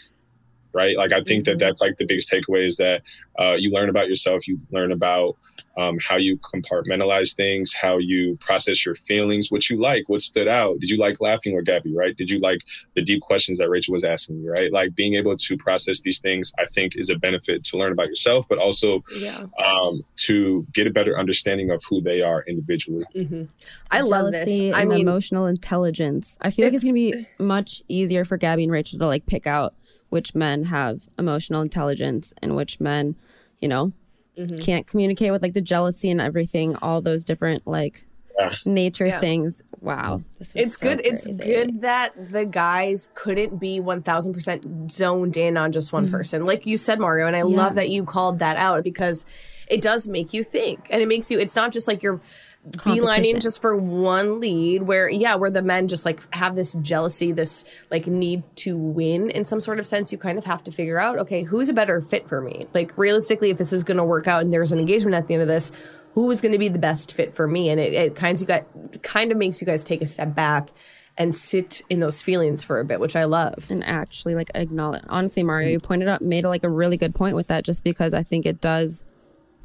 right? 0.72 0.96
Like, 0.96 1.12
I 1.12 1.22
think 1.22 1.44
that 1.46 1.58
that's 1.58 1.80
like 1.80 1.96
the 1.98 2.06
biggest 2.06 2.30
takeaway 2.30 2.66
is 2.66 2.76
that 2.78 3.02
uh, 3.38 3.54
you 3.58 3.70
learn 3.70 3.88
about 3.88 4.08
yourself. 4.08 4.46
You 4.46 4.58
learn 4.70 4.92
about 4.92 5.36
um, 5.76 5.98
how 6.00 6.16
you 6.16 6.36
compartmentalize 6.38 7.34
things, 7.34 7.72
how 7.74 7.98
you 7.98 8.36
process 8.40 8.84
your 8.84 8.94
feelings, 8.94 9.50
what 9.50 9.70
you 9.70 9.78
like, 9.80 10.08
what 10.08 10.20
stood 10.20 10.48
out. 10.48 10.78
Did 10.80 10.90
you 10.90 10.98
like 10.98 11.20
laughing 11.20 11.54
with 11.54 11.64
Gabby, 11.64 11.94
right? 11.94 12.16
Did 12.16 12.30
you 12.30 12.38
like 12.38 12.60
the 12.94 13.02
deep 13.02 13.22
questions 13.22 13.58
that 13.58 13.68
Rachel 13.70 13.92
was 13.92 14.04
asking 14.04 14.40
you, 14.40 14.50
right? 14.50 14.72
Like 14.72 14.94
being 14.94 15.14
able 15.14 15.36
to 15.36 15.56
process 15.56 16.00
these 16.00 16.18
things, 16.20 16.52
I 16.58 16.66
think, 16.66 16.96
is 16.96 17.08
a 17.10 17.16
benefit 17.16 17.64
to 17.64 17.78
learn 17.78 17.92
about 17.92 18.08
yourself, 18.08 18.46
but 18.48 18.58
also 18.58 19.02
Yeah. 19.16 19.46
um, 19.64 20.02
to 20.26 20.66
get 20.72 20.86
a 20.86 20.90
better 20.90 21.18
understanding 21.18 21.70
of 21.70 21.82
who 21.88 22.00
they 22.00 22.20
are 22.22 22.44
individually. 22.46 23.04
hmm 23.14 23.44
I 23.90 24.00
love 24.02 24.32
this. 24.32 24.50
I 24.50 24.80
and 24.82 24.90
mean, 24.90 25.00
emotional 25.00 25.46
intelligence. 25.46 26.36
I 26.40 26.50
feel 26.50 26.66
like 26.66 26.74
it's 26.74 26.84
It's- 26.84 26.92
gonna 26.92 27.22
be 27.22 27.26
much 27.42 27.82
easier 27.88 28.24
for 28.24 28.36
Gabby 28.36 28.64
and 28.64 28.72
Rachel 28.72 28.98
to 28.98 29.06
like 29.06 29.26
pick 29.26 29.46
out 29.46 29.74
which 30.10 30.34
men 30.34 30.64
have 30.64 31.08
emotional 31.18 31.62
intelligence 31.62 32.34
and 32.42 32.54
which 32.56 32.78
men, 32.80 33.16
you 33.60 33.68
know, 33.68 33.92
mhm. 34.38 34.60
can't 34.62 34.86
communicate 34.86 35.32
with 35.32 35.42
like 35.42 35.54
the 35.54 35.60
jealousy 35.60 36.10
and 36.10 36.20
everything, 36.20 36.76
all 36.76 37.00
those 37.00 37.24
different 37.24 37.66
like 37.66 38.04
Yeah. 38.38 38.52
nature 38.64 39.06
Yeah. 39.06 39.20
things. 39.20 39.62
Wow. 39.80 40.20
This 40.38 40.50
is 40.50 40.56
it's 40.56 40.78
so 40.78 40.88
good. 40.88 41.00
It's 41.04 41.26
good 41.26 41.80
that 41.82 42.12
the 42.32 42.44
guys 42.44 43.10
couldn't 43.14 43.58
be 43.58 43.80
1000% 43.80 44.90
zoned 44.90 45.36
in 45.36 45.56
on 45.56 45.72
just 45.72 45.92
one 45.92 46.08
Mhm. 46.08 46.12
person. 46.12 46.46
Like 46.46 46.66
you 46.66 46.76
said, 46.78 46.98
Mario, 47.00 47.26
and 47.26 47.36
I 47.36 47.40
Yeah. 47.40 47.44
love 47.44 47.74
that 47.74 47.90
you 47.90 48.04
called 48.04 48.38
that 48.40 48.56
out 48.56 48.84
because 48.84 49.26
it 49.68 49.80
does 49.80 50.08
make 50.08 50.32
you 50.32 50.42
think. 50.42 50.86
And 50.90 51.00
it 51.02 51.08
makes 51.08 51.30
you, 51.30 51.38
it's 51.38 51.54
not 51.56 51.70
just 51.72 51.86
like 51.86 52.02
you're 52.02 52.20
beelining 52.68 53.40
just 53.40 53.60
for 53.60 53.74
one 53.74 54.40
lead 54.40 54.82
where, 54.82 55.08
yeah, 55.08 55.34
where 55.34 55.50
the 55.50 55.62
men 55.62 55.88
just 55.88 56.04
like 56.04 56.22
have 56.34 56.54
this 56.54 56.74
jealousy, 56.74 57.32
this 57.32 57.64
like 57.90 58.06
need 58.06 58.42
to 58.56 58.76
win 58.76 59.30
in 59.30 59.44
some 59.44 59.60
sort 59.60 59.78
of 59.78 59.86
sense. 59.86 60.12
You 60.12 60.18
kind 60.18 60.38
of 60.38 60.44
have 60.44 60.62
to 60.64 60.72
figure 60.72 60.98
out, 61.00 61.18
okay, 61.18 61.42
who's 61.42 61.68
a 61.68 61.72
better 61.72 62.00
fit 62.00 62.28
for 62.28 62.40
me? 62.40 62.66
Like 62.74 62.96
realistically, 62.98 63.50
if 63.50 63.58
this 63.58 63.72
is 63.72 63.82
going 63.84 63.96
to 63.96 64.04
work 64.04 64.28
out 64.28 64.42
and 64.42 64.52
there's 64.52 64.72
an 64.72 64.78
engagement 64.78 65.14
at 65.14 65.26
the 65.26 65.34
end 65.34 65.42
of 65.42 65.48
this, 65.48 65.72
who 66.14 66.30
is 66.30 66.40
going 66.40 66.52
to 66.52 66.58
be 66.58 66.68
the 66.68 66.78
best 66.78 67.14
fit 67.14 67.34
for 67.34 67.46
me? 67.46 67.70
And 67.70 67.80
it, 67.80 67.94
it 67.94 68.16
kind 68.16 68.36
of 68.36 68.40
you 68.40 68.46
got 68.46 69.02
kind 69.02 69.32
of 69.32 69.38
makes 69.38 69.60
you 69.60 69.66
guys 69.66 69.82
take 69.84 70.02
a 70.02 70.06
step 70.06 70.34
back 70.34 70.70
and 71.16 71.34
sit 71.34 71.82
in 71.90 72.00
those 72.00 72.22
feelings 72.22 72.64
for 72.64 72.80
a 72.80 72.84
bit, 72.84 73.00
which 73.00 73.16
I 73.16 73.24
love. 73.24 73.70
and 73.70 73.84
actually 73.84 74.34
like 74.34 74.50
acknowledge 74.54 75.02
honestly 75.08 75.42
mario 75.42 75.68
you 75.70 75.80
pointed 75.80 76.08
out 76.08 76.22
made 76.22 76.44
like 76.44 76.64
a 76.64 76.68
really 76.68 76.96
good 76.96 77.14
point 77.14 77.36
with 77.36 77.48
that 77.48 77.64
just 77.64 77.84
because 77.84 78.14
i 78.14 78.22
think 78.22 78.46
it 78.46 78.60
does 78.60 79.04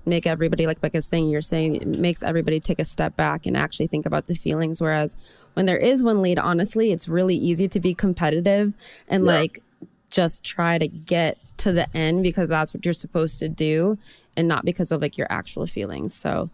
make 0.05 0.25
everybody 0.27 0.65
like 0.67 0.81
becca's 0.81 1.05
saying 1.05 1.29
you're 1.29 1.41
saying 1.41 1.75
it 1.75 1.99
makes 1.99 2.23
everybody 2.23 2.59
take 2.59 2.79
a 2.79 2.85
step 2.85 3.15
back 3.15 3.45
and 3.45 3.55
actually 3.57 3.87
think 3.87 4.05
about 4.05 4.27
the 4.27 4.35
feelings 4.35 4.81
whereas 4.81 5.15
when 5.53 5.65
there 5.65 5.77
is 5.77 6.03
one 6.03 6.21
lead 6.21 6.37
honestly 6.39 6.91
it's 6.91 7.07
really 7.07 7.35
easy 7.35 7.67
to 7.67 7.79
be 7.79 7.93
competitive 7.93 8.73
and 9.07 9.25
Yeah. 9.25 9.31
like 9.39 9.61
just 10.09 10.43
try 10.43 10.77
to 10.77 10.87
get 10.87 11.37
to 11.57 11.71
the 11.71 11.87
end 11.97 12.23
because 12.23 12.49
that's 12.49 12.73
what 12.73 12.85
you're 12.85 12.93
supposed 12.93 13.39
to 13.39 13.49
do 13.49 13.97
and 14.37 14.47
not 14.47 14.63
because 14.65 14.91
of 14.91 15.01
like 15.01 15.17
your 15.17 15.27
actual 15.29 15.65
feelings 15.65 16.13
so 16.13 16.49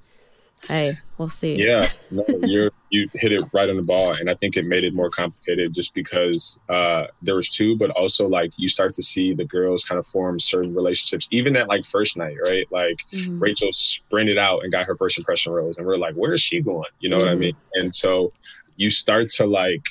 hey 0.67 0.97
we'll 1.17 1.29
see 1.29 1.55
Yeah, 1.55 1.87
no, 2.11 2.23
you 2.43 2.69
you 2.89 3.09
hit 3.15 3.31
it 3.31 3.43
right 3.53 3.69
on 3.69 3.75
the 3.77 3.83
ball, 3.83 4.11
and 4.13 4.29
I 4.29 4.35
think 4.35 4.55
it 4.57 4.65
made 4.65 4.83
it 4.83 4.93
more 4.93 5.09
complicated 5.09 5.73
just 5.73 5.93
because 5.93 6.59
uh, 6.69 7.03
there 7.21 7.35
was 7.35 7.49
two, 7.49 7.77
but 7.77 7.89
also 7.91 8.27
like 8.27 8.51
you 8.57 8.67
start 8.67 8.93
to 8.93 9.03
see 9.03 9.33
the 9.33 9.45
girls 9.45 9.83
kind 9.83 9.99
of 9.99 10.05
form 10.07 10.39
certain 10.39 10.73
relationships, 10.73 11.27
even 11.31 11.55
at 11.55 11.67
like 11.67 11.83
first 11.85 12.17
night, 12.17 12.35
right? 12.45 12.67
Like 12.71 12.97
Mhm. 13.13 13.39
Rachel 13.39 13.69
sprinted 13.71 14.37
out 14.37 14.59
and 14.63 14.71
got 14.71 14.85
her 14.87 14.95
first 14.97 15.17
impression 15.17 15.51
rose, 15.53 15.77
and 15.77 15.85
we're 15.85 15.97
like, 15.97 16.15
where 16.15 16.33
is 16.33 16.41
she 16.41 16.61
going? 16.61 16.89
You 16.99 17.09
know 17.09 17.17
what 17.17 17.27
I 17.29 17.35
Mhm. 17.35 17.39
mean? 17.39 17.53
And 17.73 17.93
so 17.93 18.33
you 18.75 18.89
start 18.89 19.29
to 19.37 19.45
like 19.45 19.83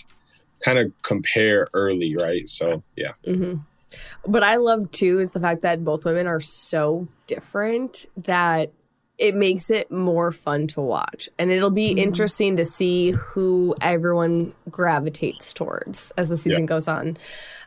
kind 0.64 0.78
of 0.78 0.92
compare 1.02 1.68
early, 1.74 2.16
right? 2.16 2.48
So 2.48 2.82
yeah, 2.96 3.12
hmm 3.24 3.54
What 4.24 4.42
I 4.42 4.56
love 4.56 4.90
too 4.90 5.18
is 5.20 5.32
the 5.32 5.40
fact 5.40 5.62
that 5.62 5.84
both 5.84 6.04
women 6.04 6.26
are 6.26 6.40
so 6.40 7.08
different 7.26 8.06
that 8.16 8.72
it 9.20 9.34
makes 9.34 9.70
it 9.70 9.90
more 9.90 10.32
fun 10.32 10.66
to 10.68 10.80
watch. 10.80 11.28
And 11.38 11.50
it'll 11.52 11.70
be 11.70 11.94
Mhm. 11.94 11.98
interesting 11.98 12.56
to 12.56 12.64
see 12.64 13.10
who 13.10 13.74
everyone 13.82 14.54
gravitates 14.70 15.52
towards 15.52 16.10
as 16.16 16.28
the 16.30 16.36
season 16.36 16.64
goes 16.66 16.88
on. 16.88 17.16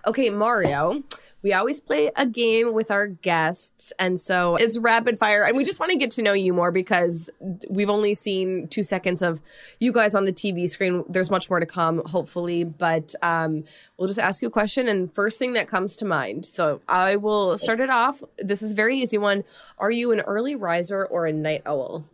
Okay, 0.08 0.30
Mario. 0.32 1.04
We 1.44 1.52
always 1.52 1.82
play 1.82 2.10
a 2.16 2.26
game 2.26 2.74
with 2.74 2.90
our 2.90 3.08
guests. 3.08 3.92
And 4.00 4.18
so 4.18 4.56
it's 4.56 4.80
rapid 4.80 5.20
fire. 5.20 5.44
And 5.44 5.58
we 5.58 5.66
just 5.66 5.78
want 5.78 5.92
to 5.92 5.98
get 5.98 6.10
to 6.12 6.22
know 6.22 6.32
you 6.32 6.54
more 6.54 6.72
because 6.72 7.30
we've 7.70 7.90
only 7.90 8.14
seen 8.14 8.70
two 8.70 8.82
seconds 8.82 9.22
of 9.22 9.42
you 9.78 9.92
guys 9.92 10.16
on 10.16 10.24
the 10.24 10.32
TV 10.32 10.70
screen. 10.70 11.04
There's 11.10 11.30
much 11.30 11.50
more 11.50 11.60
to 11.60 11.66
come, 11.66 12.02
hopefully. 12.06 12.64
But 12.64 13.14
um, 13.22 13.66
we'll 13.98 14.08
just 14.08 14.20
ask 14.20 14.42
you 14.42 14.48
a 14.48 14.52
question. 14.52 14.88
And 14.88 15.14
first 15.14 15.38
thing 15.38 15.52
that 15.54 15.68
comes 15.68 15.98
to 15.98 16.06
mind. 16.06 16.46
So 16.46 16.80
I 16.88 17.18
will 17.18 17.58
start 17.58 17.82
it 17.82 17.90
off. 17.90 18.24
This 18.38 18.62
is 18.62 18.72
a 18.72 18.76
very 18.76 18.98
easy 18.98 19.18
one. 19.18 19.44
Are 19.78 19.92
you 19.92 20.14
an 20.14 20.22
early 20.22 20.56
riser 20.56 21.04
or 21.04 21.26
a 21.26 21.34
night 21.34 21.64
owl? 21.66 22.06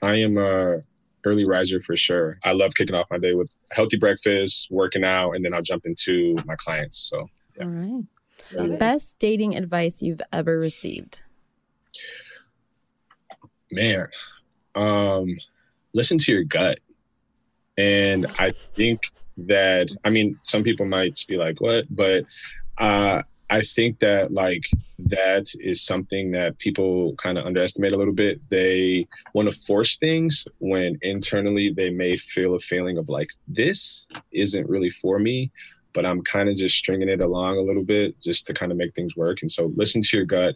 I 0.00 0.14
am 0.14 0.38
a 0.38 0.82
early 1.24 1.44
riser 1.44 1.80
for 1.80 1.96
sure. 1.96 2.38
I 2.44 2.52
love 2.52 2.74
kicking 2.76 2.94
off 2.94 3.08
my 3.10 3.18
day 3.18 3.34
with 3.34 3.52
healthy 3.72 3.98
breakfast, 3.98 4.68
working 4.70 5.04
out, 5.04 5.32
and 5.32 5.44
then 5.44 5.52
I'll 5.52 5.60
jump 5.60 5.84
into 5.84 6.36
my 6.46 6.54
clients. 6.56 6.96
So 6.96 7.28
all 7.60 7.68
right. 7.68 8.04
Love 8.52 8.78
best 8.78 9.18
dating 9.18 9.56
advice 9.56 10.02
you've 10.02 10.22
ever 10.32 10.58
received? 10.58 11.20
Man 13.70 14.08
um 14.74 15.36
listen 15.92 16.18
to 16.18 16.32
your 16.32 16.44
gut. 16.44 16.78
And 17.76 18.26
i 18.38 18.52
think 18.74 19.00
that 19.36 19.88
i 20.04 20.10
mean 20.10 20.38
some 20.42 20.62
people 20.62 20.86
might 20.86 21.24
be 21.28 21.36
like 21.36 21.60
what? 21.60 21.84
But 21.94 22.24
uh 22.78 23.22
i 23.48 23.62
think 23.62 23.98
that 23.98 24.32
like 24.32 24.64
that 24.98 25.46
is 25.58 25.82
something 25.82 26.30
that 26.32 26.58
people 26.58 27.14
kind 27.16 27.38
of 27.38 27.46
underestimate 27.46 27.92
a 27.92 27.98
little 27.98 28.14
bit. 28.14 28.38
They 28.50 29.08
want 29.34 29.50
to 29.50 29.58
force 29.58 29.96
things 29.96 30.46
when 30.58 30.98
internally 31.02 31.72
they 31.72 31.90
may 31.90 32.16
feel 32.16 32.54
a 32.54 32.60
feeling 32.60 32.98
of 32.98 33.08
like 33.08 33.30
this 33.48 34.06
isn't 34.30 34.68
really 34.68 34.90
for 34.90 35.18
me 35.18 35.50
but 35.92 36.06
i'm 36.06 36.22
kind 36.22 36.48
of 36.48 36.56
just 36.56 36.76
stringing 36.76 37.08
it 37.08 37.20
along 37.20 37.56
a 37.56 37.62
little 37.62 37.84
bit 37.84 38.18
just 38.20 38.46
to 38.46 38.54
kind 38.54 38.72
of 38.72 38.78
make 38.78 38.94
things 38.94 39.16
work 39.16 39.38
and 39.42 39.50
so 39.50 39.72
listen 39.76 40.00
to 40.02 40.16
your 40.16 40.26
gut 40.26 40.54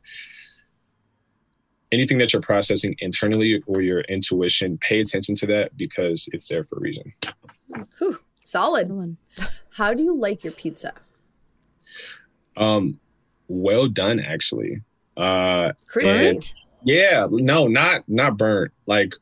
anything 1.95 2.19
that 2.19 2.33
you're 2.33 2.43
processing 2.43 2.95
internally 2.99 3.63
or 3.67 3.81
your 3.81 4.01
intuition, 4.03 4.77
pay 4.79 5.01
attention 5.01 5.35
to 5.37 5.47
that 5.47 5.77
because 5.77 6.29
it's 6.33 6.47
there 6.49 6.65
for 6.65 6.77
a 6.77 6.81
reason. 6.81 7.13
Whew, 7.99 8.19
solid. 8.43 8.91
One. 8.91 9.17
How 9.77 9.95
do 9.95 10.03
you 10.03 10.17
like 10.17 10.45
your 10.45 10.53
pizza? 10.53 10.93
Um, 12.57 12.99
well 13.49 13.89
done, 13.89 14.21
actually. 14.21 14.83
Uh, 15.17 15.73
Crispy. 15.87 16.29
And- 16.29 16.55
yeah, 16.87 17.27
no, 17.31 17.67
not 17.67 18.07
not 18.09 18.37
burnt, 18.37 18.71
like 18.85 19.15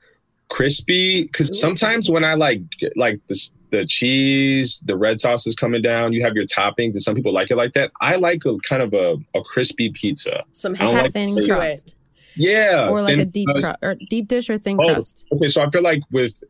crispy. 0.49 1.23
Because 1.23 1.61
sometimes 1.61 2.11
when 2.11 2.25
I 2.25 2.35
like 2.35 2.61
like 2.97 3.21
this, 3.29 3.53
the 3.73 3.85
cheese, 3.87 4.81
the 4.87 4.97
red 4.97 5.19
sauce 5.19 5.47
is 5.47 5.57
coming 5.57 5.83
down. 5.83 6.13
You 6.13 6.23
have 6.23 6.35
your 6.37 6.45
toppings, 6.45 6.93
and 6.93 7.03
some 7.03 7.15
people 7.17 7.33
like 7.33 7.51
it 7.51 7.57
like 7.57 7.73
that. 7.73 7.91
I 8.01 8.15
like 8.17 8.45
a 8.45 8.57
kind 8.59 8.83
of 8.83 8.95
a, 8.95 9.17
a 9.35 9.43
crispy 9.43 9.91
pizza. 9.91 10.45
Some 10.53 10.75
don't 10.75 10.95
like 10.95 11.13
thin 11.13 11.35
to 11.35 11.47
crust 11.49 11.89
it. 11.89 11.95
Yeah, 12.37 12.89
or 12.89 13.03
like 13.03 13.19
a 13.19 13.25
deep 13.25 13.49
crust. 13.49 13.73
or 13.83 13.97
deep 14.09 14.29
dish 14.29 14.49
or 14.49 14.59
thin 14.59 14.79
Oh, 14.81 14.93
crust 14.95 15.25
Okay, 15.33 15.51
so 15.51 15.63
I 15.63 15.71
feel 15.71 15.83
like 15.83 16.03
with 16.13 16.43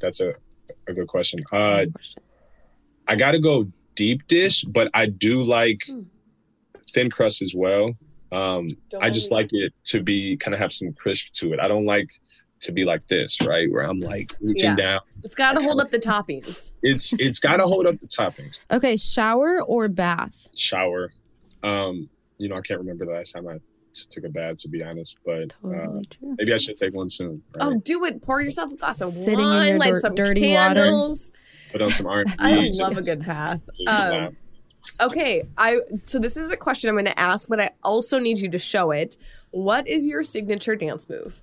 that's 0.00 0.20
a 0.20 0.34
a 0.86 0.92
good 0.92 1.08
question. 1.08 1.40
Uh, 1.52 1.86
I 3.08 3.16
got 3.16 3.32
to 3.32 3.38
go 3.38 3.66
deep 3.96 4.26
dish, 4.28 4.62
but 4.64 4.90
I 4.94 5.06
do 5.06 5.42
like 5.42 5.82
Hmm. 5.86 6.02
thin 6.92 7.10
crust 7.10 7.40
as 7.42 7.54
well. 7.54 7.94
Um, 8.32 8.68
I 9.00 9.10
just 9.10 9.32
like 9.32 9.48
it 9.52 9.72
to 9.86 10.02
be 10.02 10.36
kind 10.36 10.54
of 10.54 10.60
have 10.60 10.72
some 10.72 10.92
crisp 10.92 11.26
to 11.40 11.52
it. 11.52 11.58
I 11.60 11.66
don't 11.68 11.86
like 11.86 12.08
to 12.60 12.72
be 12.72 12.84
like 12.84 13.06
this, 13.08 13.40
right? 13.42 13.70
Where 13.70 13.82
I'm 13.84 14.00
like 14.00 14.34
reaching 14.40 14.70
Yeah. 14.70 14.76
down. 14.76 15.00
It's 15.24 15.34
got 15.34 15.52
to 15.52 15.62
hold 15.62 15.80
up 15.80 15.90
the 15.90 15.98
toppings. 15.98 16.72
It's 16.82 17.14
it's 17.18 17.38
got 17.38 17.56
to 17.56 17.66
hold 17.66 17.86
up 17.86 18.00
the 18.00 18.06
toppings. 18.06 18.60
okay 18.70 18.96
shower 18.96 19.60
or 19.62 19.88
bath 19.88 20.48
Shower. 20.54 21.10
Um, 21.62 22.08
you 22.38 22.48
know, 22.48 22.56
I 22.56 22.60
can't 22.60 22.80
remember 22.80 23.04
the 23.04 23.12
last 23.12 23.32
time 23.32 23.46
I 23.48 23.54
t- 23.92 24.04
took 24.10 24.24
a 24.24 24.28
bath 24.28 24.56
to 24.58 24.68
be 24.68 24.82
honest, 24.82 25.16
but 25.24 25.52
uh, 25.64 25.68
totally 25.68 26.04
true 26.06 26.34
maybe 26.38 26.52
I 26.54 26.56
should 26.56 26.76
take 26.76 26.94
one 26.94 27.08
soon. 27.08 27.42
Right? 27.56 27.66
Oh, 27.66 27.74
do 27.74 28.04
it. 28.04 28.22
Pour 28.22 28.40
yourself 28.40 28.72
a 28.72 28.76
glass 28.76 29.00
of 29.00 29.12
Sitting 29.12 29.38
in 29.40 29.44
wine, 29.46 29.68
your 29.68 29.78
light 29.78 29.90
dir- 29.94 30.00
some 30.00 30.14
dirty 30.14 30.54
water. 30.54 31.12
Put 31.72 31.82
on 31.82 31.90
some 31.90 32.06
R&B. 32.06 32.32
I 32.38 32.70
love 32.74 32.96
a 32.96 33.02
good 33.02 33.24
bath. 33.24 33.60
Um, 33.86 34.36
okay, 35.00 35.44
I 35.56 35.78
so 36.02 36.18
this 36.18 36.36
is 36.36 36.50
a 36.50 36.56
question 36.56 36.88
I'm 36.90 36.94
going 36.96 37.04
to 37.06 37.18
ask, 37.18 37.48
but 37.48 37.60
I 37.60 37.70
also 37.82 38.18
need 38.18 38.38
you 38.38 38.48
to 38.50 38.58
show 38.58 38.90
it. 38.90 39.16
What 39.50 39.86
is 39.88 40.06
your 40.06 40.22
signature 40.22 40.76
dance 40.76 41.08
move? 41.08 41.40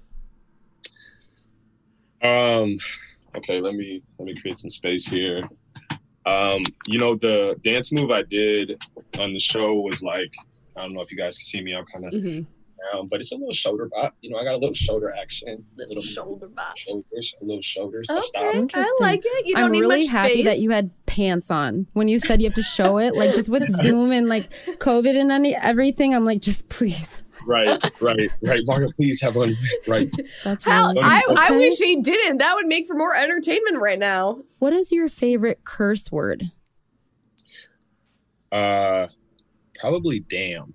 Um, 2.21 2.77
okay, 3.35 3.59
let 3.61 3.73
me 3.75 4.01
let 4.17 4.25
me 4.25 4.39
create 4.41 4.59
some 4.59 4.69
space 4.69 5.05
here. 5.05 5.43
Um, 6.25 6.61
you 6.87 6.99
know, 6.99 7.15
the 7.15 7.57
dance 7.63 7.91
move 7.93 8.11
I 8.11 8.23
did 8.23 8.81
on 9.17 9.33
the 9.33 9.39
show 9.39 9.75
was 9.75 10.03
like, 10.03 10.33
I 10.75 10.81
don't 10.81 10.93
know 10.93 11.01
if 11.01 11.11
you 11.11 11.17
guys 11.17 11.37
can 11.37 11.45
see 11.45 11.61
me. 11.61 11.73
I'm 11.73 11.85
kind 11.85 12.05
of 12.05 12.11
Mhm. 12.13 12.45
down, 12.93 13.07
but 13.07 13.19
it's 13.21 13.31
a 13.31 13.35
little 13.35 13.53
shoulder 13.53 13.87
bop. 13.89 14.13
You 14.21 14.31
know, 14.31 14.37
I 14.37 14.43
got 14.43 14.55
a 14.55 14.59
little 14.59 14.73
shoulder 14.73 15.13
action, 15.13 15.63
Little 15.77 16.01
shoulder 16.01 16.47
bop. 16.49 16.75
shoulders, 16.77 17.33
a 17.41 17.45
little 17.45 17.61
shoulders. 17.61 18.09
Okay. 18.09 18.67
I 18.73 18.97
like 18.99 19.21
it. 19.23 19.45
You 19.47 19.55
don't 19.55 19.65
I'm 19.65 19.71
need 19.71 19.81
really 19.81 20.01
much 20.01 20.11
happy 20.11 20.33
space. 20.33 20.45
that 20.45 20.59
you 20.59 20.71
had 20.71 20.91
pants 21.05 21.49
on 21.49 21.87
when 21.93 22.07
you 22.09 22.19
said 22.19 22.41
you 22.41 22.47
have 22.47 22.55
to 22.55 22.61
show 22.63 22.97
it. 22.97 23.15
Like 23.15 23.33
just 23.33 23.47
with 23.49 23.67
Zoom 23.81 24.11
and 24.11 24.27
like 24.27 24.49
COVID 24.79 25.17
and 25.17 25.31
any 25.31 25.55
everything, 25.55 26.13
I'm 26.13 26.25
like, 26.25 26.41
just 26.41 26.67
please. 26.69 27.21
Right, 27.47 27.81
right, 28.01 28.29
right. 28.43 28.61
Mario, 28.65 28.89
please 28.95 29.21
have 29.21 29.35
one. 29.35 29.53
Right. 29.87 30.11
That's 30.43 30.65
Hell, 30.65 30.93
really 30.93 31.01
I, 31.07 31.21
I 31.29 31.45
Okay. 31.45 31.57
wish 31.57 31.77
he 31.77 32.01
didn't. 32.01 32.39
That 32.39 32.55
would 32.55 32.67
make 32.67 32.85
for 32.87 32.93
more 32.95 33.15
entertainment 33.15 33.81
right 33.81 33.97
now. 33.97 34.41
What 34.59 34.73
is 34.73 34.91
your 34.91 35.07
favorite 35.07 35.61
curse 35.63 36.11
word? 36.11 36.51
Uh, 38.51 39.07
probably 39.79 40.19
damn. 40.29 40.73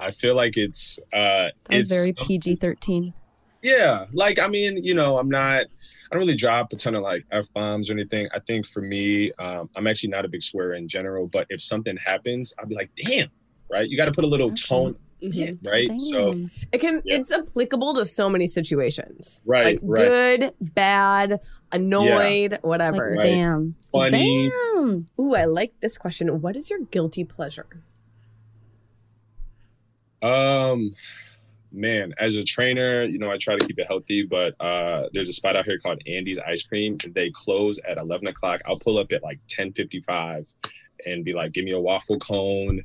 I 0.00 0.10
feel 0.10 0.34
like 0.34 0.56
it's 0.56 0.98
uh, 1.12 1.16
That 1.18 1.52
it's 1.70 1.92
very 1.92 2.12
PG 2.12 2.56
thirteen. 2.56 3.14
yeah. 3.62 4.06
Like 4.12 4.38
I 4.38 4.48
mean, 4.48 4.82
you 4.82 4.94
know, 4.94 5.18
I'm 5.18 5.28
not. 5.28 5.64
I 6.10 6.16
don't 6.16 6.20
really 6.20 6.36
drop 6.36 6.72
a 6.72 6.76
ton 6.76 6.94
of 6.94 7.02
like 7.02 7.24
f 7.32 7.46
bombs 7.54 7.90
or 7.90 7.92
anything. 7.94 8.28
I 8.34 8.38
think 8.40 8.66
for 8.66 8.80
me, 8.82 9.32
um, 9.38 9.68
I'm 9.76 9.86
actually 9.86 10.10
not 10.10 10.24
a 10.24 10.28
big 10.28 10.42
swearer 10.42 10.74
in 10.74 10.88
general. 10.88 11.26
But 11.26 11.46
if 11.50 11.62
something 11.62 11.96
happens, 12.06 12.52
I'll 12.58 12.66
be 12.66 12.74
like, 12.74 12.90
damn. 12.96 13.28
Right. 13.70 13.88
You 13.88 13.96
got 13.96 14.04
to 14.06 14.12
put 14.12 14.24
a 14.24 14.28
little 14.28 14.48
Okay. 14.48 14.66
tone. 14.66 14.96
Right. 15.64 15.90
So 16.00 16.32
It 16.72 16.78
can 16.78 17.02
Yeah. 17.04 17.16
it's 17.16 17.32
applicable 17.32 17.94
to 17.94 18.04
so 18.06 18.28
many 18.28 18.46
situations. 18.46 19.42
Right, 19.44 19.64
Like 19.66 19.80
right. 19.82 20.40
good, 20.40 20.54
bad, 20.74 21.40
annoyed, 21.72 22.58
whatever. 22.62 23.10
like, 23.16 23.24
Right. 23.24 23.30
damn. 23.30 23.74
Funny. 23.92 24.50
Damn. 24.50 25.08
Ooh, 25.20 25.34
I 25.34 25.44
like 25.44 25.80
this 25.80 25.96
question. 25.98 26.40
What 26.40 26.56
is 26.56 26.70
your 26.70 26.80
guilty 26.90 27.24
pleasure? 27.24 27.66
Um, 30.22 30.94
man, 31.72 32.14
as 32.18 32.36
a 32.36 32.42
trainer, 32.42 33.04
you 33.04 33.18
know, 33.18 33.30
I 33.30 33.36
try 33.38 33.56
to 33.58 33.66
keep 33.66 33.78
it 33.78 33.86
healthy, 33.86 34.22
but 34.22 34.54
uh, 34.60 35.08
there's 35.12 35.28
a 35.28 35.32
spot 35.32 35.56
out 35.56 35.66
here 35.66 35.78
called 35.78 36.00
Andy's 36.06 36.38
Ice 36.38 36.62
Cream. 36.62 36.98
They 37.14 37.30
close 37.30 37.78
at 37.86 38.00
11 38.00 38.28
o'clock. 38.28 38.60
I'll 38.66 38.78
pull 38.78 38.98
up 38.98 39.12
at 39.12 39.22
like 39.22 39.38
10:55 39.48 40.46
and 41.06 41.24
be 41.24 41.34
like, 41.34 41.52
"Give 41.52 41.64
me 41.64 41.72
a 41.72 41.80
waffle 41.80 42.18
cone 42.18 42.82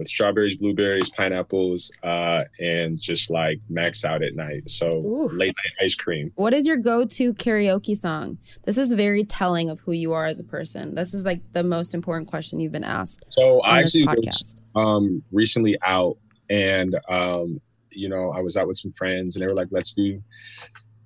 with 0.00 0.08
strawberries, 0.08 0.56
blueberries, 0.56 1.10
pineapples, 1.10 1.92
uh, 2.02 2.42
and 2.58 3.00
just 3.00 3.30
like 3.30 3.60
max 3.68 4.04
out 4.04 4.22
at 4.24 4.34
night." 4.34 4.68
So 4.68 4.88
late 5.32 5.54
night 5.54 5.84
ice 5.84 5.94
cream. 5.94 6.32
What 6.34 6.52
is 6.52 6.66
your 6.66 6.76
go-to 6.76 7.32
karaoke 7.34 7.96
song? 7.96 8.38
This 8.64 8.76
is 8.76 8.92
very 8.92 9.24
telling 9.24 9.70
of 9.70 9.78
who 9.80 9.92
you 9.92 10.12
are 10.12 10.26
as 10.26 10.40
a 10.40 10.44
person. 10.44 10.94
This 10.94 11.14
is 11.14 11.24
like 11.24 11.40
the 11.52 11.62
most 11.62 11.94
important 11.94 12.28
question 12.28 12.58
you've 12.58 12.72
been 12.72 12.82
asked 12.82 13.24
So 13.28 13.60
I 13.60 13.80
actually 13.80 14.06
was 14.06 14.56
um, 14.74 15.22
recently 15.30 15.76
out, 15.84 16.16
and 16.48 16.98
um, 17.08 17.60
you 17.90 18.08
know, 18.08 18.32
I 18.32 18.40
was 18.40 18.56
out 18.56 18.66
with 18.66 18.78
some 18.78 18.92
friends, 18.92 19.36
and 19.36 19.42
they 19.42 19.46
were 19.46 19.56
like, 19.56 19.68
"Let's 19.70 19.92
do 19.92 20.22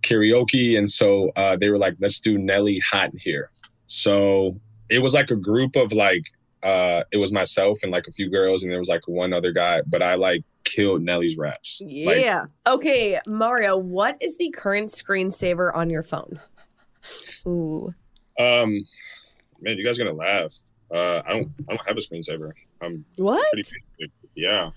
karaoke," 0.03 0.79
and 0.79 0.89
so 0.89 1.31
uh, 1.37 1.57
they 1.57 1.69
were 1.69 1.79
like, 1.79 1.97
"Let's 2.01 2.21
do 2.21 2.39
Nelly 2.39 2.79
Hot 2.79 3.13
in 3.13 3.19
Here." 3.19 3.51
So 3.87 4.61
it 4.89 5.01
was 5.01 5.15
like 5.15 5.31
a 5.31 5.37
group 5.37 5.77
of 5.77 5.93
like, 5.93 6.25
uh, 6.65 7.03
it 7.13 7.19
was 7.19 7.31
myself 7.33 7.79
and 7.83 7.93
like 7.93 8.07
a 8.09 8.13
few 8.13 8.31
girls, 8.31 8.63
and 8.63 8.73
there 8.73 8.79
was 8.81 8.89
like 8.89 9.07
one 9.07 9.33
other 9.33 9.53
guy, 9.53 9.83
but 9.87 10.03
I 10.03 10.15
like 10.15 10.43
killed 10.65 11.03
Nelly's 11.03 11.37
raps. 11.37 11.81
Like, 11.83 12.19
Yeah. 12.23 12.47
okay, 12.67 13.21
Mario, 13.27 13.77
what 13.77 14.17
is 14.21 14.37
the 14.39 14.51
current 14.51 14.89
screensaver 14.89 15.71
on 15.75 15.91
your 15.91 16.03
phone? 16.03 16.41
Ooh. 17.47 17.93
um, 18.41 18.81
man, 19.61 19.77
you 19.79 19.85
guys 19.85 19.99
are 20.01 20.05
gonna 20.05 20.17
laugh. 20.17 20.53
Uh, 20.93 21.23
I 21.27 21.33
don't, 21.33 21.49
I 21.69 21.75
don't 21.77 21.87
have 21.89 21.97
a 21.97 22.01
screensaver. 22.01 22.53
I'm 22.81 23.05
What? 23.17 23.45
pretty, 23.53 23.69
yeah. 24.35 24.71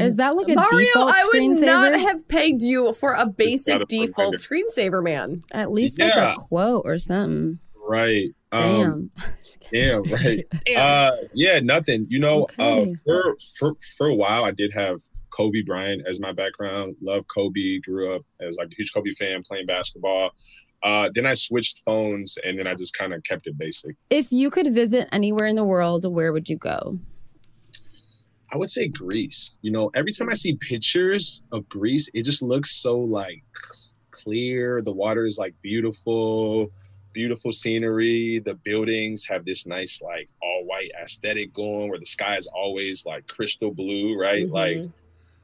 Is 0.00 0.16
that 0.16 0.34
like 0.34 0.48
a 0.48 0.54
Mario, 0.54 0.78
default 0.78 1.12
I 1.14 1.24
would 1.24 1.42
screensaver? 1.42 1.64
not 1.66 2.00
have 2.00 2.26
pegged 2.26 2.62
you 2.62 2.92
for 2.94 3.12
a 3.12 3.26
basic 3.26 3.86
default 3.88 4.36
screensaver, 4.36 5.02
man. 5.04 5.44
At 5.52 5.72
least 5.72 6.00
like 6.00 6.14
a 6.14 6.34
quote 6.36 6.82
or 6.86 6.98
something. 6.98 7.58
Right. 7.86 8.30
Um, 8.54 9.10
Damn. 9.72 10.02
Damn, 10.04 10.12
right. 10.12 10.44
uh, 10.76 11.10
yeah, 11.34 11.58
nothing. 11.60 12.06
You 12.08 12.20
know, 12.20 12.42
Okay. 12.44 12.82
uh, 12.82 12.86
for, 13.04 13.36
for 13.58 13.72
for 13.96 14.06
a 14.08 14.14
while, 14.14 14.44
I 14.44 14.50
did 14.52 14.72
have 14.74 15.00
Kobe 15.30 15.62
Bryant 15.62 16.02
as 16.08 16.20
my 16.20 16.32
background. 16.32 16.96
Love 17.02 17.24
Kobe. 17.34 17.78
Grew 17.80 18.14
up 18.14 18.22
as 18.40 18.56
like 18.56 18.68
a 18.68 18.74
huge 18.76 18.92
Kobe 18.94 19.10
fan, 19.12 19.42
playing 19.42 19.66
basketball. 19.66 20.30
Uh, 20.82 21.08
then 21.14 21.24
I 21.26 21.32
switched 21.34 21.80
phones, 21.84 22.36
and 22.44 22.58
then 22.58 22.66
I 22.66 22.74
just 22.74 22.92
kind 22.96 23.14
of 23.14 23.22
kept 23.24 23.46
it 23.46 23.56
basic. 23.56 23.96
if 24.10 24.30
you 24.30 24.50
could 24.50 24.72
visit 24.74 25.08
anywhere 25.12 25.46
in 25.46 25.56
the 25.56 25.64
world, 25.64 26.04
where 26.04 26.30
would 26.32 26.48
you 26.48 26.56
go? 26.58 26.98
I 28.52 28.56
would 28.58 28.70
say 28.70 28.86
Greece. 28.88 29.56
You 29.62 29.72
know, 29.72 29.90
every 29.96 30.12
time 30.12 30.28
I 30.30 30.34
see 30.34 30.54
pictures 30.56 31.40
of 31.50 31.68
Greece, 31.68 32.08
it 32.14 32.22
just 32.24 32.42
looks 32.42 32.76
so 32.76 32.98
like 32.98 33.42
clear. 34.10 34.82
The 34.82 34.92
water 34.92 35.26
is 35.26 35.38
like 35.38 35.54
beautiful, 35.62 36.70
beautiful 37.14 37.52
scenery. 37.52 38.40
The 38.44 38.54
buildings 38.54 39.24
have 39.26 39.46
this 39.46 39.66
nice 39.66 40.02
like 40.02 40.28
all 40.42 40.64
white 40.66 40.90
aesthetic 41.02 41.54
going 41.54 41.88
where 41.88 41.98
the 41.98 42.04
sky 42.04 42.36
is 42.36 42.46
always 42.48 43.06
like 43.06 43.26
crystal 43.26 43.72
blue, 43.72 44.18
right? 44.18 44.46
Mhm. 44.46 44.52
Like 44.52 44.90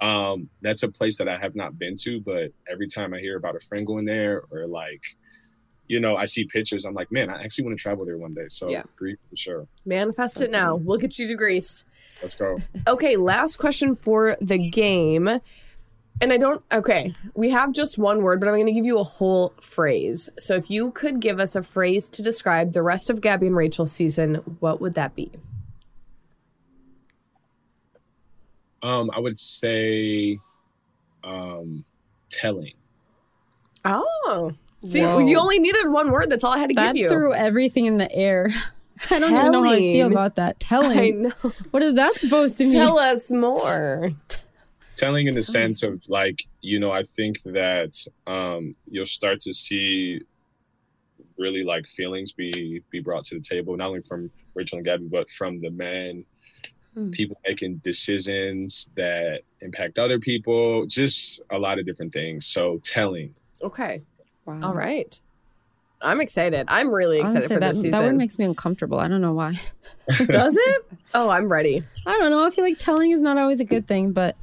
um 0.06 0.50
that's 0.60 0.82
a 0.82 0.88
place 0.90 1.16
that 1.18 1.28
I 1.28 1.38
have 1.38 1.54
not 1.54 1.78
been 1.78 1.96
to, 2.02 2.20
but 2.20 2.52
every 2.70 2.88
time 2.88 3.14
I 3.14 3.20
hear 3.20 3.36
about 3.38 3.56
a 3.56 3.60
friend 3.60 3.86
going 3.86 4.04
there 4.04 4.42
or 4.50 4.66
like 4.66 5.02
you 5.86 5.98
know, 5.98 6.14
I 6.14 6.26
see 6.26 6.44
pictures. 6.44 6.84
I'm 6.84 6.94
like, 6.94 7.10
man, 7.10 7.30
I 7.30 7.42
actually 7.42 7.64
want 7.64 7.76
to 7.76 7.82
travel 7.82 8.04
there 8.04 8.16
one 8.16 8.32
day. 8.32 8.46
So 8.48 8.70
Yeah. 8.70 8.84
Greece 8.94 9.18
for 9.28 9.36
sure. 9.36 9.66
Manifest 9.84 10.40
it 10.40 10.50
now. 10.52 10.76
We'll 10.76 10.98
get 10.98 11.18
you 11.18 11.26
to 11.26 11.34
Greece. 11.34 11.84
Let's 12.22 12.36
go. 12.36 12.58
Okay, 12.86 13.16
last 13.16 13.56
question 13.56 13.96
for 13.96 14.36
the 14.40 14.58
game. 14.70 15.40
And 16.22 16.32
I 16.32 16.36
don't, 16.36 16.62
okay, 16.70 17.14
we 17.34 17.48
have 17.50 17.72
just 17.72 17.96
one 17.96 18.22
word, 18.22 18.40
but 18.40 18.48
I'm 18.48 18.54
going 18.54 18.66
to 18.66 18.72
give 18.72 18.84
you 18.84 18.98
a 18.98 19.04
whole 19.04 19.54
phrase. 19.60 20.28
So 20.38 20.54
if 20.54 20.70
you 20.70 20.90
could 20.90 21.20
give 21.20 21.40
us 21.40 21.56
a 21.56 21.62
phrase 21.62 22.10
to 22.10 22.22
describe 22.22 22.72
the 22.72 22.82
rest 22.82 23.08
of 23.08 23.22
Gabby 23.22 23.46
and 23.46 23.56
Rachel's 23.56 23.92
season, 23.92 24.34
what 24.60 24.80
would 24.82 24.94
that 24.94 25.14
be? 25.16 25.32
Um, 28.82 29.10
I 29.14 29.20
would 29.20 29.38
say 29.38 30.38
um 31.22 31.84
telling. 32.30 32.72
Oh. 33.84 34.52
See, 34.84 35.02
Whoa. 35.02 35.18
you 35.18 35.38
only 35.38 35.58
needed 35.58 35.88
one 35.90 36.10
word. 36.10 36.30
That's 36.30 36.44
all 36.44 36.52
I 36.52 36.58
had 36.58 36.70
to 36.70 36.74
That 36.74 36.94
give 36.94 37.02
you. 37.02 37.08
threw 37.08 37.34
everything 37.34 37.84
in 37.86 37.98
the 37.98 38.10
air. 38.10 38.48
I 39.10 39.18
don't 39.18 39.34
even 39.34 39.52
know 39.52 39.62
how 39.62 39.72
I 39.72 39.78
feel 39.78 40.06
about 40.06 40.36
that. 40.36 40.60
Telling. 40.60 40.98
I 40.98 41.10
know. 41.10 41.52
What 41.70 41.82
is 41.82 41.94
that 41.94 42.12
supposed 42.14 42.58
to 42.58 42.64
mean? 42.64 42.74
Tell 42.74 42.98
us 42.98 43.30
more. 43.30 44.10
Telling 45.00 45.26
in 45.26 45.34
the 45.34 45.42
sense 45.42 45.82
of 45.82 45.92
like, 46.08 46.38
you 46.60 46.78
know, 46.78 46.92
I 46.92 47.02
think 47.02 47.34
that 47.60 47.94
um 48.26 48.74
you'll 48.86 49.06
start 49.06 49.40
to 49.42 49.52
see 49.52 50.20
really 51.38 51.64
like 51.64 51.86
feelings 51.86 52.32
be 52.32 52.82
be 52.90 53.00
brought 53.00 53.24
to 53.26 53.34
the 53.36 53.40
table, 53.40 53.76
not 53.76 53.88
only 53.88 54.02
from 54.02 54.30
Rachel 54.54 54.76
and 54.78 54.84
Gabby, 54.84 55.06
but 55.10 55.30
from 55.30 55.60
the 55.60 55.70
men, 55.70 56.24
Hmm. 56.94 57.10
people 57.12 57.36
making 57.46 57.76
decisions 57.84 58.90
that 58.96 59.42
impact 59.60 59.96
other 59.96 60.18
people, 60.18 60.86
just 60.86 61.40
a 61.50 61.56
lot 61.56 61.78
of 61.78 61.86
different 61.86 62.12
things. 62.12 62.46
So 62.46 62.80
telling. 62.82 63.32
Okay. 63.62 64.02
Wow. 64.44 64.58
All 64.64 64.74
right. 64.74 65.12
I'm 66.02 66.20
excited. 66.20 66.64
I'm 66.68 66.92
really 66.92 67.20
excited 67.20 67.36
Honestly, 67.42 67.54
for 67.56 67.60
that, 67.60 67.68
this 67.68 67.76
season. 67.82 67.90
that 67.92 68.02
one 68.02 68.16
makes 68.16 68.38
me 68.40 68.44
uncomfortable. 68.44 68.98
I 68.98 69.06
don't 69.06 69.20
know 69.20 69.34
why. 69.34 69.60
Does 70.26 70.56
it? 70.56 70.82
Oh, 71.14 71.28
I'm 71.28 71.48
ready. 71.48 71.84
I 72.06 72.18
don't 72.18 72.30
know. 72.30 72.44
I 72.44 72.50
feel 72.50 72.64
like 72.64 72.78
telling 72.78 73.10
is 73.12 73.20
not 73.22 73.36
always 73.38 73.60
a 73.60 73.64
good 73.64 73.86
thing, 73.86 74.12
but 74.12 74.36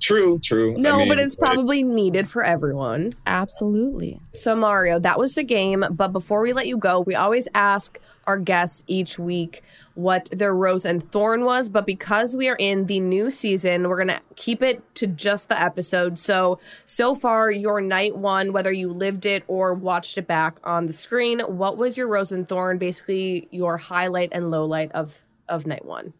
True, 0.00 0.38
true. 0.38 0.72
I 0.76 0.80
No, 0.80 0.98
mean, 0.98 1.08
but 1.08 1.18
it's 1.18 1.36
probably 1.36 1.82
needed 1.84 2.28
for 2.28 2.42
everyone. 2.44 3.12
absolutely. 3.26 4.20
So, 4.34 4.54
Mario, 4.56 4.98
that 5.00 5.18
was 5.18 5.34
the 5.34 5.42
game. 5.42 5.84
But 5.90 6.08
before 6.12 6.40
we 6.40 6.52
let 6.52 6.66
you 6.66 6.76
go, 6.78 7.00
we 7.00 7.14
always 7.14 7.46
ask 7.54 7.98
our 8.26 8.38
guests 8.38 8.84
each 8.86 9.18
week 9.18 9.62
what 9.94 10.28
their 10.30 10.54
rose 10.54 10.84
and 10.84 11.02
thorn 11.10 11.44
was. 11.44 11.68
But 11.68 11.84
because 11.86 12.36
we 12.36 12.48
are 12.48 12.56
in 12.58 12.86
the 12.86 13.00
new 13.00 13.30
season, 13.30 13.88
we're 13.88 13.96
going 14.02 14.08
to 14.18 14.20
keep 14.36 14.62
it 14.62 14.82
to 14.96 15.06
just 15.06 15.48
the 15.48 15.60
episode. 15.60 16.16
So, 16.18 16.58
so 16.86 17.14
far, 17.14 17.50
your 17.50 17.80
night 17.80 18.16
one, 18.16 18.52
whether 18.52 18.72
you 18.72 18.88
lived 18.88 19.26
it 19.26 19.42
or 19.48 19.74
watched 19.74 20.16
it 20.16 20.26
back 20.26 20.58
on 20.64 20.86
the 20.86 20.92
screen, 20.92 21.40
what 21.40 21.76
was 21.76 21.98
your 21.98 22.08
rose 22.08 22.32
and 22.32 22.48
thorn? 22.48 22.78
Basically, 22.78 23.48
your 23.50 23.76
highlight 23.76 24.30
and 24.32 24.50
low 24.50 24.64
light 24.64 24.92
of, 24.92 25.22
of 25.48 25.66
night 25.66 25.84
one. 25.84 26.12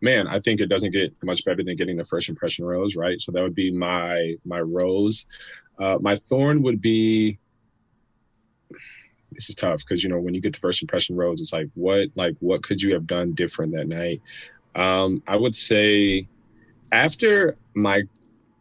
Man, 0.00 0.26
I 0.28 0.40
think 0.40 0.60
it 0.60 0.66
doesn't 0.66 0.92
get 0.92 1.14
much 1.22 1.44
better 1.44 1.62
than 1.62 1.76
getting 1.76 1.96
the 1.96 2.04
first 2.04 2.28
impression 2.28 2.64
rose, 2.64 2.96
right? 2.96 3.20
So 3.20 3.32
that 3.32 3.42
would 3.42 3.54
be 3.54 3.70
my 3.70 4.34
my 4.44 4.60
rose. 4.60 5.26
Uh, 5.78 5.98
my 6.00 6.16
thorn 6.16 6.62
would 6.62 6.80
be. 6.80 7.38
This 9.32 9.48
is 9.48 9.56
tough 9.56 9.78
because 9.78 10.04
you 10.04 10.10
know 10.10 10.20
when 10.20 10.34
you 10.34 10.40
get 10.40 10.52
the 10.52 10.60
first 10.60 10.80
impression 10.80 11.16
rose, 11.16 11.40
it's 11.40 11.52
like 11.52 11.68
what 11.74 12.10
like 12.14 12.36
what 12.40 12.62
could 12.62 12.80
you 12.80 12.92
have 12.94 13.06
done 13.06 13.34
different 13.34 13.72
that 13.72 13.88
night? 13.88 14.20
Um, 14.76 15.22
I 15.26 15.36
would 15.36 15.56
say 15.56 16.28
after 16.92 17.56
my 17.74 18.02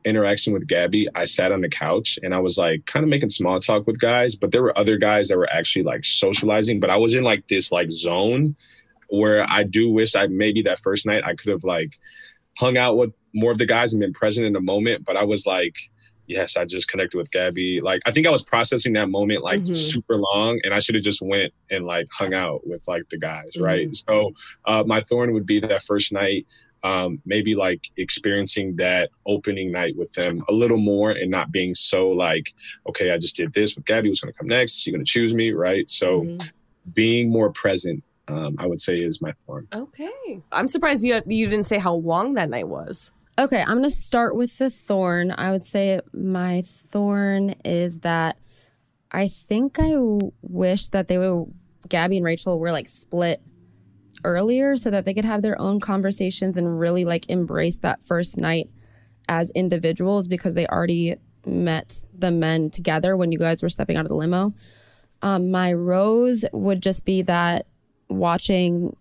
interaction 0.05 0.53
with 0.53 0.67
Gabby, 0.67 1.07
I 1.15 1.25
sat 1.25 1.51
on 1.51 1.61
the 1.61 1.69
couch 1.69 2.19
and 2.23 2.33
I 2.33 2.39
was 2.39 2.57
like 2.57 2.85
kind 2.85 3.03
of 3.03 3.09
making 3.09 3.29
small 3.29 3.59
talk 3.59 3.87
with 3.87 3.99
guys, 3.99 4.35
but 4.35 4.51
there 4.51 4.63
were 4.63 4.77
other 4.77 4.97
guys 4.97 5.27
that 5.27 5.37
were 5.37 5.51
actually 5.51 5.83
like 5.83 6.03
socializing, 6.03 6.79
but 6.79 6.89
I 6.89 6.97
was 6.97 7.15
in 7.15 7.23
like 7.23 7.47
this 7.47 7.71
like 7.71 7.91
zone 7.91 8.55
where 9.19 9.45
I 9.49 9.63
do 9.63 9.89
wish 9.89 10.15
I 10.15 10.27
maybe 10.27 10.61
that 10.63 10.79
first 10.79 11.05
night 11.05 11.23
I 11.25 11.35
could 11.35 11.51
have 11.51 11.63
like 11.63 11.93
hung 12.57 12.77
out 12.77 12.97
with 12.97 13.11
more 13.33 13.51
of 13.51 13.57
the 13.57 13.65
guys 13.65 13.93
and 13.93 14.01
been 14.01 14.13
present 14.13 14.45
in 14.45 14.53
the 14.53 14.61
moment, 14.61 15.05
but 15.05 15.17
I 15.17 15.23
was 15.23 15.45
like 15.45 15.75
yes, 16.27 16.55
I 16.55 16.65
just 16.65 16.87
connected 16.87 17.17
with 17.17 17.31
Gabby. 17.31 17.81
Like 17.81 18.01
I 18.05 18.11
think 18.11 18.27
I 18.27 18.29
was 18.29 18.43
processing 18.43 18.93
that 18.93 19.09
moment 19.09 19.43
like 19.43 19.61
mm-hmm. 19.61 19.73
super 19.73 20.15
long 20.15 20.59
and 20.63 20.73
I 20.73 20.79
should 20.79 20.95
have 20.95 21.03
just 21.03 21.21
went 21.21 21.53
and 21.69 21.85
like 21.85 22.07
hung 22.11 22.33
out 22.33 22.65
with 22.65 22.87
like 22.87 23.03
the 23.09 23.17
guys, 23.17 23.51
mm-hmm. 23.55 23.63
right? 23.63 23.95
So 23.95 24.31
uh, 24.65 24.83
my 24.85 25.01
thorn 25.01 25.33
would 25.33 25.45
be 25.45 25.59
that 25.59 25.83
first 25.83 26.13
night 26.13 26.47
um, 26.83 27.21
maybe 27.25 27.55
like 27.55 27.89
experiencing 27.95 28.75
that 28.75 29.09
opening 29.25 29.71
night 29.71 29.95
with 29.97 30.11
them 30.13 30.43
a 30.49 30.53
little 30.53 30.77
more 30.77 31.11
and 31.11 31.31
not 31.31 31.51
being 31.51 31.73
so 31.73 32.09
like, 32.09 32.53
okay, 32.89 33.11
I 33.11 33.17
just 33.17 33.37
did 33.37 33.53
this 33.53 33.75
with 33.75 33.85
Gabby, 33.85 34.09
who's 34.09 34.19
going 34.19 34.33
to 34.33 34.37
come 34.37 34.47
next? 34.47 34.79
She's 34.79 34.93
going 34.93 35.03
to 35.03 35.09
choose 35.09 35.33
me, 35.33 35.51
right? 35.51 35.89
So 35.89 36.21
mm-hmm. 36.21 36.47
being 36.93 37.31
more 37.31 37.51
present, 37.51 38.03
um, 38.27 38.55
I 38.57 38.67
would 38.67 38.81
say, 38.81 38.93
is 38.93 39.21
my 39.21 39.33
thorn. 39.45 39.67
Okay, 39.73 40.41
I'm 40.51 40.67
surprised 40.67 41.03
you 41.03 41.21
you 41.27 41.47
didn't 41.47 41.65
say 41.65 41.77
how 41.77 41.95
long 41.95 42.35
that 42.35 42.49
night 42.49 42.67
was. 42.67 43.11
Okay, 43.37 43.61
I'm 43.61 43.79
going 43.79 43.83
to 43.83 43.91
start 43.91 44.35
with 44.35 44.59
the 44.59 44.69
thorn. 44.69 45.31
I 45.31 45.51
would 45.51 45.63
say 45.63 45.99
my 46.13 46.61
thorn 46.89 47.55
is 47.65 47.99
that 47.99 48.37
I 49.11 49.27
think 49.27 49.79
I 49.79 49.95
wish 50.41 50.89
that 50.89 51.07
they 51.07 51.17
would 51.17 51.51
Gabby 51.89 52.17
and 52.17 52.25
Rachel 52.25 52.59
were 52.59 52.71
like 52.71 52.87
split 52.87 53.41
earlier 54.23 54.77
so 54.77 54.89
that 54.89 55.05
they 55.05 55.13
could 55.13 55.25
have 55.25 55.41
their 55.41 55.59
own 55.59 55.79
conversations 55.79 56.57
and 56.57 56.79
really 56.79 57.05
like 57.05 57.29
embrace 57.29 57.77
that 57.77 58.05
first 58.05 58.37
night 58.37 58.69
as 59.27 59.49
individuals 59.51 60.27
because 60.27 60.53
they 60.53 60.67
already 60.67 61.15
met 61.45 62.05
the 62.17 62.31
men 62.31 62.69
together 62.69 63.17
when 63.17 63.31
you 63.31 63.39
guys 63.39 63.61
were 63.61 63.69
stepping 63.69 63.97
out 63.97 64.05
of 64.05 64.09
the 64.09 64.15
limo. 64.15 64.53
Um, 65.21 65.51
my 65.51 65.73
rose 65.73 66.45
would 66.53 66.81
just 66.81 67.05
be 67.05 67.21
that 67.23 67.65
watching 68.17 68.95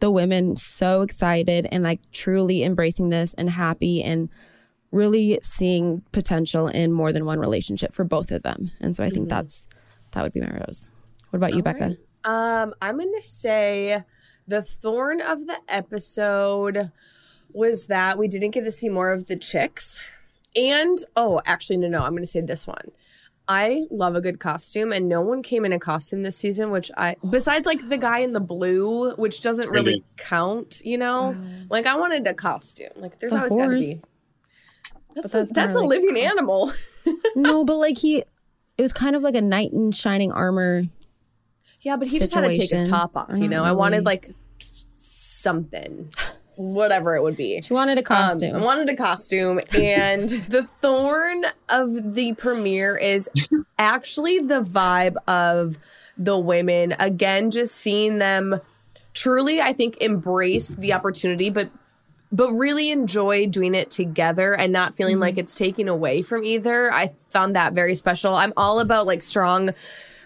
the 0.00 0.10
women 0.10 0.56
so 0.56 1.02
excited 1.02 1.66
and 1.70 1.82
like 1.82 2.00
truly 2.12 2.62
embracing 2.62 3.08
this 3.08 3.34
and 3.34 3.48
happy 3.50 4.02
and 4.02 4.28
really 4.90 5.38
seeing 5.42 6.02
potential 6.12 6.68
in 6.68 6.92
more 6.92 7.12
than 7.12 7.24
one 7.24 7.38
relationship 7.38 7.92
for 7.92 8.04
both 8.04 8.30
of 8.30 8.42
them. 8.42 8.70
And 8.80 8.94
so 8.94 9.04
I 9.04 9.10
think 9.10 9.28
mm-hmm. 9.28 9.36
that's 9.36 9.66
that 10.12 10.22
would 10.22 10.32
be 10.32 10.40
my 10.40 10.50
rose. 10.50 10.86
What 11.30 11.38
about 11.38 11.50
you, 11.50 11.58
All 11.58 11.62
Becca? 11.62 11.96
Right. 12.24 12.62
Um, 12.62 12.74
I'm 12.80 12.98
gonna 12.98 13.20
say 13.20 14.02
the 14.46 14.62
thorn 14.62 15.20
of 15.20 15.46
the 15.46 15.58
episode 15.68 16.92
was 17.52 17.86
that 17.86 18.18
we 18.18 18.28
didn't 18.28 18.50
get 18.50 18.64
to 18.64 18.70
see 18.70 18.88
more 18.88 19.12
of 19.12 19.26
the 19.26 19.36
chicks. 19.36 20.02
And 20.56 20.98
oh, 21.16 21.40
actually, 21.46 21.78
no, 21.78 21.88
no, 21.88 22.02
I'm 22.02 22.16
to 22.16 22.26
say 22.26 22.40
this 22.40 22.66
one. 22.66 22.90
I 23.46 23.86
love 23.90 24.16
a 24.16 24.20
good 24.20 24.40
costume, 24.40 24.92
and 24.92 25.08
no 25.08 25.20
one 25.20 25.42
came 25.42 25.64
in 25.64 25.72
a 25.72 25.78
costume 25.78 26.22
this 26.22 26.36
season, 26.36 26.70
which 26.70 26.90
I, 26.96 27.16
besides 27.28 27.66
like 27.66 27.88
the 27.88 27.98
guy 27.98 28.20
in 28.20 28.32
the 28.32 28.40
blue, 28.40 29.14
which 29.16 29.42
doesn't 29.42 29.68
really, 29.68 29.84
really? 29.84 30.04
count, 30.16 30.80
you 30.84 30.96
know? 30.96 31.36
Like, 31.68 31.86
I 31.86 31.96
wanted 31.96 32.26
a 32.26 32.34
costume. 32.34 32.90
Like, 32.96 33.18
there's 33.18 33.34
a 33.34 33.38
always 33.38 33.52
got 33.52 33.66
to 33.66 33.78
be. 33.78 34.00
That's, 35.14 35.32
that's, 35.32 35.50
a, 35.50 35.54
that's 35.54 35.76
a 35.76 35.80
like 35.80 36.00
living 36.00 36.18
animal. 36.18 36.72
no, 37.36 37.64
but 37.64 37.76
like 37.76 37.98
he, 37.98 38.24
it 38.78 38.82
was 38.82 38.92
kind 38.92 39.14
of 39.14 39.22
like 39.22 39.34
a 39.34 39.40
knight 39.40 39.72
in 39.72 39.92
shining 39.92 40.32
armor 40.32 40.84
yeah, 41.84 41.96
but 41.96 42.08
he 42.08 42.18
situation. 42.18 42.20
just 42.20 42.34
had 42.34 42.52
to 42.52 42.58
take 42.58 42.70
his 42.70 42.88
top 42.88 43.16
off. 43.16 43.30
You 43.30 43.46
know, 43.46 43.58
really. 43.58 43.68
I 43.68 43.72
wanted 43.72 44.06
like 44.06 44.30
something, 44.96 46.10
whatever 46.56 47.16
it 47.16 47.22
would 47.22 47.36
be. 47.36 47.60
She 47.62 47.72
wanted 47.72 47.98
a 47.98 48.02
costume. 48.02 48.56
Um, 48.56 48.62
wanted 48.62 48.88
a 48.88 48.96
costume, 48.96 49.60
and 49.76 50.28
the 50.48 50.68
thorn 50.80 51.44
of 51.68 52.14
the 52.14 52.34
premiere 52.34 52.96
is 52.96 53.28
actually 53.78 54.38
the 54.38 54.62
vibe 54.62 55.16
of 55.26 55.78
the 56.16 56.38
women. 56.38 56.94
Again, 56.98 57.50
just 57.50 57.74
seeing 57.74 58.18
them 58.18 58.60
truly, 59.12 59.60
I 59.60 59.72
think, 59.72 59.98
embrace 60.00 60.68
the 60.68 60.92
opportunity, 60.92 61.50
but 61.50 61.70
but 62.32 62.52
really 62.52 62.90
enjoy 62.90 63.46
doing 63.46 63.76
it 63.76 63.92
together 63.92 64.54
and 64.54 64.72
not 64.72 64.92
feeling 64.92 65.14
mm-hmm. 65.14 65.22
like 65.22 65.38
it's 65.38 65.54
taking 65.54 65.88
away 65.88 66.20
from 66.20 66.42
either. 66.42 66.92
I 66.92 67.12
found 67.28 67.54
that 67.54 67.74
very 67.74 67.94
special. 67.94 68.34
I'm 68.34 68.52
all 68.56 68.80
about 68.80 69.06
like 69.06 69.22
strong 69.22 69.70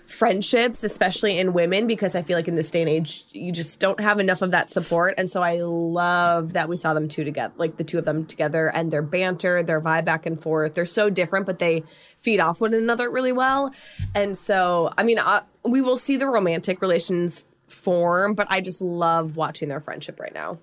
friendships, 0.09 0.83
especially 0.85 1.39
in 1.39 1.53
women, 1.53 1.87
because 1.87 2.15
I 2.15 2.23
feel 2.23 2.39
like 2.39 2.49
in 2.49 2.57
this 2.57 2.71
day 2.71 2.81
and 2.81 2.89
age, 2.89 3.25
you 3.31 3.53
just 3.53 3.79
don't 3.79 4.01
have 4.01 4.19
enough 4.19 4.41
of 4.41 4.53
that 4.53 4.71
support. 4.71 5.15
And 5.19 5.31
so 5.31 5.43
I 5.43 5.61
love 5.61 6.55
that 6.55 6.67
we 6.67 6.79
saw 6.79 6.95
them 6.95 7.09
two 7.09 7.25
together, 7.25 7.53
like 7.59 7.77
the 7.77 7.85
two 7.85 7.99
of 7.99 8.07
them 8.07 8.25
together 8.25 8.69
and 8.75 8.91
their 8.91 9.03
banter, 9.03 9.63
their 9.63 9.83
vibe 9.83 10.07
back 10.07 10.25
and 10.25 10.43
forth. 10.43 10.75
They're 10.75 10.87
so 10.87 11.11
different, 11.11 11.45
but 11.45 11.59
they 11.59 11.85
feed 12.21 12.41
off 12.41 12.59
one 12.59 12.73
another 12.73 13.11
really 13.11 13.33
well. 13.33 13.71
And 14.15 14.37
so, 14.37 14.95
I 14.97 15.03
mean, 15.03 15.19
uh, 15.19 15.43
we 15.63 15.83
will 15.83 15.99
see 15.99 16.17
the 16.17 16.27
romantic 16.27 16.81
relations 16.81 17.45
form, 17.69 18.33
but 18.33 18.47
I 18.49 18.63
just 18.63 18.81
love 18.81 19.37
watching 19.37 19.69
their 19.69 19.81
friendship 19.81 20.19
right 20.19 20.33
now. 20.33 20.59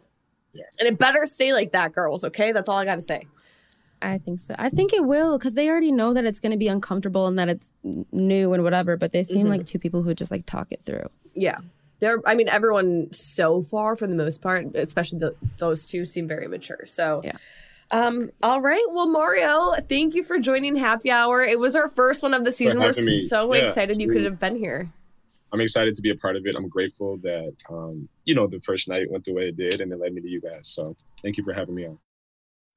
Yeah. 0.54 0.64
And 0.80 0.88
it 0.88 0.98
better 0.98 1.24
stay 1.28 1.54
like 1.54 1.74
that, 1.74 1.94
girls, 1.94 2.24
okay? 2.24 2.52
That's 2.52 2.68
all 2.68 2.78
I 2.80 2.86
got 2.86 2.96
to 2.96 3.02
say. 3.02 3.28
I 4.02 4.18
think 4.18 4.40
so. 4.40 4.56
I 4.58 4.70
think 4.70 4.94
it 4.94 5.06
will 5.06 5.38
because 5.38 5.54
they 5.54 5.70
already 5.70 5.92
know 5.92 6.14
that 6.14 6.26
it's 6.26 6.40
going 6.40 6.52
to 6.52 6.58
be 6.58 6.68
uncomfortable 6.68 7.28
and 7.28 7.40
that 7.40 7.50
it's 7.50 7.72
new 7.84 8.54
and 8.54 8.64
whatever. 8.64 8.98
But 8.98 9.12
they 9.12 9.24
seem 9.24 9.44
mm-hmm. 9.44 9.50
like 9.50 9.66
two 9.66 9.80
people 9.80 10.04
who 10.04 10.14
just 10.14 10.32
like 10.32 10.46
talk 10.46 10.72
it 10.72 10.82
through. 10.86 11.10
Yeah, 11.34 11.58
they're. 12.00 12.20
I 12.26 12.36
mean, 12.36 12.50
everyone 12.50 13.12
so 13.12 13.62
far, 13.62 13.96
for 13.96 14.08
the 14.08 14.16
most 14.16 14.42
part, 14.42 14.76
especially 14.76 15.20
the, 15.20 15.36
those 15.58 15.86
two, 15.86 16.06
seem 16.06 16.28
very 16.28 16.48
mature. 16.48 16.86
So 16.86 17.22
yeah. 17.24 17.38
Um, 17.92 18.32
all 18.42 18.62
right. 18.62 18.86
Well, 18.90 19.08
Mario, 19.08 19.74
thank 19.88 20.16
you 20.16 20.24
for 20.24 20.40
joining 20.40 20.76
Happy 20.76 21.12
Hour. 21.12 21.42
It 21.42 21.60
was 21.60 21.76
our 21.76 21.88
first 21.88 22.24
one 22.24 22.34
of 22.34 22.44
the 22.44 22.52
season. 22.52 22.82
We're 22.82 22.94
me. 22.94 23.26
so 23.26 23.54
yeah, 23.54 23.62
excited 23.62 24.02
you 24.02 24.10
could 24.10 24.24
have 24.24 24.40
been 24.40 24.56
here. 24.56 24.92
I'm 25.54 25.62
excited 25.62 25.96
to 25.96 26.02
be 26.02 26.10
a 26.10 26.16
part 26.16 26.36
of 26.36 26.46
it. 26.46 26.56
I'm 26.58 26.68
grateful 26.68 27.18
that 27.24 27.54
um, 27.70 28.10
you 28.26 28.36
know 28.36 28.48
the 28.48 28.60
first 28.62 28.90
night 28.90 29.10
went 29.10 29.24
the 29.24 29.34
way 29.34 29.44
it 29.44 29.56
did, 29.56 29.82
and 29.82 29.92
it 29.92 30.00
led 30.00 30.14
me 30.14 30.22
to 30.22 30.28
you 30.28 30.42
guys. 30.42 30.68
So 30.68 30.96
thank 31.22 31.38
you 31.38 31.44
for 31.44 31.54
having 31.54 31.76
me 31.76 31.86
on. 31.86 32.00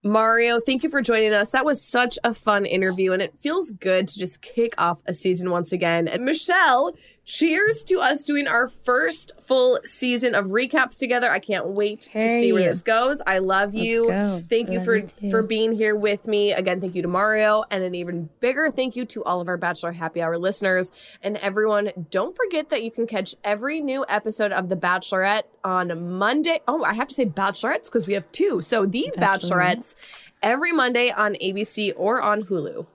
Mario, 0.04 0.60
thank 0.60 0.84
you 0.84 0.88
for 0.88 1.02
joining 1.02 1.32
us. 1.32 1.50
That 1.50 1.64
was 1.64 1.84
such 1.84 2.18
a 2.22 2.32
fun 2.32 2.64
interview, 2.64 3.12
and 3.12 3.20
it 3.20 3.34
feels 3.40 3.72
good 3.72 4.06
to 4.06 4.18
just 4.18 4.42
kick 4.42 4.74
off 4.78 5.02
a 5.06 5.14
season 5.14 5.50
once 5.50 5.72
again. 5.72 6.06
And 6.06 6.24
Michelle, 6.24 6.94
cheers 7.28 7.84
to 7.84 8.00
us 8.00 8.24
doing 8.24 8.48
our 8.48 8.66
first 8.66 9.32
full 9.46 9.78
season 9.84 10.34
of 10.34 10.46
recaps 10.46 10.98
together. 10.98 11.30
I 11.30 11.38
can't 11.38 11.68
wait 11.68 12.08
hey. 12.10 12.20
to 12.20 12.26
see 12.26 12.52
where 12.54 12.64
this 12.64 12.80
goes. 12.80 13.20
I 13.26 13.38
love 13.38 13.74
you. 13.74 14.08
Thank 14.48 14.70
you 14.70 14.82
for 14.82 15.02
for 15.30 15.42
being 15.42 15.72
here 15.72 15.94
with 15.94 16.26
me. 16.26 16.52
Again, 16.52 16.80
thank 16.80 16.94
you 16.94 17.02
to 17.02 17.08
Mario, 17.08 17.64
and 17.70 17.84
an 17.84 17.94
even 17.94 18.30
bigger 18.40 18.70
thank 18.70 18.96
you 18.96 19.04
to 19.04 19.22
all 19.24 19.40
of 19.40 19.48
our 19.48 19.58
Bachelor 19.58 19.92
Happy 19.92 20.22
Hour 20.22 20.38
listeners 20.38 20.90
and 21.22 21.36
everyone. 21.36 21.90
Don't 22.10 22.34
forget 22.34 22.70
that 22.70 22.82
you 22.82 22.90
can 22.90 23.06
catch 23.06 23.34
every 23.44 23.80
new 23.80 24.06
episode 24.08 24.50
of 24.50 24.70
The 24.70 24.76
Bachelorette 24.76 25.42
on 25.62 26.16
Monday. 26.16 26.60
Oh, 26.66 26.82
I 26.82 26.94
have 26.94 27.08
to 27.08 27.14
say 27.14 27.26
Bachelorettes 27.26 27.84
because 27.84 28.06
we 28.06 28.14
have 28.14 28.30
two. 28.32 28.62
So 28.62 28.86
The 28.86 29.12
Bachelorettes 29.18 29.94
every 30.42 30.72
Monday 30.72 31.10
on 31.10 31.34
ABC 31.34 31.92
or 31.94 32.22
on 32.22 32.44
Hulu 32.44 32.86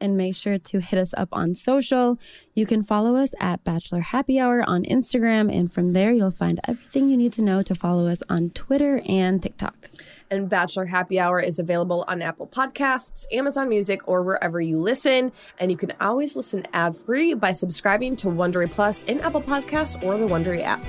and 0.00 0.16
make 0.16 0.34
sure 0.34 0.58
to 0.58 0.80
hit 0.80 0.98
us 0.98 1.14
up 1.16 1.28
on 1.32 1.54
social. 1.54 2.16
You 2.54 2.66
can 2.66 2.82
follow 2.82 3.16
us 3.16 3.30
at 3.40 3.64
Bachelor 3.64 4.00
Happy 4.00 4.38
Hour 4.38 4.62
on 4.68 4.84
Instagram, 4.84 5.54
and 5.54 5.72
from 5.72 5.92
there, 5.92 6.12
you'll 6.12 6.30
find 6.30 6.60
everything 6.66 7.08
you 7.08 7.16
need 7.16 7.32
to 7.34 7.42
know 7.42 7.62
to 7.62 7.74
follow 7.74 8.06
us 8.06 8.22
on 8.28 8.50
Twitter 8.50 9.00
and 9.06 9.42
TikTok. 9.42 9.90
And 10.30 10.48
Bachelor 10.48 10.86
Happy 10.86 11.18
Hour 11.18 11.40
is 11.40 11.58
available 11.58 12.04
on 12.06 12.20
Apple 12.20 12.46
Podcasts, 12.46 13.26
Amazon 13.32 13.68
Music, 13.68 14.06
or 14.06 14.22
wherever 14.22 14.60
you 14.60 14.78
listen. 14.78 15.32
And 15.58 15.70
you 15.70 15.76
can 15.76 15.92
always 16.00 16.36
listen 16.36 16.66
ad 16.72 16.96
free 16.96 17.34
by 17.34 17.52
subscribing 17.52 18.16
to 18.16 18.28
Wondery 18.28 18.70
Plus 18.70 19.04
in 19.04 19.20
Apple 19.20 19.42
Podcasts 19.42 20.02
or 20.02 20.18
the 20.18 20.26
Wondery 20.26 20.62
app. 20.62 20.84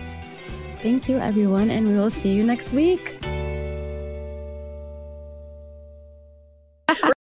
Thank 0.78 1.10
you, 1.10 1.18
everyone, 1.18 1.70
and 1.70 1.88
we 1.88 1.95
will 1.95 2.10
see 2.10 2.32
you 2.32 2.43
next 2.43 2.72
week. 2.72 3.18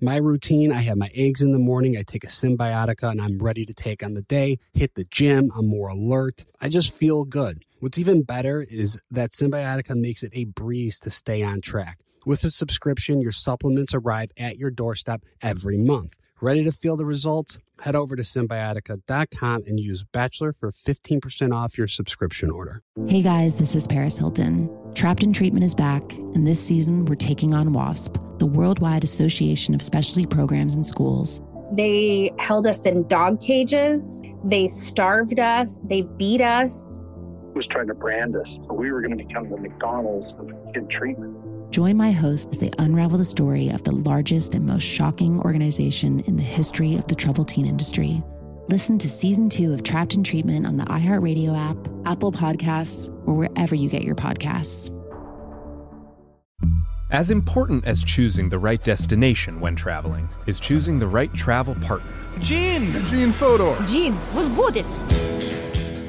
My 0.00 0.14
routine 0.14 0.70
I 0.70 0.82
have 0.82 0.96
my 0.96 1.10
eggs 1.12 1.42
in 1.42 1.50
the 1.50 1.58
morning, 1.58 1.96
I 1.96 2.02
take 2.02 2.22
a 2.22 2.28
Cymbiotika, 2.28 3.10
and 3.10 3.20
I'm 3.20 3.36
ready 3.38 3.66
to 3.66 3.74
take 3.74 4.00
on 4.04 4.14
the 4.14 4.22
day. 4.22 4.58
Hit 4.72 4.94
the 4.94 5.02
gym, 5.10 5.50
I'm 5.56 5.66
more 5.66 5.88
alert. 5.88 6.44
I 6.60 6.68
just 6.68 6.94
feel 6.94 7.24
good. 7.24 7.64
What's 7.80 7.98
even 7.98 8.22
better 8.22 8.64
is 8.70 9.00
that 9.10 9.32
Cymbiotika 9.32 9.96
makes 9.96 10.22
it 10.22 10.30
a 10.34 10.44
breeze 10.44 11.00
to 11.00 11.10
stay 11.10 11.42
on 11.42 11.60
track. 11.62 11.98
With 12.24 12.44
a 12.44 12.50
subscription, 12.52 13.20
your 13.20 13.32
supplements 13.32 13.92
arrive 13.92 14.30
at 14.36 14.56
your 14.56 14.70
doorstep 14.70 15.24
every 15.42 15.78
month. 15.78 16.14
Ready 16.40 16.62
to 16.62 16.70
feel 16.72 16.96
the 16.96 17.04
results? 17.04 17.58
Head 17.80 17.96
over 17.96 18.14
to 18.14 18.22
cymbiotika.com 18.22 19.64
and 19.66 19.80
use 19.80 20.04
Bachelor 20.04 20.52
for 20.52 20.70
15% 20.70 21.52
off 21.52 21.76
your 21.76 21.88
subscription 21.88 22.48
order. 22.48 22.80
Hey 23.08 23.22
guys, 23.22 23.56
this 23.56 23.74
is 23.74 23.88
Paris 23.88 24.18
Hilton. 24.18 24.70
Trapped 24.94 25.24
in 25.24 25.32
Treatment 25.32 25.64
is 25.64 25.74
back, 25.74 26.12
and 26.12 26.46
this 26.46 26.64
season 26.64 27.06
we're 27.06 27.16
taking 27.16 27.54
on 27.54 27.72
WASP, 27.72 28.18
the 28.38 28.46
Worldwide 28.46 29.02
Association 29.02 29.74
of 29.74 29.82
Specialty 29.82 30.26
Programs 30.26 30.74
and 30.74 30.86
Schools. 30.86 31.40
They 31.72 32.32
held 32.38 32.68
us 32.68 32.86
in 32.86 33.08
dog 33.08 33.40
cages. 33.40 34.22
They 34.44 34.68
starved 34.68 35.40
us. 35.40 35.80
They 35.84 36.02
beat 36.02 36.40
us. 36.40 37.00
was 37.52 37.66
trying 37.66 37.88
to 37.88 37.94
brand 37.94 38.36
us. 38.36 38.60
So 38.62 38.74
we 38.74 38.92
were 38.92 39.02
going 39.02 39.18
to 39.18 39.24
become 39.24 39.50
the 39.50 39.56
McDonald's 39.56 40.32
of 40.38 40.52
kid 40.72 40.88
treatment. 40.88 41.36
Join 41.70 41.98
my 41.98 42.12
hosts 42.12 42.48
as 42.50 42.58
they 42.60 42.70
unravel 42.78 43.18
the 43.18 43.24
story 43.26 43.68
of 43.68 43.84
the 43.84 43.92
largest 43.92 44.54
and 44.54 44.66
most 44.66 44.84
shocking 44.84 45.38
organization 45.40 46.20
in 46.20 46.36
the 46.36 46.42
history 46.42 46.94
of 46.94 47.06
the 47.08 47.14
troubled 47.14 47.48
teen 47.48 47.66
industry. 47.66 48.22
Listen 48.68 48.98
to 48.98 49.08
season 49.08 49.50
two 49.50 49.74
of 49.74 49.82
Trapped 49.82 50.14
in 50.14 50.24
Treatment 50.24 50.66
on 50.66 50.78
the 50.78 50.84
iHeartRadio 50.84 51.56
app, 51.56 51.76
Apple 52.06 52.32
Podcasts, 52.32 53.08
or 53.26 53.34
wherever 53.34 53.74
you 53.74 53.90
get 53.90 54.02
your 54.02 54.14
podcasts. 54.14 54.94
As 57.10 57.30
important 57.30 57.86
as 57.86 58.02
choosing 58.02 58.48
the 58.48 58.58
right 58.58 58.82
destination 58.82 59.60
when 59.60 59.76
traveling 59.76 60.28
is 60.46 60.60
choosing 60.60 60.98
the 60.98 61.06
right 61.06 61.32
travel 61.34 61.74
partner. 61.76 62.12
Gene! 62.38 62.92
Gene 63.06 63.32
Fodor! 63.32 63.76
Gene, 63.86 64.16
was 64.34 64.48
good! 64.48 64.84